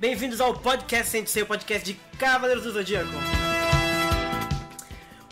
[0.00, 3.10] Bem-vindos ao podcast Sensei, o podcast de Cavaleiros do Zodíaco.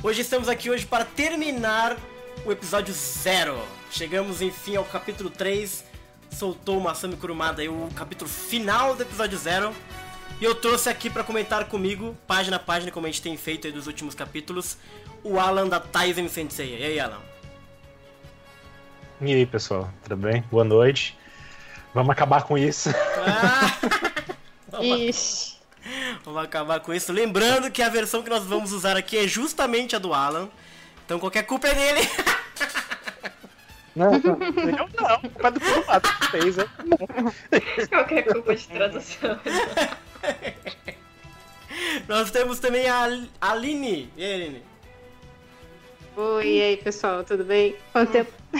[0.02, 1.96] Hoje estamos aqui hoje para terminar
[2.44, 3.58] o episódio zero.
[3.90, 5.86] Chegamos enfim ao capítulo 3.
[6.30, 9.72] Soltou o Masami Kurumada aí, o capítulo final do episódio zero.
[10.38, 13.66] E eu trouxe aqui para comentar comigo, página a página, como a gente tem feito
[13.66, 14.76] aí dos últimos capítulos,
[15.24, 16.78] o Alan da Taizen Sensei.
[16.78, 17.22] E aí, Alan?
[19.22, 20.44] E aí, pessoal, tudo bem?
[20.50, 21.16] Boa noite.
[21.94, 22.90] Vamos acabar com isso.
[23.26, 23.98] Ah!
[24.82, 25.58] Ixi.
[26.24, 27.12] Vamos acabar com isso.
[27.12, 30.48] Lembrando que a versão que nós vamos usar aqui é justamente a do Alan.
[31.04, 32.08] Então qualquer culpa é dele.
[33.96, 34.88] Não, não, eu não,
[35.20, 36.64] culpa do Kurumada que fez, né?
[37.88, 39.40] Qualquer culpa de tradução.
[42.06, 43.08] Nós temos também a
[43.40, 44.12] Aline.
[44.16, 44.62] E aí, Aline?
[46.20, 47.76] Oi, e aí, pessoal, tudo bem?
[47.92, 48.32] Quanto tempo?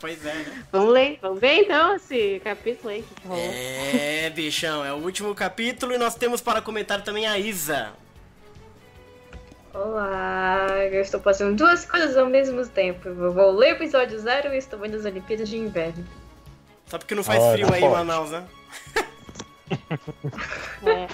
[0.00, 0.64] Pois é, né?
[0.72, 1.16] Vamos ler?
[1.22, 3.52] Vamos ver então esse capítulo aí que rolou.
[3.54, 7.92] É, bichão, é o último capítulo e nós temos para comentar também a Isa.
[9.72, 13.08] Olá, eu estou fazendo duas coisas ao mesmo tempo.
[13.08, 16.04] Eu vou ler o episódio zero e estou vendo as Olimpíadas de Inverno.
[16.86, 17.94] Só porque não faz frio aí em pode.
[17.94, 18.44] Manaus, né?
[20.84, 21.06] É.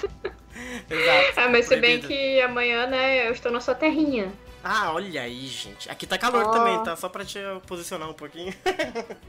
[0.91, 1.41] Exato.
[1.41, 2.09] Ah, mas se bem Proibido.
[2.09, 4.33] que amanhã, né, eu estou na sua terrinha.
[4.63, 5.91] Ah, olha aí, gente.
[5.91, 6.51] Aqui tá calor Ó.
[6.51, 6.97] também, tá?
[6.97, 8.55] Só pra te posicionar um pouquinho.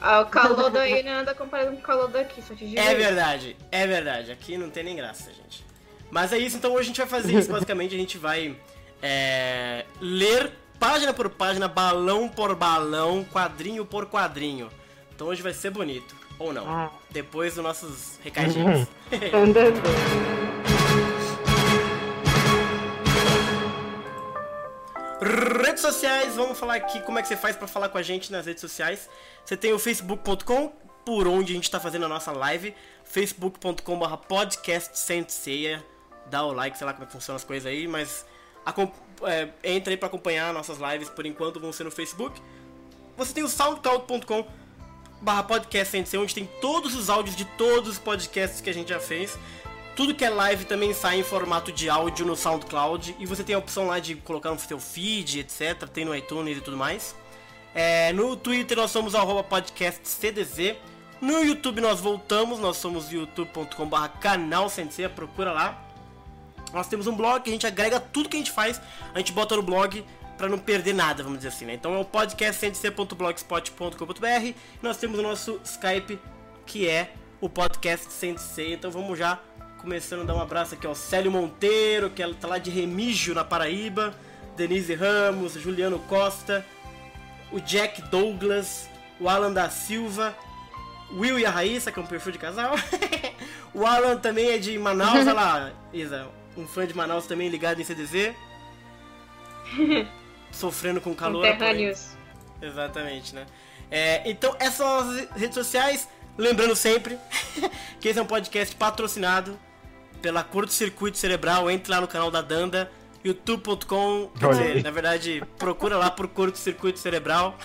[0.00, 2.94] Ah, o calor daí não anda comparado com o calor daqui, só te digo É
[2.94, 4.32] verdade, é verdade.
[4.32, 5.62] Aqui não tem nem graça, gente.
[6.10, 7.50] Mas é isso, então hoje a gente vai fazer isso.
[7.52, 8.56] Basicamente, a gente vai
[9.02, 14.70] é, ler página por página, balão por balão, quadrinho por quadrinho.
[15.14, 16.16] Então hoje vai ser bonito.
[16.38, 16.66] Ou não.
[16.66, 16.90] Ah.
[17.10, 18.88] Depois dos nossos recadinhos.
[25.20, 28.32] redes sociais, vamos falar aqui como é que você faz pra falar com a gente
[28.32, 29.08] nas redes sociais.
[29.44, 30.72] Você tem o facebook.com,
[31.04, 32.74] por onde a gente tá fazendo a nossa live,
[33.04, 35.84] facebook.com.br podcast Senseia.
[36.26, 38.24] Dá o like, sei lá como é que funcionam as coisas aí, mas
[39.22, 42.40] é, entra aí pra acompanhar nossas lives, por enquanto vão ser no Facebook.
[43.16, 44.46] Você tem o soundcloud.com
[45.20, 49.00] barra podcast onde tem todos os áudios de todos os podcasts que a gente já
[49.00, 49.38] fez.
[50.00, 53.16] Tudo que é live também sai em formato de áudio no SoundCloud.
[53.18, 55.86] E você tem a opção lá de colocar no seu feed, etc.
[55.92, 57.14] Tem no iTunes e tudo mais.
[57.74, 60.76] É, no Twitter nós somos arroba podcast CDZ.
[61.20, 65.78] No YouTube nós voltamos, nós somos youtube.com.br canal Sensei, procura lá.
[66.72, 68.80] Nós temos um blog que a gente agrega tudo que a gente faz,
[69.14, 70.02] a gente bota no blog
[70.38, 71.74] pra não perder nada, vamos dizer assim, né?
[71.74, 74.54] Então é o podcastsensei.blogspot.com.br.
[74.80, 76.18] Nós temos o nosso Skype,
[76.64, 78.72] que é o podcast Sensei.
[78.72, 79.38] Então vamos já
[79.80, 83.34] começando a dar um abraço aqui ao Célio Monteiro, que ela tá lá de Remígio,
[83.34, 84.14] na Paraíba,
[84.54, 86.64] Denise Ramos, Juliano Costa,
[87.50, 90.36] o Jack Douglas, o Alan da Silva,
[91.12, 92.74] Will e a Raíssa, que é um perfil de casal.
[93.72, 97.80] o Alan também é de Manaus, olha lá, Isa, um fã de Manaus também ligado
[97.80, 98.34] em CDZ.
[100.52, 101.42] Sofrendo com calor.
[102.60, 103.46] Exatamente, né?
[103.90, 106.06] É, então, essas são as redes sociais.
[106.36, 107.18] Lembrando sempre
[108.00, 109.58] que esse é um podcast patrocinado
[110.20, 111.70] pela Curto Circuito Cerebral.
[111.70, 112.90] Entre lá no canal da Danda,
[113.24, 114.30] youtube.com.
[114.82, 117.56] Na verdade, procura lá por Curto Circuito Cerebral.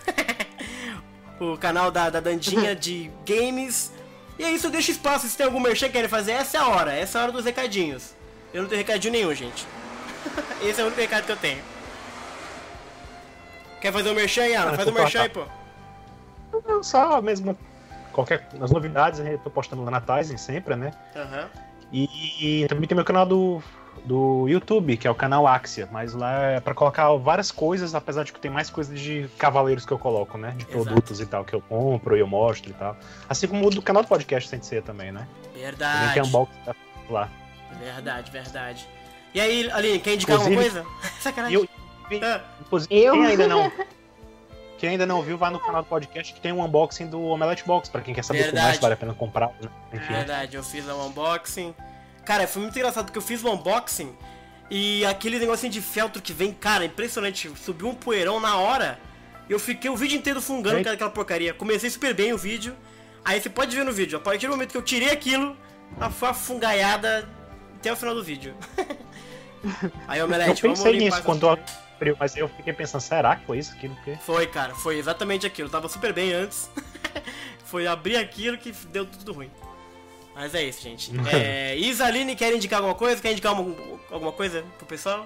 [1.40, 3.92] o canal da, da Dandinha de games.
[4.38, 5.28] E é isso, deixa espaço.
[5.28, 6.94] Se tem algum merchan que querem fazer, essa é a hora.
[6.94, 8.14] Essa é a hora dos recadinhos.
[8.54, 9.66] Eu não tenho recadinho nenhum, gente.
[10.64, 11.62] Esse é o único recado que eu tenho.
[13.82, 14.72] Quer fazer um merchan, Yala?
[14.72, 15.42] Ah, Faz um merchan aí, tá.
[15.42, 16.62] pô.
[16.68, 17.58] Não, Só mesmo.
[18.12, 18.48] Qualquer.
[18.62, 20.92] As novidades eu tô postando lá na Tizen sempre, né?
[21.16, 21.50] Aham.
[21.92, 23.62] E, e também tem meu canal do,
[24.04, 28.24] do YouTube, que é o canal Axia, mas lá é pra colocar várias coisas, apesar
[28.24, 30.52] de que tem mais coisas de cavaleiros que eu coloco, né?
[30.58, 30.84] De Exato.
[30.84, 32.98] produtos e tal, que eu compro e eu mostro e tal.
[33.30, 35.28] Assim como o do canal do podcast Sensei também, né?
[35.44, 36.14] Também Verdade.
[36.16, 36.54] tem unboxing
[37.10, 37.30] lá.
[37.80, 38.88] Verdade, verdade.
[39.34, 41.00] E aí, Aline, quer indicar alguma Inclusive- coisa?
[41.20, 41.56] Sacanagem.
[41.58, 41.68] Eu,
[42.22, 42.42] Ah,
[42.90, 43.14] Eu?
[43.14, 43.72] quem ainda não.
[44.78, 47.64] Quem ainda não viu, vai no canal do podcast que tem um unboxing do Omelette
[47.66, 48.66] Box, pra quem quer saber Verdade.
[48.66, 49.48] mais vale a pena comprar.
[49.62, 49.70] Né?
[49.94, 50.14] Enfim.
[50.14, 51.74] verdade, eu fiz o unboxing.
[52.26, 54.14] Cara, foi muito engraçado porque eu fiz o unboxing
[54.70, 57.52] e aquele negocinho de feltro que vem, cara, impressionante.
[57.56, 59.00] Subiu um poeirão na hora.
[59.48, 61.54] E eu fiquei o vídeo inteiro fungando com aquela porcaria.
[61.54, 62.76] Comecei super bem o vídeo.
[63.24, 65.58] Aí você pode ver no vídeo, a partir do momento que eu tirei aquilo,
[66.00, 67.28] a foi a fungaiada
[67.76, 68.56] até o final do vídeo.
[70.08, 71.50] Aí, Eu Omelete, vamos pensei nisso quando eu
[71.96, 73.74] abriu, mas eu fiquei pensando, será que foi isso?
[73.74, 74.16] Aquilo que.
[74.18, 75.70] Foi, cara, foi exatamente aquilo.
[75.70, 76.70] Tava super bem antes.
[77.66, 79.50] foi abrir aquilo que deu tudo ruim.
[80.36, 81.12] Mas é isso, gente.
[81.32, 83.22] É, Isaline, quer indicar alguma coisa?
[83.22, 83.76] Quer indicar uma-
[84.12, 85.26] alguma coisa pro pessoal?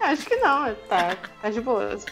[0.00, 2.04] Acho que não, tá, tá de boas.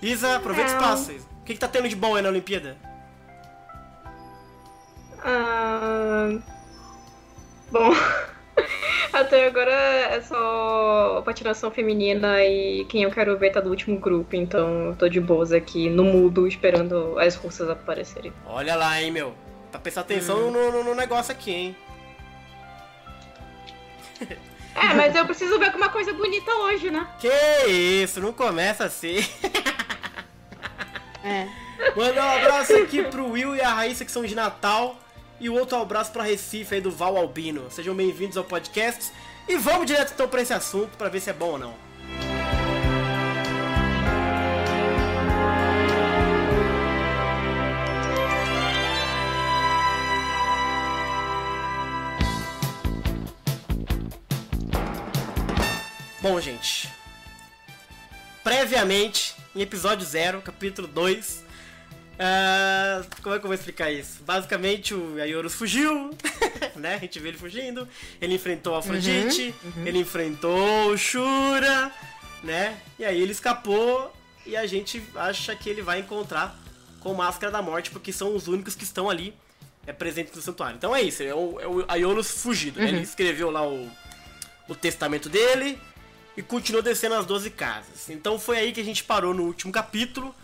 [0.00, 1.12] Isa, aproveita o espaço.
[1.12, 1.26] Isa.
[1.40, 2.76] O que, que tá tendo de bom aí na Olimpíada?
[5.22, 6.38] Ah,
[7.70, 7.90] Bom,
[9.12, 14.36] até agora é só patinação feminina e quem eu quero ver tá do último grupo,
[14.36, 18.32] então eu tô de boas aqui no mudo esperando as russas aparecerem.
[18.46, 19.34] Olha lá, hein, meu.
[19.72, 21.76] Tá prestando atenção no, no- no negócio aqui, hein?
[24.76, 27.06] É, mas eu preciso ver alguma coisa bonita hoje, né?
[27.20, 27.28] Que
[28.02, 29.18] isso, não começa assim.
[31.22, 31.46] É.
[31.96, 34.96] Mandar um abraço aqui pro Will e a Raíssa que são de Natal.
[35.44, 37.70] E o outro abraço pra Recife aí do Val Albino.
[37.70, 39.12] Sejam bem-vindos ao podcast.
[39.46, 41.74] E vamos direto então pra esse assunto pra ver se é bom ou não.
[56.22, 56.88] Bom, gente.
[58.42, 61.43] Previamente, em episódio 0, capítulo 2.
[62.18, 64.22] Ah, como é que eu vou explicar isso?
[64.22, 66.10] Basicamente, o Ayorus fugiu,
[66.76, 66.94] né?
[66.94, 67.88] A gente vê ele fugindo.
[68.20, 71.90] Ele enfrentou a Afrodite, ele enfrentou o Shura,
[72.42, 72.78] né?
[72.98, 74.14] E aí ele escapou
[74.46, 76.58] e a gente acha que ele vai encontrar
[77.00, 79.34] com Máscara da Morte, porque são os únicos que estão ali
[79.86, 80.76] é, presentes no santuário.
[80.76, 82.80] Então é isso, é o, é o Ayorus fugido.
[82.80, 82.88] né?
[82.88, 83.90] Ele escreveu lá o,
[84.68, 85.78] o testamento dele
[86.36, 88.08] e continuou descendo as 12 casas.
[88.08, 90.34] Então foi aí que a gente parou no último capítulo.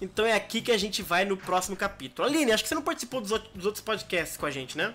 [0.00, 2.26] Então é aqui que a gente vai no próximo capítulo.
[2.28, 4.94] Aline, acho que você não participou dos, outros- dos outros podcasts com a gente, né?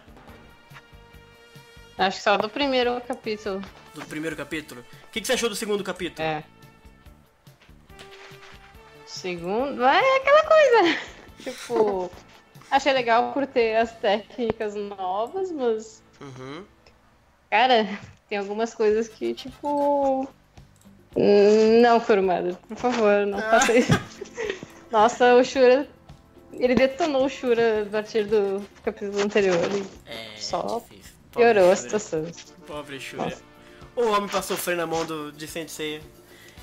[1.97, 3.61] Acho que só do primeiro capítulo.
[3.93, 4.81] Do primeiro capítulo.
[4.81, 6.25] O que, que você achou do segundo capítulo?
[6.27, 6.43] É.
[9.05, 10.99] Segundo, é aquela coisa.
[11.43, 12.11] tipo,
[12.71, 16.63] achei legal por ter as técnicas novas, mas, Uhum.
[17.51, 17.87] cara,
[18.29, 20.27] tem algumas coisas que, tipo.
[21.15, 23.91] hum, Não, Kurumada, por favor, não faça isso.
[24.93, 25.89] Nossa, o Shura.
[26.53, 29.57] Ele detonou o Shura a partir do capítulo anterior.
[30.05, 31.13] É, Só difícil.
[31.31, 32.25] Piorou a situação.
[32.67, 33.35] Pobre Shura.
[33.95, 35.99] O homem pra sofrer na mão do, de Sensei.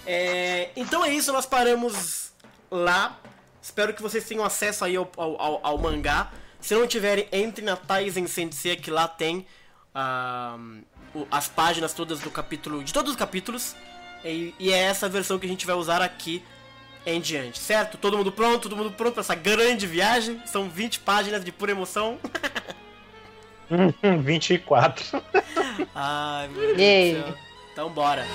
[0.07, 2.33] É, então é isso, nós paramos
[2.71, 3.19] lá.
[3.61, 6.33] Espero que vocês tenham acesso aí ao, ao, ao- ao mangá.
[6.61, 9.45] Se não tiverem, entre na Taizen Sensei, que lá tem
[11.15, 13.75] o- as páginas todas do capítulo, de todos os capítulos.
[14.25, 16.45] E, e é essa versão que a gente vai usar aqui
[17.07, 17.97] em diante, certo?
[17.99, 18.63] Todo mundo pronto?
[18.69, 20.41] Todo mundo pronto para essa grande viagem?
[20.47, 22.19] São 20 páginas de pura emoção.
[24.23, 25.23] 24.
[25.95, 27.39] Ai, meu Deus do céu.
[27.73, 28.27] Então bora.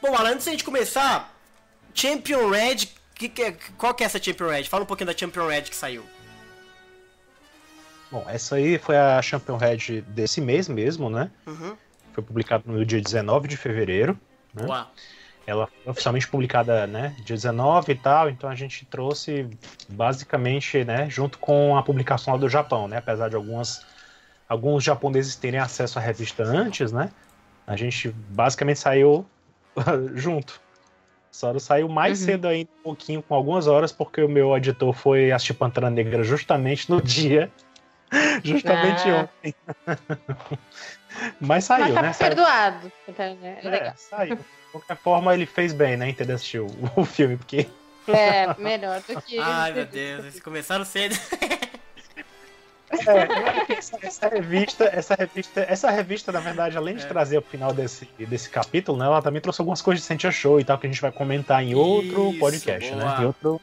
[0.00, 1.34] Bom, Alan, antes da gente começar,
[1.94, 2.76] Champion Red,
[3.14, 4.64] que que é- qual que é essa Champion Red?
[4.64, 6.04] Fala um pouquinho da Champion Red que saiu.
[8.10, 11.30] Bom, essa aí foi a Champion Red desse mês mesmo, né?
[11.46, 11.76] Uhum.
[12.12, 14.18] Foi publicado no dia 19 de fevereiro.
[14.54, 14.64] Né?
[14.66, 14.88] Boa.
[15.46, 19.48] Ela foi oficialmente publicada, né, dia 19 e tal, então a gente trouxe
[19.88, 23.80] basicamente, né, junto com a publicação lá do Japão, né, apesar de algumas
[24.46, 27.10] alguns japoneses terem acesso à revista antes, né,
[27.66, 29.24] a gente basicamente saiu
[30.14, 30.60] junto.
[31.30, 32.26] Só saiu mais Uhum.
[32.26, 36.22] cedo ainda, um pouquinho, com algumas horas, porque o meu editor foi assistir Pantera Negra
[36.24, 37.50] justamente no dia,
[38.44, 39.28] justamente Ah.
[39.28, 39.54] ontem.
[41.40, 42.12] Mas saiu, Mas tá né?
[42.12, 42.92] Saiu- perdoado.
[43.08, 43.92] Então, é é, legal.
[43.96, 44.36] saiu.
[44.36, 46.08] De qualquer forma, ele fez bem, né?
[46.10, 47.66] Em ter assistir o, o filme, porque.
[48.06, 49.38] É, melhor do que.
[49.38, 51.14] Ai, meu Deus, eles começaram cedo.
[52.90, 57.06] É, essa, essa revista, essa revista, essa revista, na verdade, além de É.
[57.06, 59.04] trazer o final desse, desse capítulo, né?
[59.04, 61.62] Ela também trouxe algumas coisas de Sentia Show e tal, que a gente vai comentar
[61.62, 63.04] em outro Isso, podcast, boa.
[63.04, 63.22] né?
[63.22, 63.60] Em outro.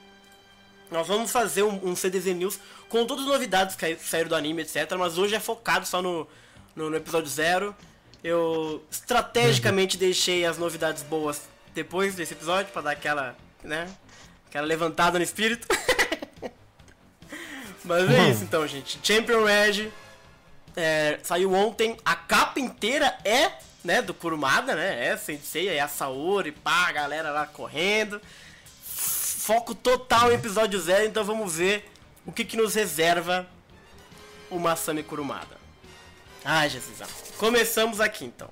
[0.96, 4.62] Nós vamos fazer um, um CDZ News com todas as novidades que saíram do anime,
[4.62, 4.90] etc.
[4.98, 6.26] Mas hoje é focado só no,
[6.74, 7.76] no, no episódio zero.
[8.24, 11.42] Eu estrategicamente deixei as novidades boas
[11.74, 13.90] depois desse episódio pra dar aquela, né?
[14.48, 15.68] Aquela levantada no espírito.
[17.84, 18.98] mas é isso então, gente.
[19.04, 19.92] Champion Red
[20.78, 21.98] é, saiu ontem.
[22.06, 23.52] A capa inteira é,
[23.84, 25.08] né, do Kurumada, né?
[25.08, 28.22] É Sensei, é a Saori, pá, a galera lá correndo
[29.46, 31.88] foco total em episódio zero, então vamos ver
[32.26, 33.46] o que, que nos reserva
[34.50, 35.56] o Masami Kurumada.
[36.44, 37.00] Ai, Jesus.
[37.04, 37.08] ah.
[37.38, 38.50] Começamos aqui então.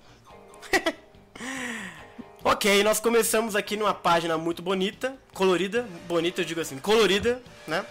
[2.45, 7.83] ok, nós começamos aqui numa página muito bonita, colorida, bonita eu digo assim, colorida, né?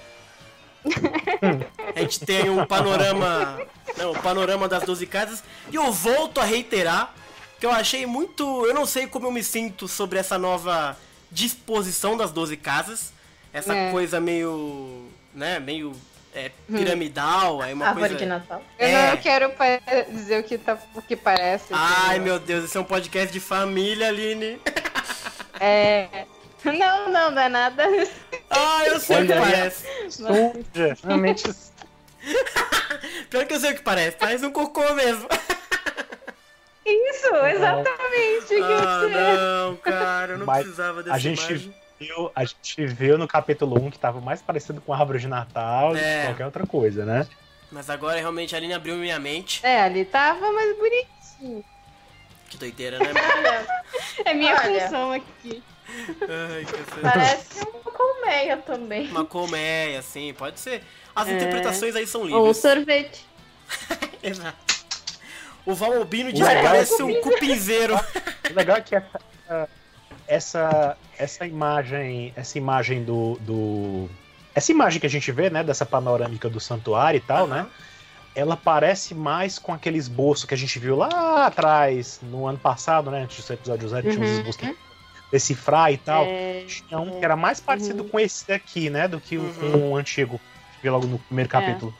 [1.97, 3.67] A gente tem um panorama,
[3.97, 5.43] não, um panorama das 12 casas
[5.73, 7.13] e eu volto a reiterar
[7.59, 10.97] que eu achei muito, eu não sei como eu me sinto sobre essa nova
[11.33, 13.13] disposição das 12 casas,
[13.53, 13.91] essa É.
[13.91, 15.93] coisa meio, né, meio
[16.35, 18.63] é, piramidal, é uma Árvore coisa de Natal.
[18.79, 19.11] Eu É.
[19.11, 21.67] não quero pa- dizer o que, tá, o que parece.
[21.73, 24.59] Ai meu Deus, esse é um podcast de família, Aline.
[25.61, 26.25] É,
[26.65, 27.85] Não, não, não é nada.
[28.49, 29.85] Ah, eu sei o que parece.
[30.11, 31.51] Suja, realmente.
[33.29, 34.17] Pior que eu sei o que parece.
[34.17, 35.27] Parece um cocô mesmo.
[36.85, 38.47] Isso, exatamente.
[38.49, 40.33] que Ah, você- não, cara.
[40.33, 41.75] Eu não Mas precisava dessa a gente imagem.
[42.01, 45.29] viu, a gente viu no capítulo 1 que tava mais parecido com a árvore de
[45.29, 46.21] Natal do É.
[46.21, 47.27] que qualquer outra coisa, né?
[47.71, 49.61] Mas agora realmente a Aline abriu minha mente.
[49.65, 51.65] É, ali tava mais bonitinho.
[52.51, 53.07] Que doideira, né?
[54.25, 54.83] É minha Olha.
[54.83, 55.63] função aqui.
[56.21, 56.67] Ai.
[57.01, 59.09] Parece uma colmeia também.
[59.09, 60.83] Uma colmeia, assim, pode ser.
[61.15, 61.33] As É.
[61.33, 62.57] interpretações aí são Ou um livres.
[62.59, 63.27] sorvete.
[64.23, 64.72] Exato.
[65.65, 67.95] O Val Albino legal é parece um cupinzeiro.
[68.51, 69.69] O legal é que essa,
[70.27, 74.11] essa, essa imagem, essa imagem do, do.
[74.55, 77.67] Essa imagem que a gente vê, né, dessa panorâmica do santuário e tal, né?
[78.35, 83.11] Ela parece mais com aquele esboço que a gente viu lá atrás, no ano passado,
[83.11, 83.23] né?
[83.23, 84.39] Antes do episódio zero, tinha uns Uhum.
[84.39, 84.77] esboços que
[85.31, 86.25] decifrar e tal.
[86.27, 88.09] É, Tinha um que era mais parecido Uhum.
[88.11, 89.07] com esse daqui, né?
[89.09, 89.73] Do que o- Uhum.
[89.73, 90.39] com o antigo.
[90.77, 91.95] Que viu logo no primeiro capítulo.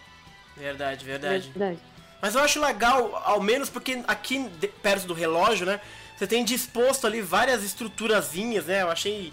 [0.57, 1.51] Verdade, verdade.
[1.55, 1.79] verdade.
[2.23, 4.49] Mas eu acho legal, ao menos porque aqui
[4.81, 5.81] perto do relógio, né?
[6.17, 8.83] Você tem disposto ali várias estruturazinhas, né?
[8.83, 9.33] Eu achei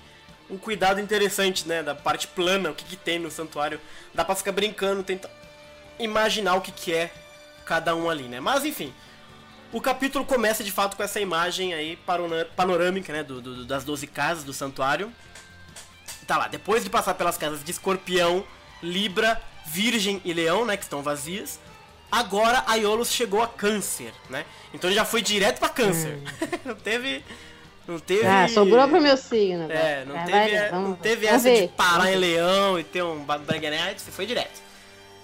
[0.50, 1.84] um cuidado interessante, né?
[1.84, 3.80] Da parte plana, o que, que tem no santuário.
[4.12, 5.30] Dá pra ficar brincando, tentar
[6.00, 7.14] imaginar o que, que é
[7.64, 8.40] cada um ali, né?
[8.40, 8.92] Mas enfim.
[9.72, 11.96] O capítulo começa de fato com essa imagem aí
[12.56, 13.22] panorâmica, né?
[13.22, 15.14] Do, do- das 12 casas do santuário.
[16.26, 18.44] Tá lá, depois de passar pelas casas de escorpião,
[18.82, 20.76] Libra, Virgem e Leão, né?
[20.76, 21.60] Que estão vazias.
[22.12, 24.46] Agora a Iolos chegou a câncer, né?
[24.74, 26.18] Então ele já foi direto pra câncer.
[26.66, 27.24] não teve.
[27.88, 28.26] Não teve.
[28.28, 29.72] Ah, sobrou pro meu signo.
[29.72, 30.06] É, agora.
[30.06, 31.68] não Ah, teve, vai, é, vamos- não teve vamos essa de ver.
[31.70, 34.62] parar em leão e ter um Braganite, você foi direto.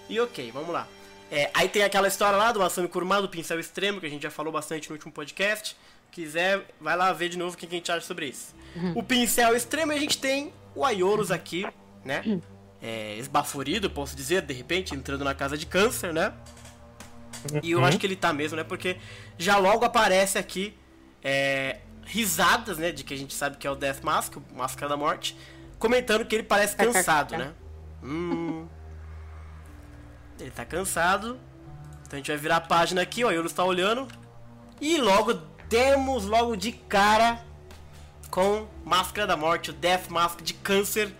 [0.09, 0.87] E ok, vamos lá.
[1.31, 4.21] É, aí tem aquela história lá do Masami Kuruma, do pincel extremo, que a gente
[4.23, 5.75] já falou bastante no último podcast.
[6.11, 8.53] Quiser, vai lá ver de novo o que a gente acha sobre isso.
[8.75, 8.93] Uhum.
[8.95, 11.65] O pincel extremo a gente tem o Aiolos aqui,
[12.05, 12.39] né?
[12.81, 16.31] É, esbaforido, posso dizer, de repente, entrando na casa de câncer, né?
[17.61, 18.63] E eu acho que ele tá mesmo, né?
[18.63, 18.97] Porque
[19.37, 20.77] já logo aparece aqui
[21.23, 22.91] é, risadas, né?
[22.91, 25.37] De que a gente sabe que é o Death Mask, o Máscara da Morte,
[25.79, 27.53] comentando que ele parece cansado, né?
[28.03, 28.67] Hum.
[30.39, 31.39] Ele tá cansado.
[32.01, 33.31] Então a gente vai virar a página aqui, ó.
[33.31, 34.07] Yolo está olhando.
[34.79, 35.33] E logo
[35.69, 37.39] demos logo de cara
[38.29, 41.13] com Máscara da Morte, o Death Mask de câncer.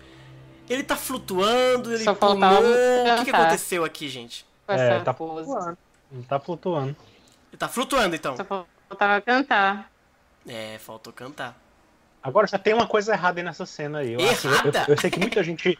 [0.68, 2.38] Ele tá flutuando, ele Só pulou.
[2.38, 4.44] faltava O que, que aconteceu aqui, gente?
[4.68, 5.48] É, tá pose.
[6.12, 6.96] Ele tá flutuando.
[7.52, 8.36] Ele tá flutuando então.
[8.36, 8.44] Só
[8.88, 9.90] faltava cantar.
[10.46, 11.56] É, faltou cantar.
[12.22, 14.12] Agora já tem uma coisa errada aí nessa cena aí.
[14.14, 15.78] Eu, acho- eu- eu sei que muita gente.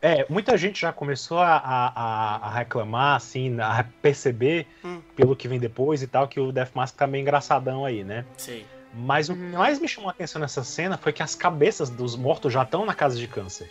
[0.00, 5.00] É, muita gente já começou a, a- a- reclamar, assim, a perceber, Hum.
[5.16, 8.24] pelo que vem depois e tal, que o Death Mask tá meio engraçadão aí, né?
[8.36, 8.64] Sei.
[8.94, 12.14] Mas o que mais me chamou a atenção nessa cena foi que as cabeças dos
[12.16, 13.70] mortos já estão na casa de câncer.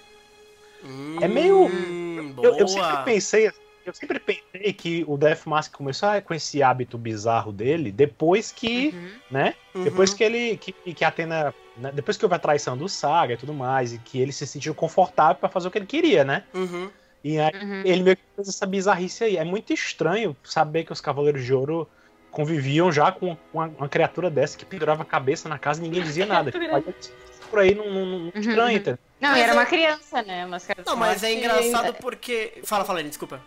[1.21, 3.51] É meio- Hum, Eu, eu sempre pensei.
[3.87, 8.89] Eu sempre pensei que o Death Mask começou com esse hábito bizarro dele depois que,
[8.93, 9.09] Uhum.
[9.31, 9.53] né?
[9.73, 9.83] Uhum.
[9.85, 10.57] Depois que ele.
[10.57, 11.53] Que, que a Atena.
[11.77, 14.45] né, Depois que houve a traição do Saga e tudo mais, e que ele se
[14.45, 16.43] sentiu confortável pra fazer o que ele queria, né?
[16.53, 16.89] Uhum.
[17.23, 17.81] E aí Uhum.
[17.85, 19.37] ele meio que fez essa bizarrice aí.
[19.37, 21.87] É muito estranho saber que os Cavaleiros de Ouro
[22.29, 26.03] conviviam já com uma, uma criatura dessa que pendurava a cabeça na casa e ninguém
[26.03, 26.51] dizia nada.
[26.51, 26.77] Criatura.
[26.87, 27.09] aí,
[27.49, 28.69] por aí não, não, não estranho, Uhum.
[28.75, 28.99] entendeu?
[29.19, 30.47] Não, Mas e era é- uma criança, né?
[30.47, 32.59] Da Não, mas é engraçado ainda- porque.
[32.63, 33.41] Fala, fala, Aline, desculpa.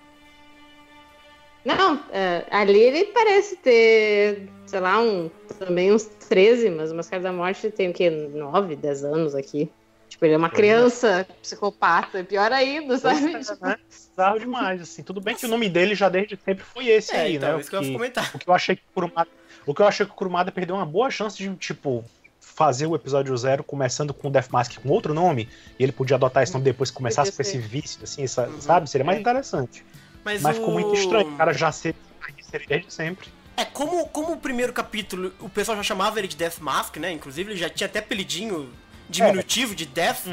[1.65, 7.23] Não, é, ali ele parece ter, sei lá, um, também uns 13, mas o Máscara
[7.23, 8.09] da Morte tem o quê?
[8.09, 9.71] 9, 10 anos aqui.
[10.09, 10.51] Tipo, ele é uma é.
[10.51, 13.33] criança psicopata, pior ainda, sabe?
[13.33, 13.77] É, né?
[13.89, 15.03] Bizarro demais, assim.
[15.03, 17.61] Tudo bem que o nome dele já desde sempre foi esse É, aí, então, né?
[17.61, 18.31] isso que eu ia Que- comentar.
[18.35, 19.31] O que eu achei que o Kurumada,
[19.67, 22.03] o que eu achei que o Kurumada perdeu uma boa chance de, tipo,
[22.41, 25.49] fazer o episódio zero começando com o Death Mask com outro nome,
[25.79, 28.61] e ele podia adotar esse nome depois que começasse com esse vício, assim, essa- Uhum.
[28.61, 28.91] sabe?
[28.91, 29.21] Seria mais É.
[29.21, 29.85] interessante.
[30.25, 30.61] Mas, Mas o...
[30.61, 31.95] ficou muito estranho, o cara já ser
[32.43, 33.29] ser desde sempre.
[33.57, 37.13] É, como, como o primeiro capítulo o pessoal já chamava ele de Death Mask, né?
[37.13, 38.73] Inclusive ele já tinha até apelidinho
[39.09, 40.27] diminutivo de Death,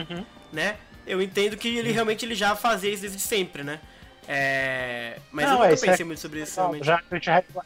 [0.52, 0.78] né?
[1.06, 3.80] Eu entendo que ele realmente ele já fazia isso desde sempre, né?
[4.28, 5.20] É...
[5.32, 6.86] Mas Não, eu nunca é, isso é- pensei muito sobre isso, realmente.
[6.86, 6.96] Já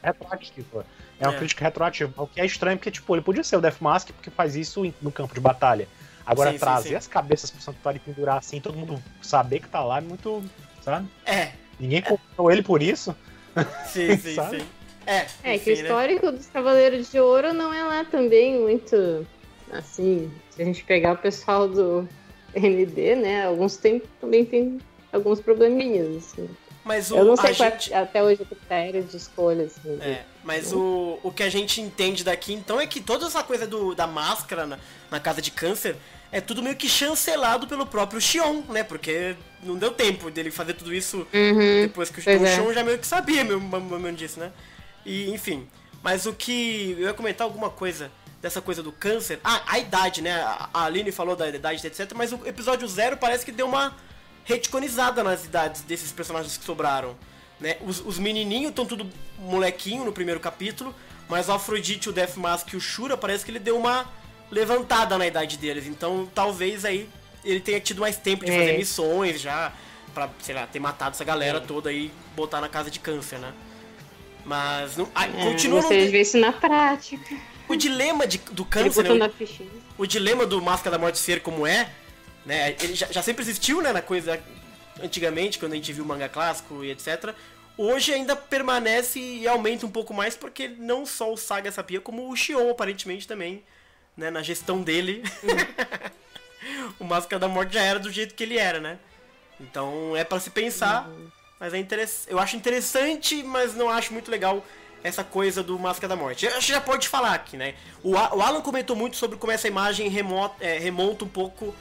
[0.04, 0.86] é retroativa.
[1.20, 1.38] É uma É.
[1.38, 2.24] crítica retroativa.
[2.24, 4.84] O que é estranho, porque, tipo, ele podia ser o Death Mask porque faz isso
[5.02, 5.88] no campo de batalha.
[6.26, 6.96] Agora, Sim, sim, trazer sim.
[6.96, 10.44] as cabeças pro santuário e pendurar assim, todo mundo saber que tá lá, é muito.
[10.84, 11.08] Sabe?
[11.26, 11.52] É,
[11.82, 13.16] Ninguém comprou ele por isso.
[13.88, 14.66] sim, sim, sim.
[15.06, 15.82] É, É, que o né?
[15.82, 19.26] histórico dos Cavaleiros de Ouro não é lá também muito
[19.72, 20.32] assim.
[20.52, 22.08] Se a gente pegar o pessoal do
[22.56, 23.46] ND, né?
[23.48, 24.80] Alguns tem, também tem
[25.12, 26.18] alguns probleminhas.
[26.18, 26.48] Assim.
[26.84, 27.94] Mas o, Eu não a sei qual é gente...
[27.94, 29.66] até hoje o critério de escolha.
[29.66, 33.26] Assim, de- É, mas o, o que a gente entende daqui então é que toda
[33.26, 34.78] essa coisa do, da máscara na,
[35.10, 35.96] na casa de câncer
[36.32, 38.84] é tudo meio que chancelado pelo próprio Xion, né?
[38.84, 41.82] Porque não deu tempo dele fazer tudo isso Uhum.
[41.84, 42.56] depois que o, Pois o é.
[42.56, 44.52] Xion já meio que sabia, meu momento disso, né?
[45.06, 45.68] E, enfim.
[46.04, 46.96] Mas o que.
[46.98, 48.12] Eu ia comentar alguma coisa
[48.42, 49.40] dessa coisa do câncer.
[49.44, 50.34] Ah, a idade, né?
[50.42, 52.12] A a Aline falou da idade, etc.
[52.16, 53.96] Mas o episódio zero parece que deu uma
[54.46, 57.16] reticonizada nas idades desses personagens que sobraram.
[57.60, 57.78] Né?
[57.82, 59.08] Os, os menininhos estão tudo
[59.38, 60.96] molequinho no primeiro capítulo,
[61.30, 64.10] mas o Afrodite, o Death Mask e o Shura parece que ele deu uma
[64.52, 65.88] levantada na idade deles.
[65.88, 67.08] Então talvez aí
[67.44, 68.58] ele tenha tido mais tempo de É.
[68.60, 69.72] fazer missões já,
[70.14, 73.52] pra, sei lá, ter matado essa galera toda e botar na casa de câncer, né?
[74.46, 77.36] Mas não, É, continua de no, ver isso na prática.
[77.68, 79.30] o dilema de, do câncer, né?
[79.30, 79.70] fichinha.
[79.98, 81.90] o dilema do Máscara da Morte ser como é,
[82.46, 82.76] né?
[82.82, 84.42] Ele já, já sempre existiu, né, na coisa
[85.02, 87.34] antigamente, quando a gente viu o manga clássico e etc.
[87.78, 92.30] Hoje ainda permanece e aumenta um pouco mais porque não só o Saga sabia, como
[92.30, 93.64] o Xion aparentemente também,
[94.16, 95.24] né, na gestão dele.
[97.00, 99.00] o Máscara da Morte já era do jeito que ele era, né?
[99.60, 101.10] Então é pra se pensar,
[101.60, 102.26] mas é interess...
[102.28, 104.66] eu acho interessante, mas não acho muito legal
[105.04, 106.46] essa coisa do Máscara da Morte.
[106.46, 107.76] Eu acho que já pode falar aqui, né?
[108.04, 111.74] O, Alan comentou muito sobre como essa imagem remota, é, remonta um pouco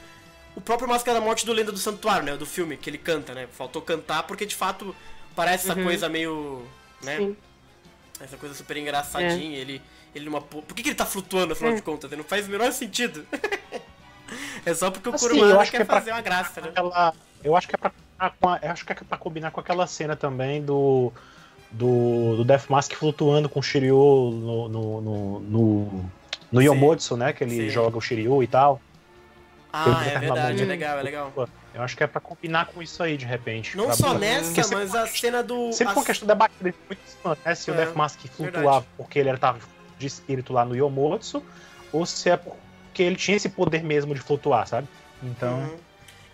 [0.55, 2.35] o próprio Máscara da Morte do Lenda do Santuário, né?
[2.35, 3.47] Do filme que ele canta, né?
[3.51, 4.95] Faltou cantar porque de fato
[5.35, 6.65] parece essa coisa meio.
[7.01, 7.17] né?
[7.17, 7.37] Sim.
[8.19, 9.57] Essa coisa super engraçadinha.
[9.57, 9.81] Ele,
[10.15, 10.41] ele numa.
[10.41, 12.09] po- Por que, que ele tá flutuando, afinal de contas?
[12.11, 13.25] Não faz o menor sentido.
[14.65, 16.61] é só porque o Assim, Kurumada eu acho quer que é pra- fazer uma graça,
[16.61, 16.69] né?
[16.69, 17.13] Aquela,
[17.43, 17.91] eu acho que é pra,
[18.39, 21.11] com a- eu acho que é pra combinar com aquela cena também do
[21.71, 26.11] do, do Death Mask flutuando com o Shiryu no no, no, no,
[26.51, 27.31] no Yomotsu, né?
[27.33, 27.69] Que ele Sim.
[27.69, 28.81] joga o Shiryu e tal.
[29.73, 31.33] Ah, é verdade, é legal, é legal.
[31.73, 33.77] Eu acho que é pra combinar com isso aí, de repente.
[33.77, 35.71] Não Pra- só pra- nessa, mas a cena do.
[35.71, 37.55] Sempre a- foi uma questão debatida entre muitos fãs, né?
[37.55, 38.85] Se o É, Death Mask flutuava verdade.
[38.97, 39.59] porque ele estava
[40.01, 41.43] de espírito lá no Yomotsu,
[41.91, 44.87] ou se é porque ele tinha esse poder mesmo de flutuar, sabe?
[45.23, 45.59] Então.
[45.59, 45.77] Uhum.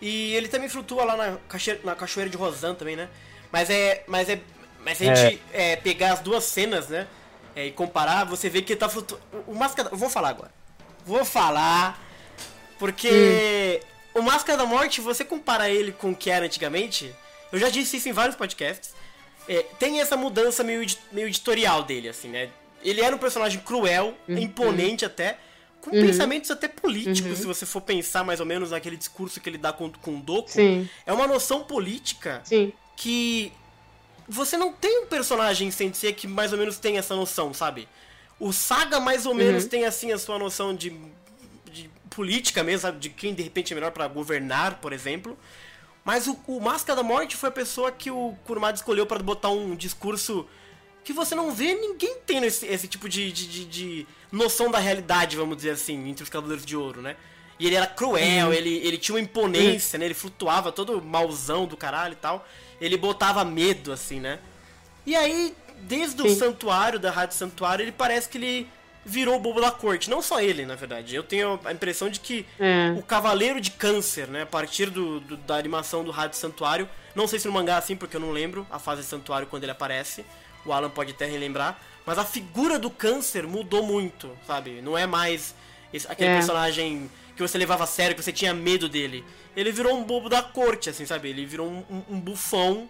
[0.01, 3.09] E ele também flutua lá na cachoeira, na cachoeira de Rosan também, né?
[3.51, 4.03] Mas é.
[4.07, 4.39] Mas é.
[4.83, 7.07] Mas se a gente é, pegar as duas cenas, né?
[7.57, 9.23] é, e comparar, você vê que ele tá flutuando.
[9.47, 9.89] O, o Máscara.
[9.91, 10.51] Vou falar agora.
[11.03, 11.99] Vou falar.
[12.77, 13.81] Porque.
[14.13, 17.13] O Máscara da Morte, você compara ele com o que era antigamente.
[17.51, 18.93] Eu já disse isso em vários podcasts.
[19.49, 22.49] é, tem essa mudança meio, meio editorial dele, assim, né?
[22.83, 25.37] Ele era um personagem cruel, imponente até,
[25.81, 29.57] com pensamentos até políticos, se você for pensar mais ou menos naquele discurso que ele
[29.57, 30.49] dá com, com o Doku.
[30.49, 32.73] Sim, É uma noção política sim.
[32.95, 33.51] que
[34.27, 37.87] você não tem um personagem sem ser que mais ou menos tem essa noção, sabe?
[38.39, 40.93] O Saga mais ou menos tem assim a sua noção de,
[41.71, 42.99] de política mesmo, sabe?
[42.99, 45.37] De quem de repente é melhor pra governar, por exemplo.
[46.03, 49.49] Mas o, o Máscara da Morte foi a pessoa que o Kurumada escolheu pra botar
[49.49, 50.47] um discurso
[51.07, 54.77] que você não vê ninguém tendo esse, esse tipo de, de, de- de noção da
[54.77, 57.15] realidade, vamos dizer assim, entre os Cavaleiros de Ouro, né?
[57.57, 60.03] E ele era cruel, ele, ele tinha uma imponência, né?
[60.03, 62.45] Ele flutuava todo mauzão do caralho e tal.
[62.81, 64.37] Ele botava medo, assim, né?
[65.05, 66.35] E aí, desde o Sim.
[66.37, 68.69] santuário, da Rádio Santuário, ele parece que ele
[69.05, 70.09] virou o bobo da corte.
[70.09, 71.15] Não só ele, na verdade.
[71.15, 72.91] Eu tenho a impressão de que É.
[72.97, 74.41] o Cavaleiro de Câncer, né?
[74.41, 76.87] A partir do, do- da animação do Rádio Santuário.
[77.15, 79.63] Não sei se no mangá é assim, porque eu não lembro a fase Santuário quando
[79.63, 80.25] ele aparece.
[80.67, 81.79] O Alan pode até relembrar.
[82.05, 84.81] Mas a figura do Câncer mudou muito, sabe?
[84.81, 85.53] Não é mais
[85.93, 86.35] esse- aquele É.
[86.35, 89.23] personagem que você levava a sério, que você tinha medo dele.
[89.55, 91.29] Ele virou um bobo da corte, assim, sabe?
[91.29, 92.89] Ele virou um, um- um bufão,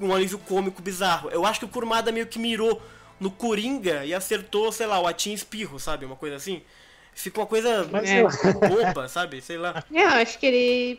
[0.00, 1.28] um alívio cômico bizarro.
[1.30, 2.80] Eu acho que o Kurumada meio que mirou
[3.18, 6.06] no Coringa e acertou, sei lá, o Atim Espirro, sabe?
[6.06, 6.62] Uma coisa assim.
[7.12, 8.22] Ficou uma coisa Mas É.
[8.22, 8.28] eu-
[8.84, 9.42] boba, sabe?
[9.42, 9.84] Sei lá.
[9.92, 10.98] Eu acho que ele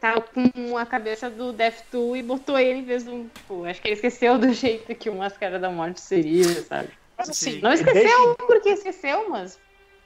[0.00, 3.24] tá com a cabeça do Death 2 e botou ele em vez do.
[3.34, 6.88] Tipo, acho que ele esqueceu do jeito que o Máscara da Morte seria, sabe?
[7.16, 7.60] Mas assim, Sim.
[7.60, 9.58] Não esqueceu porque esqueceu, mas.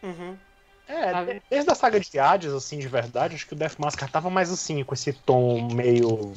[0.02, 0.36] Uhum.
[0.86, 1.42] É, Sabe?
[1.48, 4.52] desde a saga de Hades, assim, de verdade, acho que o Death Mask tava mais
[4.52, 6.34] assim, com esse tom meio.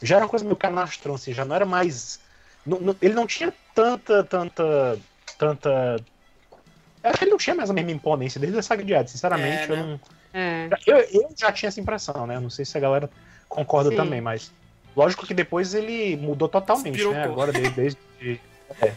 [0.00, 2.20] Já era uma coisa meio canastrão, assim, já não era mais.
[2.64, 4.98] não- não- ele não tinha tanta, tanta.
[5.36, 5.96] tanta.
[7.02, 9.12] Eu acho que ele não tinha mais a mesma imponência desde a saga de Hades,
[9.12, 9.64] sinceramente.
[9.64, 9.82] É, eu, né?
[9.82, 10.00] não-
[10.38, 10.68] É.
[10.86, 12.38] eu, eu já tinha essa impressão, né?
[12.38, 13.10] Não sei se a galera
[13.48, 13.96] concorda Sim.
[13.96, 14.52] também, mas.
[14.96, 17.24] Lógico que depois ele mudou totalmente, né?
[17.24, 17.70] Agora, desde.
[17.74, 17.98] desde
[18.82, 18.92] é,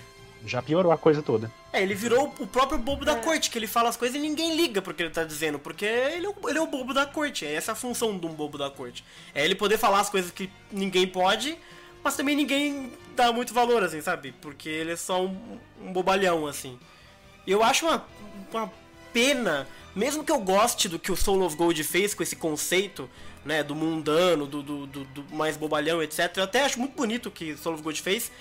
[0.45, 1.51] já piorou a coisa toda.
[1.71, 3.15] É, ele virou o próprio bobo da É.
[3.15, 6.25] corte, que ele fala as coisas e ninguém liga porque ele tá dizendo, porque ele
[6.25, 8.58] é, o, ele é o bobo da corte, é essa a função de um bobo
[8.58, 9.04] da corte.
[9.36, 11.58] É ele poder falar as coisas que ninguém pode,
[12.04, 14.34] mas também ninguém dá muito valor, assim, sabe?
[14.41, 16.80] Porque ele é só um, um bobalhão, assim.
[17.45, 18.04] E eu acho uma,
[18.51, 18.71] uma
[19.13, 23.10] pena, mesmo que eu goste do que o Soul of Gold fez com esse conceito,
[23.43, 26.32] né, do mundano, do, do, do- do mais bobalhão, etc.
[26.38, 28.32] Eu até acho muito bonito o que Soul of Gold fez,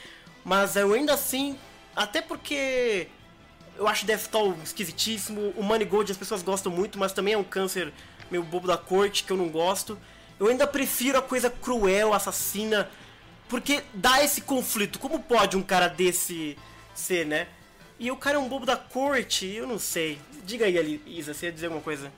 [0.45, 1.59] mas eu ainda assim,
[1.97, 3.09] até porque
[3.77, 7.39] eu acho Death Toll esquisitíssimo, o Money Gold as pessoas gostam muito, mas também é
[7.39, 7.93] um câncer
[8.31, 9.99] meio bobo da corte, que eu não gosto.
[10.39, 12.89] Eu ainda prefiro a coisa cruel, assassina,
[13.49, 14.99] porque dá esse conflito.
[14.99, 16.57] Como pode um cara desse
[16.95, 17.49] ser, né?
[17.99, 20.19] E o cara é um bobo da corte, eu não sei.
[20.51, 22.11] Diga aí, Isa, você ia dizer alguma coisa?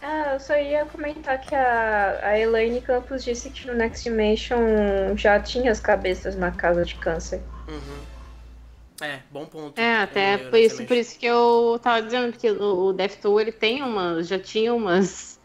[0.00, 5.16] Ah, eu só ia comentar que a, a Elaine Campos disse que no Next Dimension
[5.16, 7.42] já tinha as cabeças na casa de câncer.
[7.66, 9.04] Uhum.
[9.04, 9.80] É, bom ponto.
[9.80, 13.40] É, até por isso, por isso que eu tava dizendo, porque o, o Death Toll,
[13.40, 15.40] ele tem umas, já tinha umas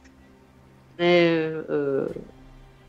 [0.96, 2.28] né, uh,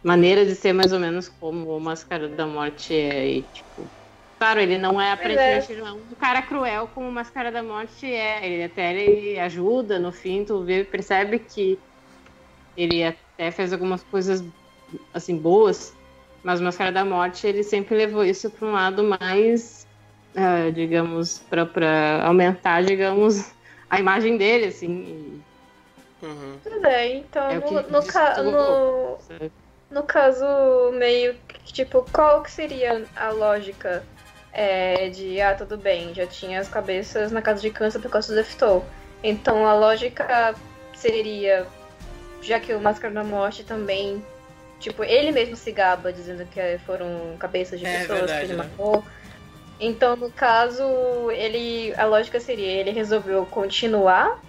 [0.03, 3.91] maneiras de ser mais ou menos como o Máscara da Morte é, e, tipo,
[4.39, 5.79] Claro, ele não é aparentemente é.
[5.79, 8.47] é um cara cruel como o Máscara da Morte é.
[8.47, 11.77] Ele até ele ajuda no fim, tu vê, percebe que
[12.77, 14.45] ele até fez algumas coisas
[15.13, 15.93] assim boas,
[16.45, 19.85] mas o Máscara da Morte ele sempre levou isso para um lado mais,
[20.37, 23.53] uh, digamos, para aumentar, digamos,
[23.91, 25.43] a imagem dele, assim.
[26.23, 26.59] Uhum.
[26.63, 29.19] Tudo bem, então é no, no, ca no,
[29.91, 30.47] no caso
[30.93, 34.05] meio que tipo, qual que seria a lógica
[34.59, 38.27] é, de, ah, tudo bem, já tinha as cabeças na casa de câncer por causa
[38.27, 38.85] do Deftol.
[39.23, 40.53] Então a lógica
[40.97, 41.65] seria,
[42.43, 44.21] já que o Máscara da Morte também,
[44.81, 48.57] tipo, ele mesmo se gaba dizendo que foram cabeças de é, pessoas verdade, que ele
[48.57, 48.65] né?
[48.65, 49.05] matou.
[49.79, 50.83] Então, no caso,
[51.31, 51.95] ele.
[51.97, 54.41] A lógica seria, ele resolveu continuar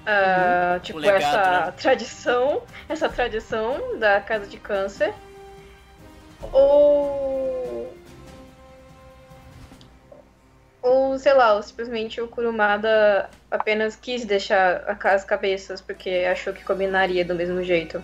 [0.00, 1.74] Uh, tipo, legado, essa né?
[1.76, 5.12] tradição, essa tradição da casa de câncer.
[6.52, 7.49] Ou
[10.82, 16.64] ou, sei lá, ou simplesmente o Kurumada apenas quis deixar as cabeças porque achou que
[16.64, 18.02] combinaria do mesmo jeito.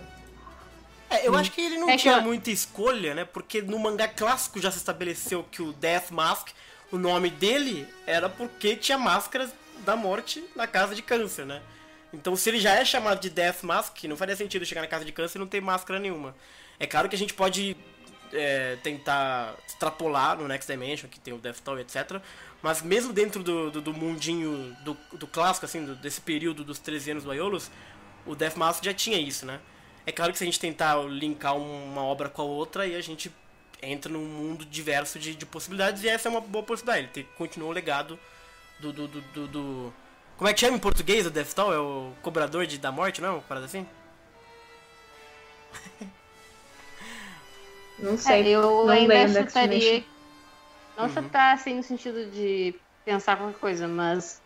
[1.09, 1.35] É, eu hum.
[1.35, 2.21] acho que ele não é tinha que...
[2.21, 3.25] muita escolha, né?
[3.25, 6.49] Porque no mangá clássico já se estabeleceu que o Death Mask,
[6.91, 9.51] o nome dele era porque tinha máscaras
[9.85, 11.61] da morte na casa de câncer, né?
[12.13, 15.05] Então se ele já é chamado de Death Mask, não faria sentido chegar na casa
[15.05, 16.35] de câncer e não ter máscara nenhuma.
[16.79, 17.75] É claro que a gente pode
[18.33, 22.21] é, tentar extrapolar no Next Dimension, que tem o Death Toll, etc.
[22.61, 27.11] Mas mesmo dentro do, do, do mundinho do, do, clássico, assim, desse período dos 13
[27.11, 27.69] anos do Aiolos,
[28.25, 29.59] o Death Mask já tinha isso, né?
[30.05, 33.01] É claro que se a gente tentar linkar uma obra com a outra, aí a
[33.01, 33.31] gente
[33.81, 37.09] entra num mundo diverso de, de possibilidades, e essa é uma boa possibilidade.
[37.15, 38.17] Ele continua o legado
[38.79, 39.93] do, do, do, do,
[40.37, 41.73] Como é que chama em português o Death Toll?
[41.73, 43.35] É o cobrador de, da morte, não?
[43.35, 43.85] Uma parada assim?
[47.99, 48.43] Não sei.
[48.43, 50.03] É, eu não ainda chutaria
[50.97, 51.13] não uhum.
[51.13, 52.73] chutar assim no sentido de
[53.05, 54.41] pensar qualquer coisa, mas.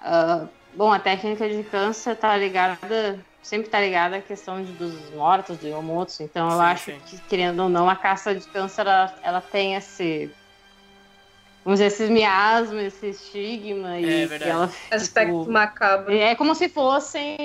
[0.00, 3.20] Uh, bom, a técnica de câncer tá ligada.
[3.42, 6.22] Sempre tá ligada à questão de, dos mortos, do Yomotsu.
[6.22, 7.00] Então sim, eu acho sim.
[7.06, 10.30] que, querendo ou não, a caça de câncer ela, ela tem esse.
[11.64, 13.96] Vamos dizer, esses miasmas, esse estigma.
[13.96, 14.50] É, e verdade.
[14.50, 16.14] ela, Aspecto tipo, macabro.
[16.14, 17.36] É como se fossem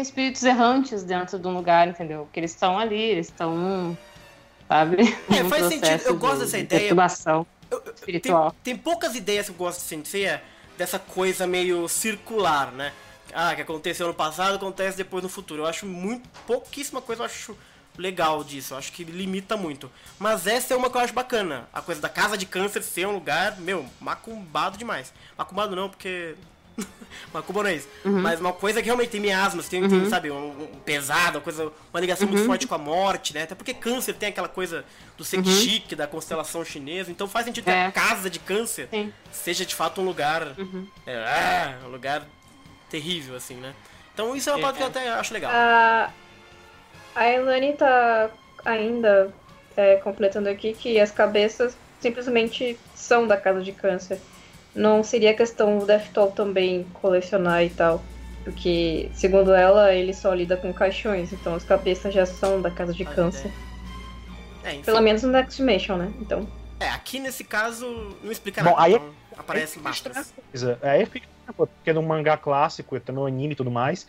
[0.00, 2.24] espíritos errantes dentro de um lugar, entendeu?
[2.24, 3.96] Porque eles estão ali, eles estão
[4.72, 5.16] sabe?
[5.30, 6.02] É, faz sentido.
[6.06, 6.80] Eu gosto dessa ideia.
[6.80, 7.46] Perturbação
[7.94, 8.54] espiritual.
[8.62, 10.40] Tem, tem, poucas ideias que eu gosto de sentir
[10.76, 12.92] dessa coisa meio circular, né?
[13.34, 15.62] Ah, que aconteceu no passado, acontece depois no futuro.
[15.62, 16.28] Eu acho muito.
[16.46, 17.56] pouquíssima coisa eu acho
[17.96, 18.74] legal disso.
[18.74, 19.90] Eu acho que limita muito.
[20.18, 21.68] Mas essa é uma que eu acho bacana.
[21.72, 25.12] A coisa da casa de câncer ser um lugar, meu, macumbado demais.
[25.36, 26.34] Macumbado não, porque
[27.74, 27.88] Isso.
[28.04, 28.20] Uhum.
[28.20, 29.88] Mas uma coisa que realmente tem miasmas, tem, uhum.
[29.88, 32.34] tem sabe, um, um, pesado, uma, coisa, uma ligação uhum.
[32.34, 33.44] muito forte com a morte, né?
[33.44, 34.84] Até porque câncer tem aquela coisa
[35.16, 35.96] do ser uhum.
[35.96, 37.10] da constelação chinesa.
[37.10, 37.72] Então faz sentido é.
[37.72, 37.90] que a é.
[37.90, 39.12] casa de câncer Sim.
[39.30, 40.54] seja de fato um lugar.
[40.58, 40.86] Uhum.
[41.06, 42.26] É, ah, um lugar
[42.90, 43.74] terrível, assim, né?
[44.12, 45.50] Então isso é uma é, parte que eu até acho legal.
[45.52, 46.10] A,
[47.14, 48.30] a Elane tá
[48.64, 49.32] ainda
[49.76, 54.20] é, completando aqui que as cabeças simplesmente são da casa de câncer
[54.74, 58.02] não seria questão do Deathtoll também colecionar e tal.
[58.44, 62.92] Porque, segundo ela, ele só lida com caixões, então as cabeças já são da casa
[62.92, 63.50] de câncer.
[64.64, 66.12] É, Pelo menos no Next Dimension, né?
[66.20, 66.48] Então.
[66.80, 68.82] É, aqui nesse caso não explica Bom, nada.
[68.82, 70.34] Aí, então, aí aparece máscaras.
[70.82, 74.06] É, aí fica porque no mangá clássico, no anime e tudo mais,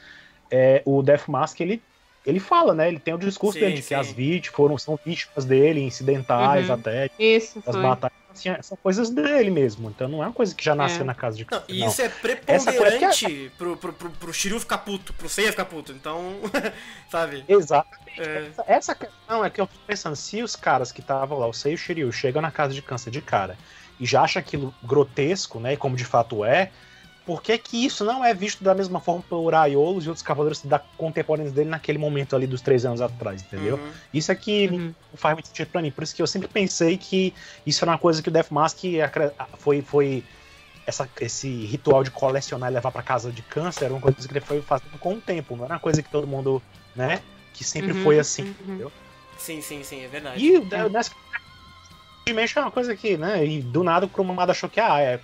[0.50, 1.82] é, o Death Mask ele,
[2.26, 2.88] ele fala, né?
[2.88, 6.70] Ele tem o discurso sim, dele de que as vítimas foram, são vítimas dele, incidentais
[6.70, 6.76] uhum.
[6.76, 7.10] até.
[7.20, 7.84] Isso, das foi.
[7.84, 9.90] batalhas assim, são coisas dele mesmo.
[9.90, 11.06] Então não é uma coisa que já nasceu é.
[11.06, 13.50] na casa de não, E isso é preponderante é...
[13.58, 15.92] pro, pro, pro, pro Shiryu ficar puto, pro Seiya ficar puto.
[15.92, 16.36] Então,
[17.10, 17.46] sabe?
[17.48, 18.22] Exatamente.
[18.22, 18.48] É...
[18.48, 21.54] Essa, essa, questão é que eu tô pensando, se os caras que estavam lá, o
[21.54, 23.58] Seiya e o Shiryu, chegam na casa de câncer de cara
[24.00, 25.76] e já acham aquilo grotesco, né?
[25.76, 26.72] Como de fato é,
[27.26, 30.62] por que, que isso não é visto da mesma forma por Aiolos e outros cavaleiros
[30.64, 33.78] da contemporâneos dele naquele momento ali dos três anos atrás, entendeu?
[33.78, 33.92] Uhum.
[34.14, 34.94] Isso é que uhum.
[35.14, 35.92] faz muito sentido pra mim.
[35.92, 37.34] Por isso que eu sempre pensei que
[37.66, 38.80] isso era uma coisa que o Death Mask
[39.58, 40.24] foi, foi
[40.86, 44.34] essa, esse ritual de colecionar e levar para casa de câncer era uma coisa que
[44.34, 46.62] ele foi fazendo com o tempo, não era uma coisa que todo mundo,
[46.96, 47.22] né,
[47.54, 48.56] que sempre Uhum, foi assim, uhum.
[48.62, 48.92] entendeu?
[49.38, 50.44] Sim, sim, sim, é verdade.
[50.44, 51.12] E o nessa
[52.26, 55.20] Dimension é uma coisa que, né, e do nada o Cromado achou que, ah, é,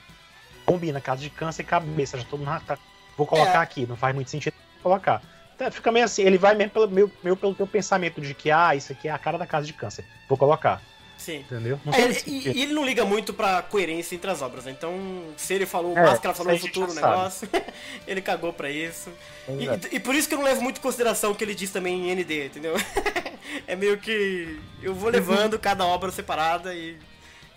[0.70, 2.78] combina casa de câncer e cabeça, já todo mundo, ah, tá,
[3.18, 3.64] vou colocar É.
[3.64, 4.54] aqui, não faz muito sentido
[4.84, 5.22] colocar.
[5.56, 8.52] Então, fica meio assim, ele vai mesmo pelo, meio, meio pelo teu pensamento de que,
[8.52, 10.82] ah, isso aqui é a cara da casa de câncer, vou colocar,
[11.18, 11.40] Sim.
[11.40, 11.78] entendeu?
[11.92, 14.72] É, ele- e, e ele não liga muito pra coerência entre as obras, né?
[14.72, 14.94] Então,
[15.36, 17.50] se ele falou, o É, Máscara falou no futuro o negócio,
[18.08, 19.10] ele cagou pra isso.
[19.46, 19.80] Pois E, é.
[19.94, 22.10] e por isso que eu não levo muito em consideração o que ele diz também
[22.10, 22.76] em ND, entendeu?
[23.68, 24.60] é meio que.
[24.82, 26.96] Eu vou levando cada obra separada e.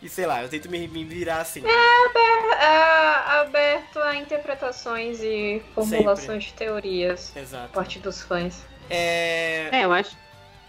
[0.03, 1.62] E sei lá, eu tento me, me virar assim.
[1.65, 7.73] É aberto a interpretações e formulações de teorias por Exato.
[7.73, 8.62] parte dos fãs.
[8.91, 9.69] É.
[9.73, 10.17] É, eu acho.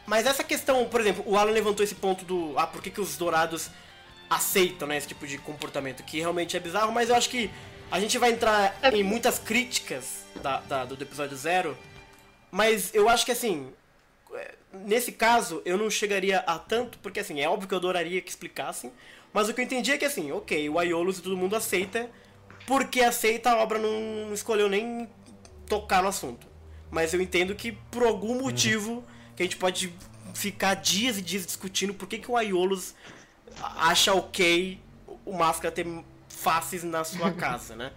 [0.06, 2.54] Mas essa questão, por exemplo, o Alan levantou esse ponto do.
[2.58, 3.70] Ah, por que, que os dourados
[4.30, 6.04] aceitam né, esse tipo de comportamento?
[6.04, 7.50] Que realmente é bizarro, mas eu acho que
[7.92, 8.90] a gente vai entrar É.
[8.90, 11.78] em muitas críticas da, da- do episódio zero.
[12.52, 13.72] Mas eu acho que assim.
[14.36, 18.20] é, Nesse caso, eu não chegaria a tanto, porque assim, é óbvio que eu adoraria
[18.22, 18.92] que explicassem.
[19.34, 22.10] Mas o que eu entendi é que assim, ok, o Aiolos e todo mundo aceita,
[22.68, 25.10] porque aceita a obra não escolheu nem
[25.68, 26.46] tocar no assunto.
[26.92, 29.04] Mas eu entendo que por algum motivo
[29.36, 29.94] que a gente pode
[30.36, 32.94] ficar dias e dias discutindo por que, que o Aiolos
[33.62, 34.80] acha ok
[35.26, 35.88] o Máscara ter
[36.28, 37.92] faces na sua casa, né?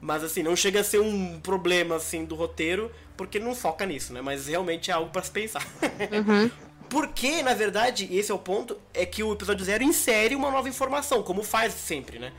[0.00, 4.12] Mas assim, não chega a ser um problema assim do roteiro, porque não foca nisso,
[4.12, 4.20] né?
[4.20, 5.66] Mas realmente é algo pra se pensar.
[6.12, 6.50] Uhum.
[6.88, 10.68] Porque, na verdade, esse é o ponto, é que o episódio zero insere uma nova
[10.68, 12.32] informação, como faz sempre, né?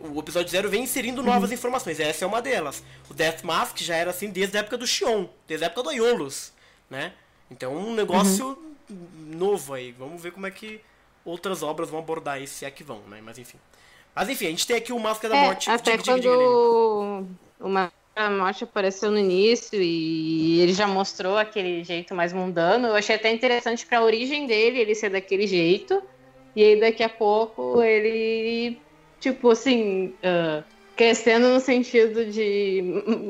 [0.00, 2.82] O episódio zero vem inserindo novas informações, e essa é uma delas.
[3.08, 5.90] O Death Mask já era assim desde a época do Xion, desde a época do
[5.90, 6.52] Aiolos,
[6.90, 7.12] né?
[7.50, 8.58] Então, um negócio
[9.16, 9.92] novo aí.
[9.92, 10.80] Vamos ver como é que
[11.24, 13.20] outras obras vão abordar isso, se é que vão, né?
[13.22, 13.58] Mas enfim.
[14.14, 15.70] Mas enfim, a gente tem aqui o Máscara da É, Morte.
[15.70, 17.26] até Diga, diga, diga, quando
[17.60, 17.68] o
[18.14, 23.16] Da Morte apareceu no início e ele já mostrou aquele jeito mais mundano, eu achei
[23.16, 26.00] até interessante pra origem dele ele ser daquele jeito.
[26.54, 28.78] E aí daqui a pouco ele,
[29.18, 30.62] tipo assim, ah,
[30.94, 32.82] crescendo no sentido de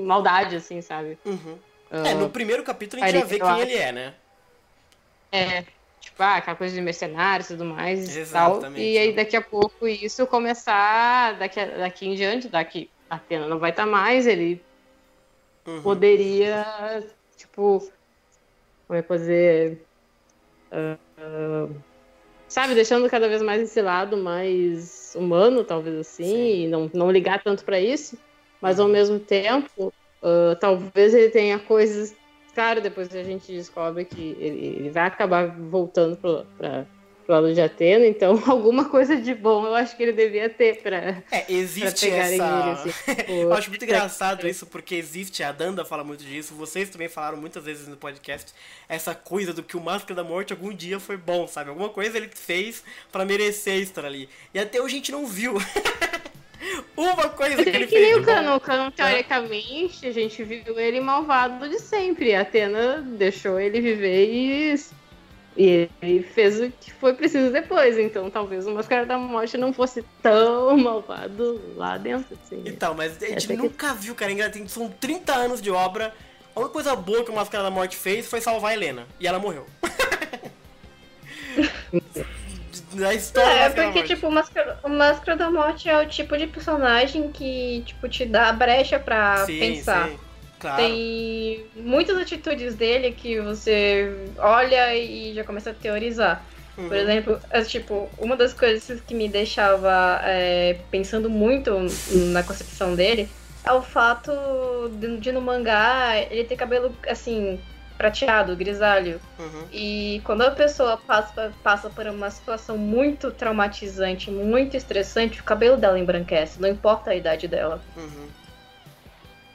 [0.05, 1.17] maldade, assim, sabe?
[1.25, 1.57] Uhum.
[1.93, 4.15] Ah, É, no primeiro capítulo a gente já vê quem ele é, né?
[5.31, 5.63] É,
[6.01, 8.51] tipo, ah, aquela coisa de mercenários e tudo mais e tal.
[8.57, 8.83] Exatamente.
[8.83, 13.47] E aí daqui a pouco isso começar, daqui, a- daqui em diante, daqui a Atena
[13.47, 14.61] não vai estar mais, ele
[15.67, 15.83] Uhum.
[15.83, 16.65] poderia,
[17.37, 17.81] tipo,
[18.87, 19.87] como é que
[20.73, 21.69] ah, ah,
[22.49, 26.65] sabe, deixando cada vez mais esse lado mais humano, talvez assim, Sim.
[26.65, 28.19] e não, não ligar tanto pra isso,
[28.61, 32.15] mas ao mesmo tempo, ah, talvez ele tenha coisas,
[32.55, 36.87] claro, depois a gente descobre que ele, ele vai acabar voltando pro, pra,
[37.23, 40.83] pro lado de Atena, então alguma coisa de bom eu acho que ele devia ter
[40.83, 42.73] pra, É, pra existe pegarem essa.
[42.73, 46.55] assim, tipo, Eu acho muito pra- engraçado isso, porque existe, a Danda fala muito disso,
[46.55, 48.53] vocês também falaram muitas vezes no podcast,
[48.89, 51.71] essa coisa do que o Máscara da Morte algum dia foi bom, sabe?
[51.71, 54.29] Alguma coisa ele fez pra merecer estar ali.
[54.53, 55.55] E até hoje a gente não viu.
[56.97, 58.17] Uma coisa Mas que é ele que fez.
[58.19, 58.23] o.
[58.23, 62.35] Cano, o Cano, teoricamente, a gente viu ele malvado de sempre.
[62.35, 64.75] A Atena deixou ele viver e,
[65.57, 67.99] e ele fez o que foi preciso depois.
[67.99, 72.37] Então talvez o Máscara da Morte não fosse tão malvado lá dentro.
[72.45, 72.63] Assim.
[72.67, 74.51] Então, mas a gente Essa que- nunca viu, cara.
[74.51, 76.15] tem- São 30 anos de obra.
[76.55, 79.07] A única coisa boa que o Máscara da Morte fez foi salvar a Helena.
[79.19, 79.67] E ela morreu.
[82.95, 86.47] Na história É, porque, tipo, o Máscara, o Máscara da Morte é o tipo de
[86.47, 90.09] personagem que, tipo, te dá brecha pra sim, pensar.
[90.11, 90.19] sim.
[90.63, 90.77] Claro.
[90.77, 96.41] Tem muitas atitudes dele que você olha e já começa a teorizar.
[96.79, 96.87] Uhum.
[96.87, 101.77] Por exemplo, é, tipo, uma das coisas que me deixava é, pensando muito
[102.31, 103.29] na concepção dele
[103.65, 104.31] é o fato
[104.93, 107.59] de, de no mangá ele ter cabelo, assim,
[107.99, 109.21] prateado, grisalho.
[109.41, 109.65] Uhum.
[109.73, 115.77] E quando a pessoa passa, passa por uma situação muito traumatizante, muito estressante, o cabelo
[115.77, 117.83] dela embranquece, não importa a idade dela.
[117.97, 118.29] Uhum.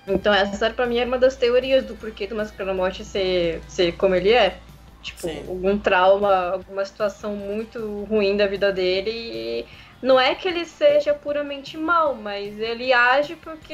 [0.08, 2.36] Então essa pra mim era uma das teorias do porquê do
[2.74, 4.58] Morte ser, ser como ele é.
[5.02, 5.46] Tipo, Sim.
[5.48, 9.12] algum trauma, alguma situação muito ruim da vida dele.
[9.12, 9.66] E
[10.02, 13.74] não é que ele seja puramente mal, mas ele age porque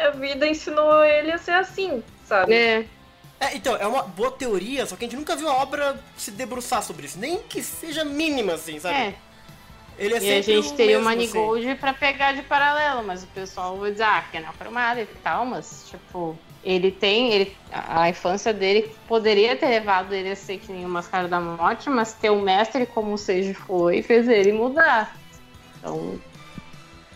[0.00, 2.54] a vida ensinou ele a ser assim, sabe?
[2.54, 2.86] É,
[3.40, 6.30] É, então, é uma boa teoria, só que a gente nunca viu a obra se
[6.30, 7.18] debruçar sobre isso.
[7.18, 8.94] Nem que seja mínima, assim, sabe?
[8.94, 9.14] é.
[10.04, 11.32] Ele é E a gente o teria o mesmo, assim.
[11.38, 15.06] Manigold pra pegar de paralelo, mas o pessoal vai dizer, ah, que é formado e
[15.22, 17.32] tal, mas, tipo, ele tem.
[17.32, 21.40] Ele, a infância dele poderia ter levado ele a ser que nem o Mascara da
[21.40, 25.16] Morte, mas ter um mestre como o Seiji foi fez ele mudar.
[25.78, 26.18] Então,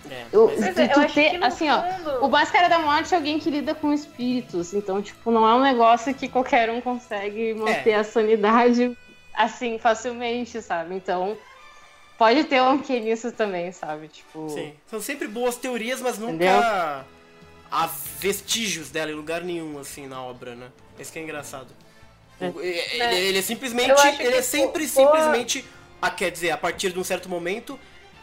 [0.08, 3.16] É, Eu, tu- eu acho ter- que assim, ó, fundo- o Máscara da Morte é
[3.16, 7.52] alguém que lida com espíritos, então, tipo, não é um negócio que qualquer um consegue
[7.54, 7.94] manter É.
[7.96, 8.96] a sanidade
[9.34, 10.94] assim facilmente, sabe?
[10.94, 11.36] Então,
[12.18, 14.08] pode ter um que nisso também, sabe?
[14.08, 14.72] Tipo, Sim.
[14.90, 17.04] São sempre boas teorias, mas nunca Entendeu?
[17.70, 17.86] há
[18.18, 20.68] vestígios dela em lugar nenhum, assim, na obra, né?
[20.98, 21.68] Esse que é engraçado.
[22.40, 22.48] É.
[22.48, 23.20] O- Ele, É.
[23.20, 23.90] ele é simplesmente.
[24.20, 25.64] Ele é sempre, boa- simplesmente.
[26.00, 27.78] Ah, quer dizer, a partir de um certo momento,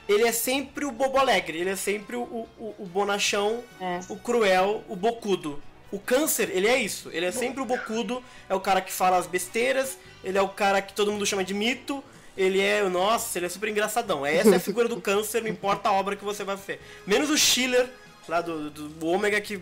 [0.08, 4.00] ele é sempre o bobo alegre, ele é sempre o, o, o bonachão, É.
[4.10, 5.62] o cruel, o bocudo.
[5.92, 7.10] O câncer, ele é isso.
[7.12, 10.50] Ele é sempre o bocudo, é o cara que fala as besteiras, ele é o
[10.50, 12.04] cara que todo mundo chama de mito.
[12.36, 14.26] Ele é, nossa, ele é super engraçadão.
[14.26, 16.80] Essa é a figura do câncer, não importa a obra que você vai ver.
[17.06, 17.88] Menos o Schiller,
[18.28, 19.62] lá do, do, do Ômega, que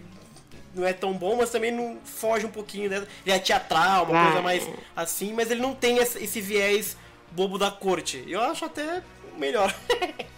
[0.73, 3.05] não é tão bom, mas também não foge um pouquinho dessa.
[3.25, 4.25] Ele é teatral, uma Ah.
[4.27, 6.95] coisa mais assim, mas ele não tem esse, viés
[7.31, 8.23] bobo da corte.
[8.27, 9.01] Eu acho até
[9.37, 9.73] melhor.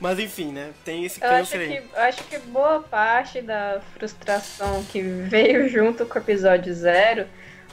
[0.00, 0.72] mas enfim, né?
[0.84, 1.84] Tem esse Eu acho câncer que, aí.
[1.94, 7.26] eu acho que boa parte da frustração que veio junto com o episódio zero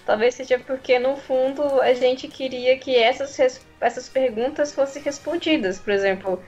[0.05, 5.79] talvez seja porque, no fundo, a gente queria que essas, essas perguntas fossem respondidas.
[5.79, 6.43] Por exemplo,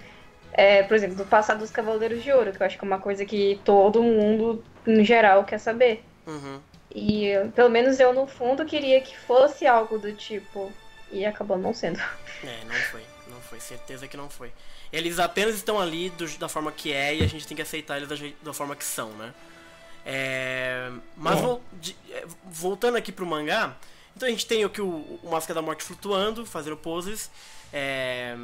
[0.53, 2.99] é, por exemplo, do passado dos Cavaleiros de Ouro, que eu acho que é uma
[2.99, 6.03] coisa que todo mundo, em geral, quer saber.
[6.27, 6.59] Uhum.
[6.95, 10.71] E pelo menos eu, no fundo, queria que fosse algo do tipo.
[11.11, 11.99] E acabou não sendo.
[12.43, 13.01] É, não foi.
[13.29, 13.59] Não foi.
[13.59, 14.51] Certeza que não foi.
[14.91, 17.97] Eles apenas estão ali do- da forma que é e a gente tem que aceitar
[17.97, 19.33] eles da, da forma que são, né?
[20.05, 23.75] É, mas vol- de- é, voltando aqui pro mangá,
[24.15, 27.31] então a gente tem aqui o, o Máscara da Morte flutuando, fazendo poses.
[27.71, 28.35] é,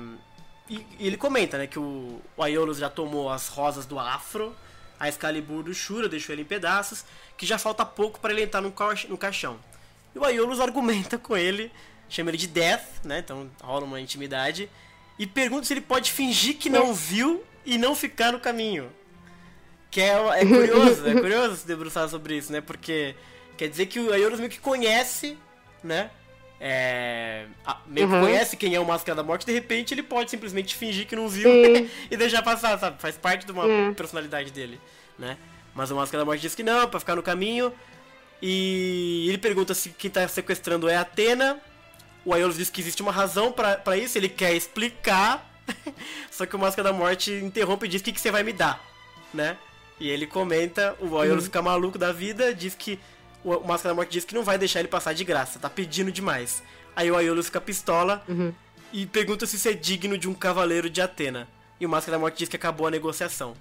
[0.69, 4.55] e, e ele comenta, né, que o, o Aiolos já tomou as rosas do Afro,
[4.99, 7.03] a Excalibur do Shura deixou ele em pedaços,
[7.35, 9.59] que já falta pouco para ele entrar no, ca- no caixão.
[10.15, 11.71] E o Aiolos argumenta com ele,
[12.07, 13.19] chama ele de Death, né?
[13.19, 14.69] Então rola uma intimidade.
[15.17, 18.91] E pergunta se ele pode fingir que não viu e não ficar no caminho.
[19.91, 20.09] Que é,
[20.41, 22.61] é curioso, é curioso se debruçar sobre isso, né?
[22.61, 23.15] Porque
[23.57, 25.37] quer dizer que o Aiolos meio que conhece,
[25.83, 26.11] né?
[26.61, 27.45] É,
[27.87, 28.21] meio que Uhum.
[28.21, 31.27] conhece quem é o Máscara da Morte, de repente ele pode simplesmente fingir que não
[31.29, 31.89] viu Sim.
[32.11, 33.01] e deixar passar, sabe?
[33.01, 33.93] Faz parte de uma Hum.
[33.93, 34.79] personalidade dele,
[35.17, 35.37] né?
[35.73, 37.73] Mas o Máscara da Morte diz que não, pra ficar no caminho.
[38.41, 41.59] E ele pergunta se quem tá sequestrando é a Atena.
[42.25, 45.49] O Aiolos diz que existe uma razão pra pra isso, ele quer explicar.
[46.31, 48.53] Só que o Máscara da Morte interrompe e diz: O que, que você vai me
[48.53, 48.83] dar?
[49.33, 49.57] Né?
[49.99, 52.99] E ele comenta, o Aiolos fica maluco da vida, diz que.
[53.43, 56.11] O Máscara da Morte diz que não vai deixar ele passar de graça, tá pedindo
[56.11, 56.61] demais.
[56.95, 58.53] Aí o Aiolos fica pistola Uhum.
[58.91, 61.47] e pergunta se isso é digno de um cavaleiro de Atena.
[61.79, 63.55] E o Máscara da Morte diz que acabou a negociação.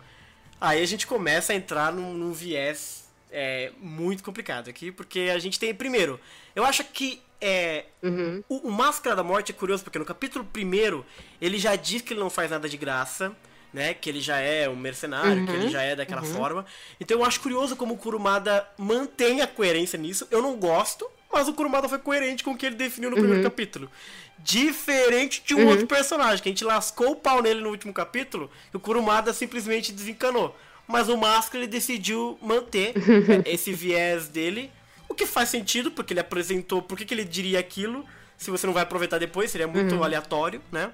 [0.60, 5.38] Aí a gente começa a entrar num, num viés é, muito complicado aqui, porque a
[5.38, 6.18] gente tem, primeiro,
[6.56, 8.42] eu acho que é, Uhum.
[8.48, 11.06] o, o Máscara da Morte é curioso, porque no capítulo primeiro
[11.40, 13.30] ele já diz que ele não faz nada de graça,
[13.72, 13.94] né?
[13.94, 16.64] Que ele já é um mercenário, que ele já é daquela forma.
[17.00, 20.26] Então eu acho curioso como o Kurumada mantém a coerência nisso.
[20.30, 23.42] Eu não gosto, mas o Kurumada foi coerente com o que ele definiu no primeiro
[23.42, 23.90] capítulo.
[24.38, 28.50] Diferente de um outro personagem, que a gente lascou o pau nele no último capítulo,
[28.72, 30.56] e o Kurumada simplesmente desencanou.
[30.86, 32.94] Mas o Máscara ele decidiu manter
[33.44, 34.70] é, esse viés dele,
[35.08, 38.06] o que faz sentido, porque ele apresentou por que, que ele diria aquilo,
[38.38, 40.90] se você não vai aproveitar depois, seria muito aleatório, né?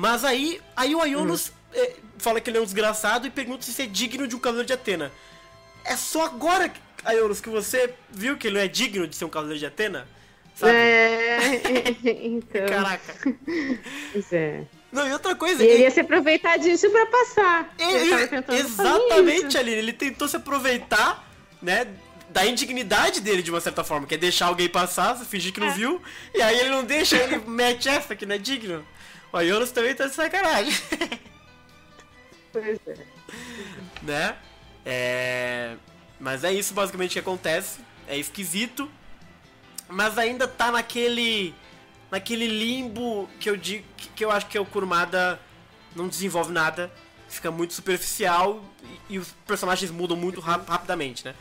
[0.00, 3.82] Mas aí, aí o Aiolos é, fala que ele é um desgraçado e pergunta se
[3.82, 5.10] é digno de um cavaleiro de Atena.
[5.84, 6.72] É só agora,
[7.04, 10.06] Aiolos, que você viu que ele não é digno de ser um cavaleiro de Atena?
[10.54, 10.70] Sabe?
[10.72, 12.64] É, então.
[12.68, 13.12] Caraca.
[14.12, 14.62] Pois é.
[14.92, 15.64] Não, e outra coisa.
[15.64, 17.74] Ele ele- ia se aproveitar disso pra passar.
[17.76, 19.58] ele- fazer exatamente.
[19.58, 19.76] Aline.
[19.78, 21.28] Ele tentou se aproveitar,
[21.60, 21.88] né?
[22.30, 25.68] Da indignidade dele, de uma certa forma, que é deixar alguém passar, fingir que não
[25.68, 25.72] É.
[25.72, 26.00] viu,
[26.32, 28.86] e aí ele não deixa, ele mete essa que não é digno.
[29.32, 30.72] O Aiolos também tá de sacanagem.
[32.52, 32.96] Pois é.
[34.02, 34.36] né?
[34.84, 35.76] É...
[36.18, 37.80] Mas é isso basicamente que acontece.
[38.06, 38.90] É esquisito.
[39.88, 41.54] Mas ainda tá naquele.
[42.10, 43.84] naquele limbo que eu digo.
[44.16, 45.38] que eu acho que o Kurumada
[45.94, 46.90] não desenvolve nada.
[47.28, 48.64] Fica muito superficial
[49.10, 51.34] e, e os personagens mudam muito ra- rapidamente, né?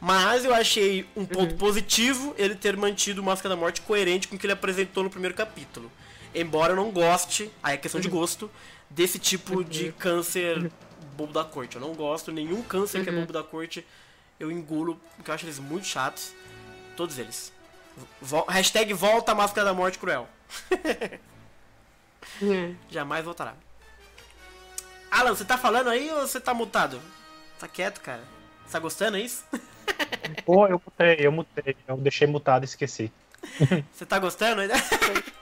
[0.00, 4.36] Mas eu achei um ponto positivo ele ter mantido o Máscara da Morte coerente com
[4.36, 5.90] o que ele apresentou no primeiro capítulo.
[6.34, 8.50] Embora eu não goste, aí é questão de gosto,
[8.88, 10.70] desse tipo de câncer
[11.16, 11.76] bobo da corte.
[11.76, 13.84] Eu não gosto, nenhum câncer que é bobo da corte
[14.42, 16.32] eu engulo, porque eu acho eles muito chatos.
[16.96, 17.52] Todos eles.
[18.20, 20.28] Vol hashtag volta a Máscara da Morte Cruel.
[22.42, 22.74] É.
[22.90, 23.54] Jamais voltará.
[25.10, 27.00] Alan, você tá falando aí ou você tá mutado?
[27.58, 28.22] Tá quieto, cara.
[28.64, 29.44] Você tá gostando, é isso?
[30.44, 31.76] Pô, eu mutei, eu mutei.
[31.86, 33.12] Eu deixei mutado e esqueci.
[33.92, 34.62] Você tá gostando?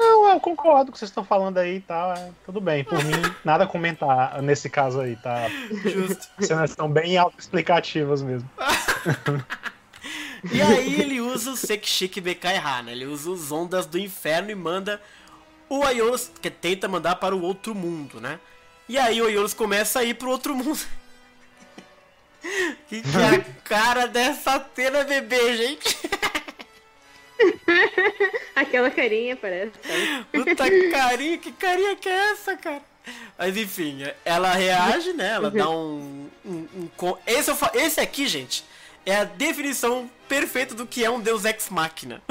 [0.00, 2.34] Não, eu concordo com o que vocês estão falando aí e tá, tal.
[2.46, 2.82] tudo bem.
[2.82, 3.12] Por mim,
[3.44, 5.46] nada a comentar nesse caso aí, tá?
[5.84, 6.26] Justo.
[6.40, 8.48] Cenas estão bem autoexplicativas mesmo.
[10.50, 12.92] E aí ele usa o Sekshik Bekai né?
[12.92, 14.98] Ele usa os ondas do inferno e manda
[15.68, 18.40] o Aiolos, que tenta mandar para o outro mundo, né?
[18.88, 20.80] E aí o Aiolos começa a ir pro outro mundo.
[22.88, 25.94] que que é a cara dessa Atena bebê, gente?
[28.54, 29.72] Aquela carinha parece.
[30.32, 30.54] Puta
[30.90, 32.82] carinha, que carinha que é essa, cara?
[33.38, 35.32] Mas enfim, ela reage, né?
[35.32, 36.28] Ela dá um.
[36.44, 38.64] um- um esse, eu esse aqui, gente,
[39.06, 42.22] é a definição perfeita do que é um deus ex machina.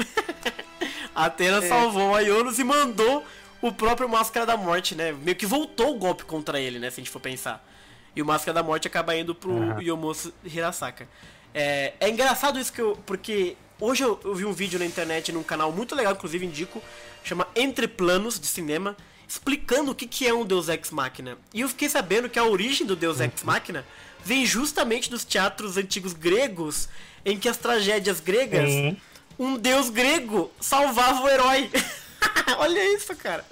[1.14, 3.24] a Atena salvou a Ionos e mandou
[3.60, 5.12] o próprio Máscara da Morte, né?
[5.12, 6.88] Meio que voltou o golpe contra ele, né?
[6.90, 7.66] Se a gente for pensar.
[8.14, 9.82] E o Máscara da Morte acaba indo pro Aham.
[9.82, 11.06] Yomosu Hirasaka.
[11.52, 12.96] É, é engraçado isso que eu.
[13.04, 16.82] Porque hoje eu, eu vi um vídeo na internet num canal muito legal, inclusive indico,
[17.24, 21.38] chama Entre Planos de Cinema, explicando o que, que é um Deus Ex Machina.
[21.54, 23.84] E eu fiquei sabendo que a origem do Deus Ex Machina
[24.24, 26.88] vem justamente dos teatros antigos gregos,
[27.24, 28.96] em que as tragédias gregas, Sim.
[29.38, 31.70] um deus grego salvava o herói.
[32.58, 33.44] Olha isso, cara.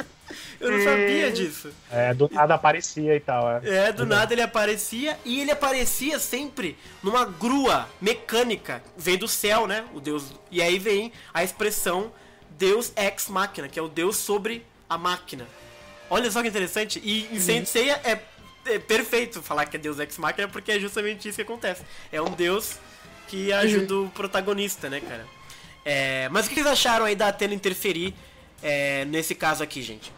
[0.61, 1.71] Eu não sabia disso.
[1.91, 3.49] É, do nada aparecia e tal.
[3.51, 3.89] É.
[3.89, 9.67] É, do nada ele aparecia e ele aparecia sempre numa grua mecânica, vem do céu,
[9.67, 9.85] né?
[9.95, 10.35] O deus.
[10.51, 12.13] E aí vem a expressão
[12.59, 15.47] Deus ex machina, que é o deus sobre a máquina.
[16.11, 17.01] Olha só que interessante.
[17.05, 18.19] E em Saint Seiya é,
[18.67, 21.83] é perfeito falar que é Deus ex machina porque é justamente isso que acontece.
[22.11, 22.79] É um deus
[23.29, 25.25] que ajuda o protagonista, né, cara?
[25.85, 28.15] É, mas o que vocês acharam aí da Atena interferir
[28.63, 30.13] é, nesse caso aqui, gente?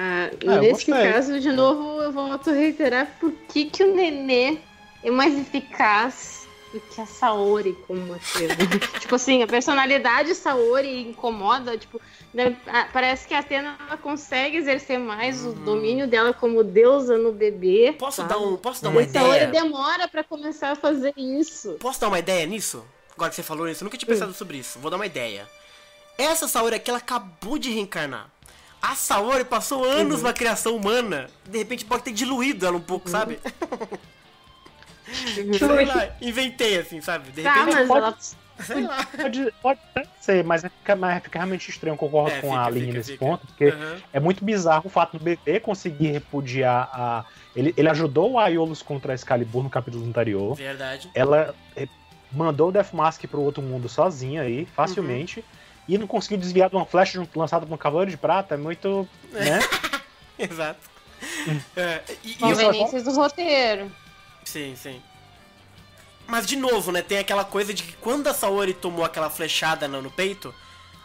[0.00, 4.58] Ah, Ah, nesse caso, de novo, eu volto a reiterar por que, que o Nenê
[5.02, 8.54] é mais eficaz do que a Saori como Atena.
[9.00, 12.00] tipo assim, a personalidade Saori incomoda, tipo,
[12.32, 12.56] né,
[12.92, 17.96] parece que a Atena ela consegue exercer mais o domínio dela como deusa no bebê.
[17.98, 18.28] Posso sabe?
[18.28, 19.46] dar um, posso dar uma E a Saori ideia?
[19.48, 21.72] demora pra começar a fazer isso.
[21.80, 22.84] Posso dar uma ideia nisso?
[23.16, 24.78] Agora que você falou isso, eu nunca tinha pensado sobre isso.
[24.78, 25.48] Vou dar uma ideia.
[26.16, 28.30] Essa Saori aqui, ela acabou de reencarnar.
[28.80, 31.28] A Saori passou anos na criação humana.
[31.48, 33.38] De repente pode ter diluído ela um pouco, sabe?
[35.58, 37.30] Sei lá, inventei assim, sabe?
[37.32, 38.18] De Tá, repente, mas pode- ela.
[38.64, 39.06] sei lá.
[39.06, 39.80] Pode, pode
[40.20, 41.94] ser, mas fica, mas fica realmente estranho.
[41.94, 43.24] Eu concordo É, com fica, a linha fica, nesse fica.
[43.24, 43.96] ponto, porque Aham.
[44.12, 47.24] é muito bizarro o fato do bebê conseguir repudiar a.
[47.56, 50.54] Ele, ele ajudou o Aiolos contra a Excalibur no capítulo anterior.
[50.54, 51.08] Verdade.
[51.14, 51.88] Ela eh,
[52.30, 55.42] mandou o Death Mask pro outro mundo sozinha aí, facilmente.
[55.88, 58.54] E não conseguiu desviar de uma flecha lançada por um cavaleiro de prata.
[58.54, 59.08] É muito.
[59.32, 59.58] Né?
[60.38, 60.80] Exato.
[61.76, 63.90] É, e, e Conveniências do roteiro.
[64.44, 65.02] Sim, sim.
[66.28, 67.02] Mas de novo, né?
[67.02, 70.54] Tem aquela coisa de que quando a Saori tomou aquela flechada no, no peito,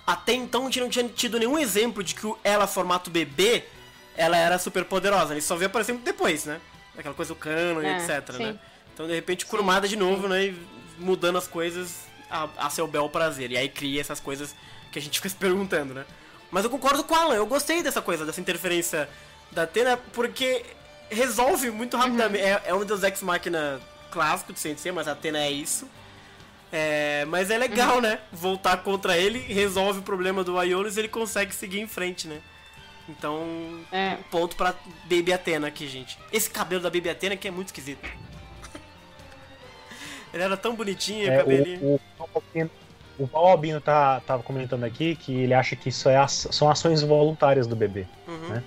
[0.05, 3.63] até então a gente não tinha tido nenhum exemplo de que o- ela, formato bebê,
[4.15, 5.33] ela era super poderosa.
[5.33, 6.59] Ele só veio aparecer muito depois, né?
[6.95, 8.43] Aquela coisa do cano e É, etc, sim.
[8.43, 8.59] né?
[8.93, 10.45] Então de repente curumada de novo, né?
[10.47, 10.67] E
[10.99, 13.49] mudando as coisas a, a seu bel prazer.
[13.49, 14.53] E aí cria essas coisas
[14.93, 16.05] que a gente fica se perguntando, né?
[16.51, 19.09] Mas eu concordo com o Alan, eu gostei dessa coisa, dessa interferência
[19.51, 20.63] da Atena, porque
[21.09, 22.43] resolve muito rapidamente.
[22.43, 23.81] É, é um dos ex máquina
[24.11, 25.87] clássico de Sensei, mas a Atena é isso.
[26.71, 28.19] É, mas é legal, né?
[28.31, 32.39] Voltar contra ele, resolve o problema do Aiolos e ele consegue seguir em frente, né?
[33.09, 33.45] Então,
[33.91, 34.17] É.
[34.31, 34.73] ponto pra
[35.05, 36.17] Baby Atena aqui, gente.
[36.31, 38.01] Esse cabelo da Baby Atena que é muito esquisito.
[40.33, 41.79] Ele era tão bonitinho, É, cabelinho.
[41.81, 41.99] o,
[42.33, 42.41] o,
[43.17, 47.01] o Paulo Albino tá, tava comentando aqui que ele acha que isso é são ações
[47.01, 48.05] voluntárias do bebê.
[48.27, 48.49] Uhum.
[48.49, 48.63] né?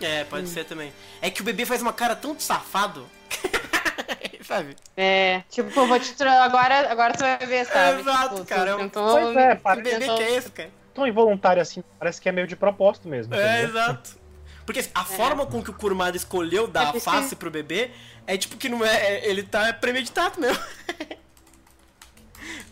[0.00, 0.92] É, pode ser também.
[1.22, 3.06] É que o bebê faz uma cara tão de safado.
[4.42, 4.76] Sabe?
[4.96, 8.00] É, tipo, eu vou te agora, agora tu vai ver, sabe?
[8.02, 10.50] Exato, Tipo, cara, é um- tentou Pois é, para- Que bebê tentou- que é esse,
[10.50, 10.70] cara?
[10.92, 13.34] Tão involuntário assim, parece que é meio de propósito mesmo.
[13.34, 13.70] É, entendeu?
[13.80, 14.18] exato.
[14.66, 17.90] Porque assim, a forma com que o Kurumada escolheu dar É a face pro bebê
[18.26, 18.94] é tipo que não é.
[18.94, 20.62] é- Ele tá premeditado mesmo.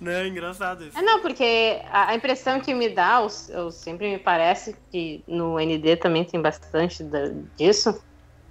[0.03, 0.99] não é engraçado isso.
[0.99, 5.23] É, não, porque a, a impressão que me dá, eu, eu sempre me parece que
[5.27, 7.91] no ND também tem bastante da- disso,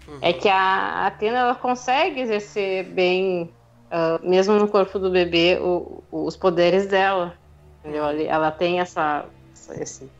[0.07, 0.17] Uhum.
[0.21, 3.53] é que a Atena ela consegue exercer bem,
[3.91, 7.35] ah, mesmo no corpo do bebê, o- os poderes dela.
[7.79, 8.03] Entendeu?
[8.05, 10.11] Ela- Ela tem essa, essa- esse.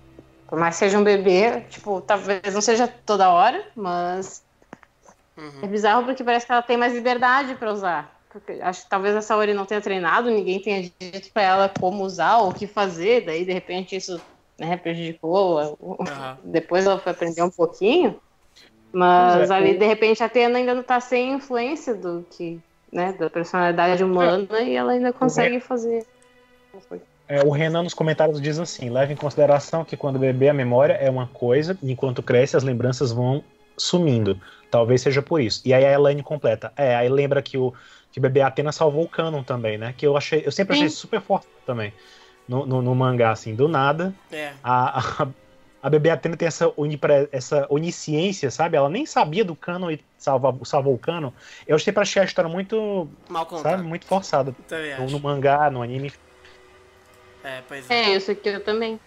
[0.48, 4.44] Por mais que seja um bebê, tipo, talvez não seja toda hora, mas
[5.38, 5.68] é Uhum.
[5.72, 8.21] bizarro porque parece que ela tem mais liberdade pra usar.
[8.32, 12.04] Porque acho que talvez a Saori não tenha treinado, ninguém tenha dito pra ela como
[12.04, 14.22] usar ou o que fazer, daí de repente isso
[14.58, 15.60] né, prejudicou.
[15.60, 16.38] Aham.
[16.44, 18.20] Depois ela foi aprender um pouquinho.
[18.94, 22.60] Mas é, ali, de repente, a Atena ainda não tá sem influência do que,
[22.92, 26.06] né, da personalidade humana e ela ainda consegue fazer.
[27.28, 30.94] é, o Renan nos comentários diz assim: leve em consideração que quando bebê a memória
[30.94, 33.44] é uma coisa, e enquanto cresce as lembranças vão
[33.78, 34.40] sumindo.
[34.70, 35.62] Talvez seja por isso.
[35.66, 36.72] E aí a Elaine completa.
[36.78, 37.74] É, aí lembra que o
[38.12, 39.94] que o bebê Atena salvou o canon também, né?
[39.98, 40.96] Que eu achei, eu sempre achei Sim.
[40.96, 41.94] super forte também.
[42.48, 44.14] No, no, no mangá, assim, do nada.
[44.32, 44.54] É.
[44.62, 45.28] A, a,
[45.82, 48.76] a bebê Atena tem essa, unipre, essa onisciência, sabe?
[48.76, 51.32] Ela nem sabia do canon e salva, salvou o canon.
[51.66, 53.72] Eu sempre achei a história muito, Mal contado.
[53.72, 54.54] sabe, muito forçada.
[55.00, 56.12] No, no mangá, no anime.
[57.44, 57.94] É, pois é.
[57.94, 59.00] É, isso aqui eu também.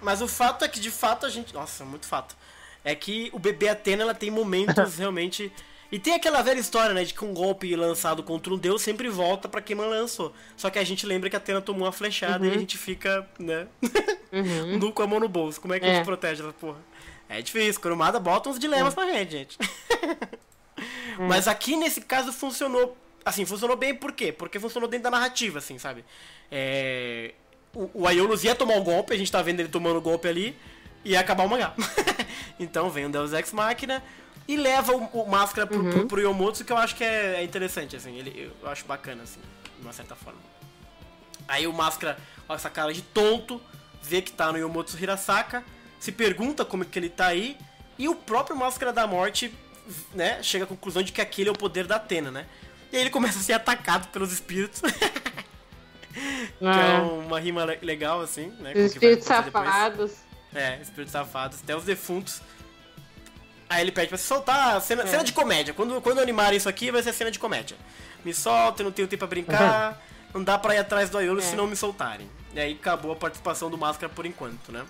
[0.00, 1.54] Mas o fato é que, de fato, a gente.
[1.54, 2.36] Nossa, muito fato.
[2.84, 5.52] É que o bebê Atena ela tem momentos realmente.
[5.92, 9.10] E tem aquela velha história, né, de que um golpe lançado contra um deus sempre
[9.10, 10.32] volta pra quem lançou.
[10.56, 13.28] Só que a gente lembra que a Atena tomou uma flechada e a gente fica,
[13.38, 13.66] né,
[14.32, 14.78] Uhum.
[14.80, 15.60] nu com a mão no bolso.
[15.60, 15.94] Como é que a É.
[15.96, 16.78] gente protege essa porra?
[17.28, 19.58] É difícil, Kurumada bota uns dilemas pra gente, gente.
[21.28, 22.96] Mas aqui nesse caso funcionou.
[23.24, 24.32] Assim, funcionou bem por quê?
[24.32, 26.04] Porque funcionou dentro da narrativa, assim, sabe?
[26.50, 27.34] É,
[27.74, 30.26] O, o Aiolos ia tomar o golpe, a gente tá vendo ele tomando o golpe
[30.28, 30.56] ali,
[31.04, 31.72] e ia acabar o mangá.
[32.58, 34.02] então vem o Deus Ex Machina
[34.48, 37.44] e leva o, o máscara pro, pro, pro Yomotsu, que eu acho que é, é
[37.44, 39.40] interessante, assim, ele, eu acho bacana, assim,
[39.78, 40.40] de uma certa forma.
[41.48, 43.60] Aí o máscara, com essa cara de tonto,
[44.02, 45.64] vê que tá no Yomotsu Hirasaka,
[46.00, 47.56] se pergunta como é que ele tá aí,
[47.98, 49.52] e o próprio Máscara da Morte,
[50.14, 52.46] né, chega à conclusão de que aquele é o poder da Atena, né?
[52.92, 54.80] E aí ele começa a ser atacado pelos espíritos.
[56.12, 58.72] que é Ah, uma rima le- legal, assim, né?
[58.74, 59.64] espíritos acontecer depois.
[59.66, 60.12] safados.
[60.54, 62.42] É, espíritos safados, até os defuntos.
[63.72, 65.06] Aí ele pede pra se soltar, cena, É.
[65.06, 65.72] cena de comédia.
[65.74, 67.76] Quando, quando animarem isso aqui, vai ser cena de comédia.
[68.24, 70.02] Me solta, eu não tenho tempo pra brincar,
[70.34, 71.42] não dá pra ir atrás do Aiolo É.
[71.42, 72.28] se não me soltarem.
[72.54, 74.84] E aí acabou a participação do Máscara por enquanto, né?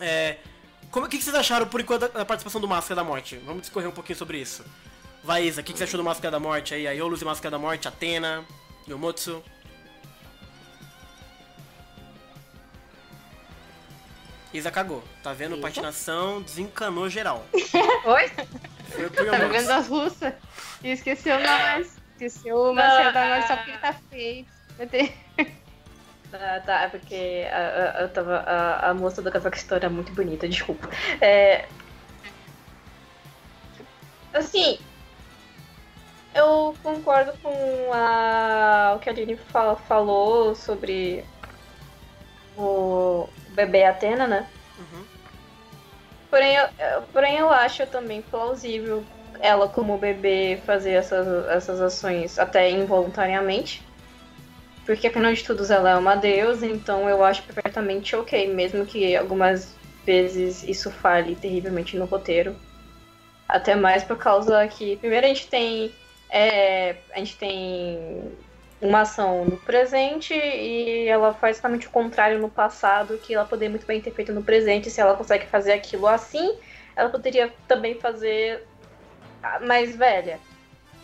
[0.00, 0.36] É,
[0.90, 3.36] como, o que, que vocês acharam por enquanto da, da participação do Máscara da Morte?
[3.44, 4.64] Vamos discorrer um pouquinho sobre isso.
[5.22, 6.86] Vai, Isa, o que, que você achou do Máscara da Morte aí?
[6.86, 8.44] Aiolos e Máscara da Morte, Atena,
[8.88, 9.42] Yomotsu.
[14.54, 15.02] Isa cagou.
[15.22, 15.54] Tá vendo?
[15.56, 15.62] Isa?
[15.62, 17.44] Patinação desencanou geral.
[18.06, 18.28] Oi?
[18.88, 20.32] Foi pro Tá vendo as russas?
[20.82, 21.96] E esqueceu nós.
[22.12, 24.46] Esqueceu o Marcelo da Morte só porque ele tá feio.
[24.78, 25.14] Vai ter-
[26.36, 27.56] Ah, tá, é porque a,
[27.98, 30.88] a- eu tava, a, a moça do Cazaquistão era muito bonita, desculpa.
[31.20, 31.64] É,
[34.32, 34.80] assim,
[36.34, 41.24] eu concordo com a, o que a Aline fa- falou sobre
[42.56, 44.46] o bebê Atena, né?
[44.78, 45.04] Uhum.
[46.30, 49.04] Porém eu, porém, eu acho também plausível
[49.40, 53.82] ela, como bebê, fazer essas, essas ações até involuntariamente.
[54.86, 59.16] Porque, afinal de tudo, ela é uma deusa, então eu acho perfeitamente ok, mesmo que
[59.16, 59.74] algumas
[60.04, 62.54] vezes isso falhe terrivelmente no roteiro.
[63.48, 65.92] Até mais por causa que, primeiro, a gente tem.
[66.30, 68.32] é, a gente tem
[68.84, 73.70] uma ação no presente e ela faz exatamente o contrário no passado, que ela poderia
[73.70, 74.90] muito bem ter feito no presente.
[74.90, 76.56] Se ela consegue fazer aquilo assim,
[76.94, 78.66] ela poderia também fazer
[79.62, 80.38] mais velha.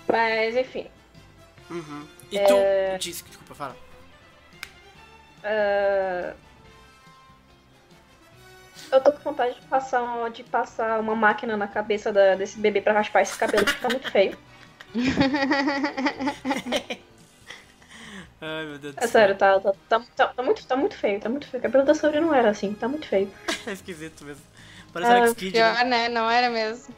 [0.07, 0.87] Mas, enfim.
[1.70, 2.07] Uhum.
[2.31, 2.45] E É.
[2.45, 2.55] tu.
[2.99, 3.76] Diz, desculpa, fala.
[5.45, 6.35] ah,
[8.93, 12.81] Eu tô com vontade de passar, de passar uma máquina na cabeça da- desse bebê
[12.81, 14.37] pra raspar esse cabelo, que tá muito feio.
[18.41, 19.11] Ai, meu Deus do É céu.
[19.11, 21.61] sério, tá, tá, tá, tá- tá muito, tá muito feio, tá muito feio.
[21.61, 23.30] O cabelo da Saori não era assim, tá muito feio.
[23.66, 24.43] É esquisito mesmo.
[24.93, 25.72] Parece Ah, Alex Kidd, né?
[25.74, 26.09] Pior, né?
[26.09, 26.95] Não era mesmo.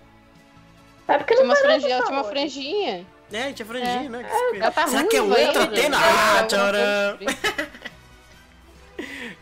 [1.09, 3.07] É porque Tinha não umas parece franjinhas, ela tinha uma franjinha.
[3.33, 4.27] É, tinha franjinha, né?
[4.61, 5.97] Ela tá Será ruim, que é outra Atena?
[5.99, 7.19] Ah, tcharam!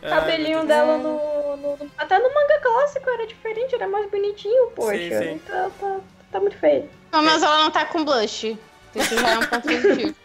[0.01, 4.71] O cabelinho dela no, no- no- Até no manga clássico era diferente, era mais bonitinho,
[4.71, 4.97] poxa.
[4.97, 5.37] Sim, sim.
[5.45, 5.99] Tá, tá,
[6.31, 6.89] tá muito feio.
[7.11, 8.57] Não, mas ela não tá com blush.
[8.95, 10.15] Isso já é um ponto positivo.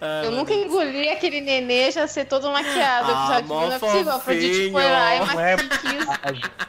[0.00, 3.10] Ah, Eu nunca engoli aquele nenê já ser todo maquiado.
[3.14, 4.12] Ah, Eu não é possível.
[4.12, 6.14] A Afrodite foi lá e é- maquiou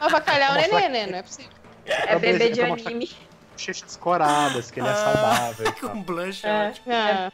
[0.00, 1.06] avacalhar o nenê, né?
[1.06, 1.50] Não é possível.
[1.86, 3.10] É bebê de anime.
[3.52, 5.72] Bochechas coradas, que ele é Ah, saudável.
[5.80, 6.68] Com blush, É.
[6.68, 6.86] ótimo.
[6.92, 7.32] Ah,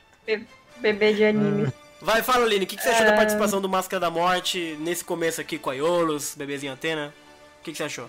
[0.78, 1.72] Bebê de anime.
[2.00, 3.10] Vai, fala, Aline, o que, que você achou É.
[3.10, 7.12] da participação do Máscara da Morte nesse começo aqui com a Iolos, bebezinho antena?
[7.60, 8.08] O que, que você achou?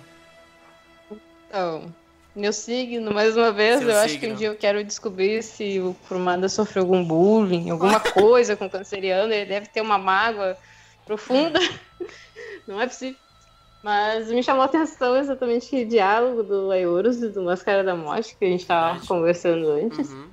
[1.47, 1.93] Então,
[2.39, 4.33] meu signo, mais uma vez, Seu eu acho que signo.
[4.33, 8.69] um dia eu quero descobrir se o Kurumada sofreu algum bullying, alguma coisa com o
[8.69, 10.57] canceriano, ele deve ter uma mágoa
[11.05, 11.59] profunda.
[12.67, 13.17] Não é possível.
[13.83, 18.35] Mas me chamou a atenção exatamente o diálogo do Ayorus e do Máscara da Morte,
[18.37, 20.27] que a gente estava conversando antes, Uhum.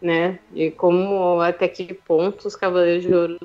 [0.00, 0.38] né?
[0.54, 3.38] E como até que ponto os Cavaleiros de Ouro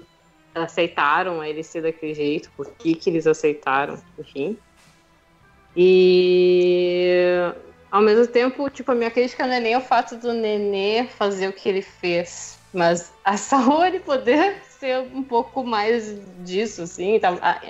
[0.56, 4.58] aceitaram ele ser daquele jeito, por que, que eles aceitaram, enfim.
[5.76, 7.52] E
[7.94, 11.48] ao mesmo tempo, tipo, a minha crítica não é nem o fato do Nenê fazer
[11.48, 12.58] o que ele fez.
[12.74, 17.20] Mas a Saori poder ser um pouco mais disso, assim.
[17.20, 17.62] Tá,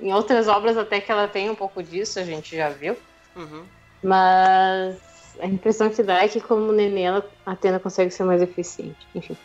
[0.00, 2.96] em outras obras até que ela tem um pouco disso, a gente já viu.
[3.34, 3.64] Uhum.
[4.04, 4.98] Mas
[5.40, 9.04] a impressão que dá é que como neném ela, a Atena consegue ser mais eficiente.
[9.16, 9.36] Enfim.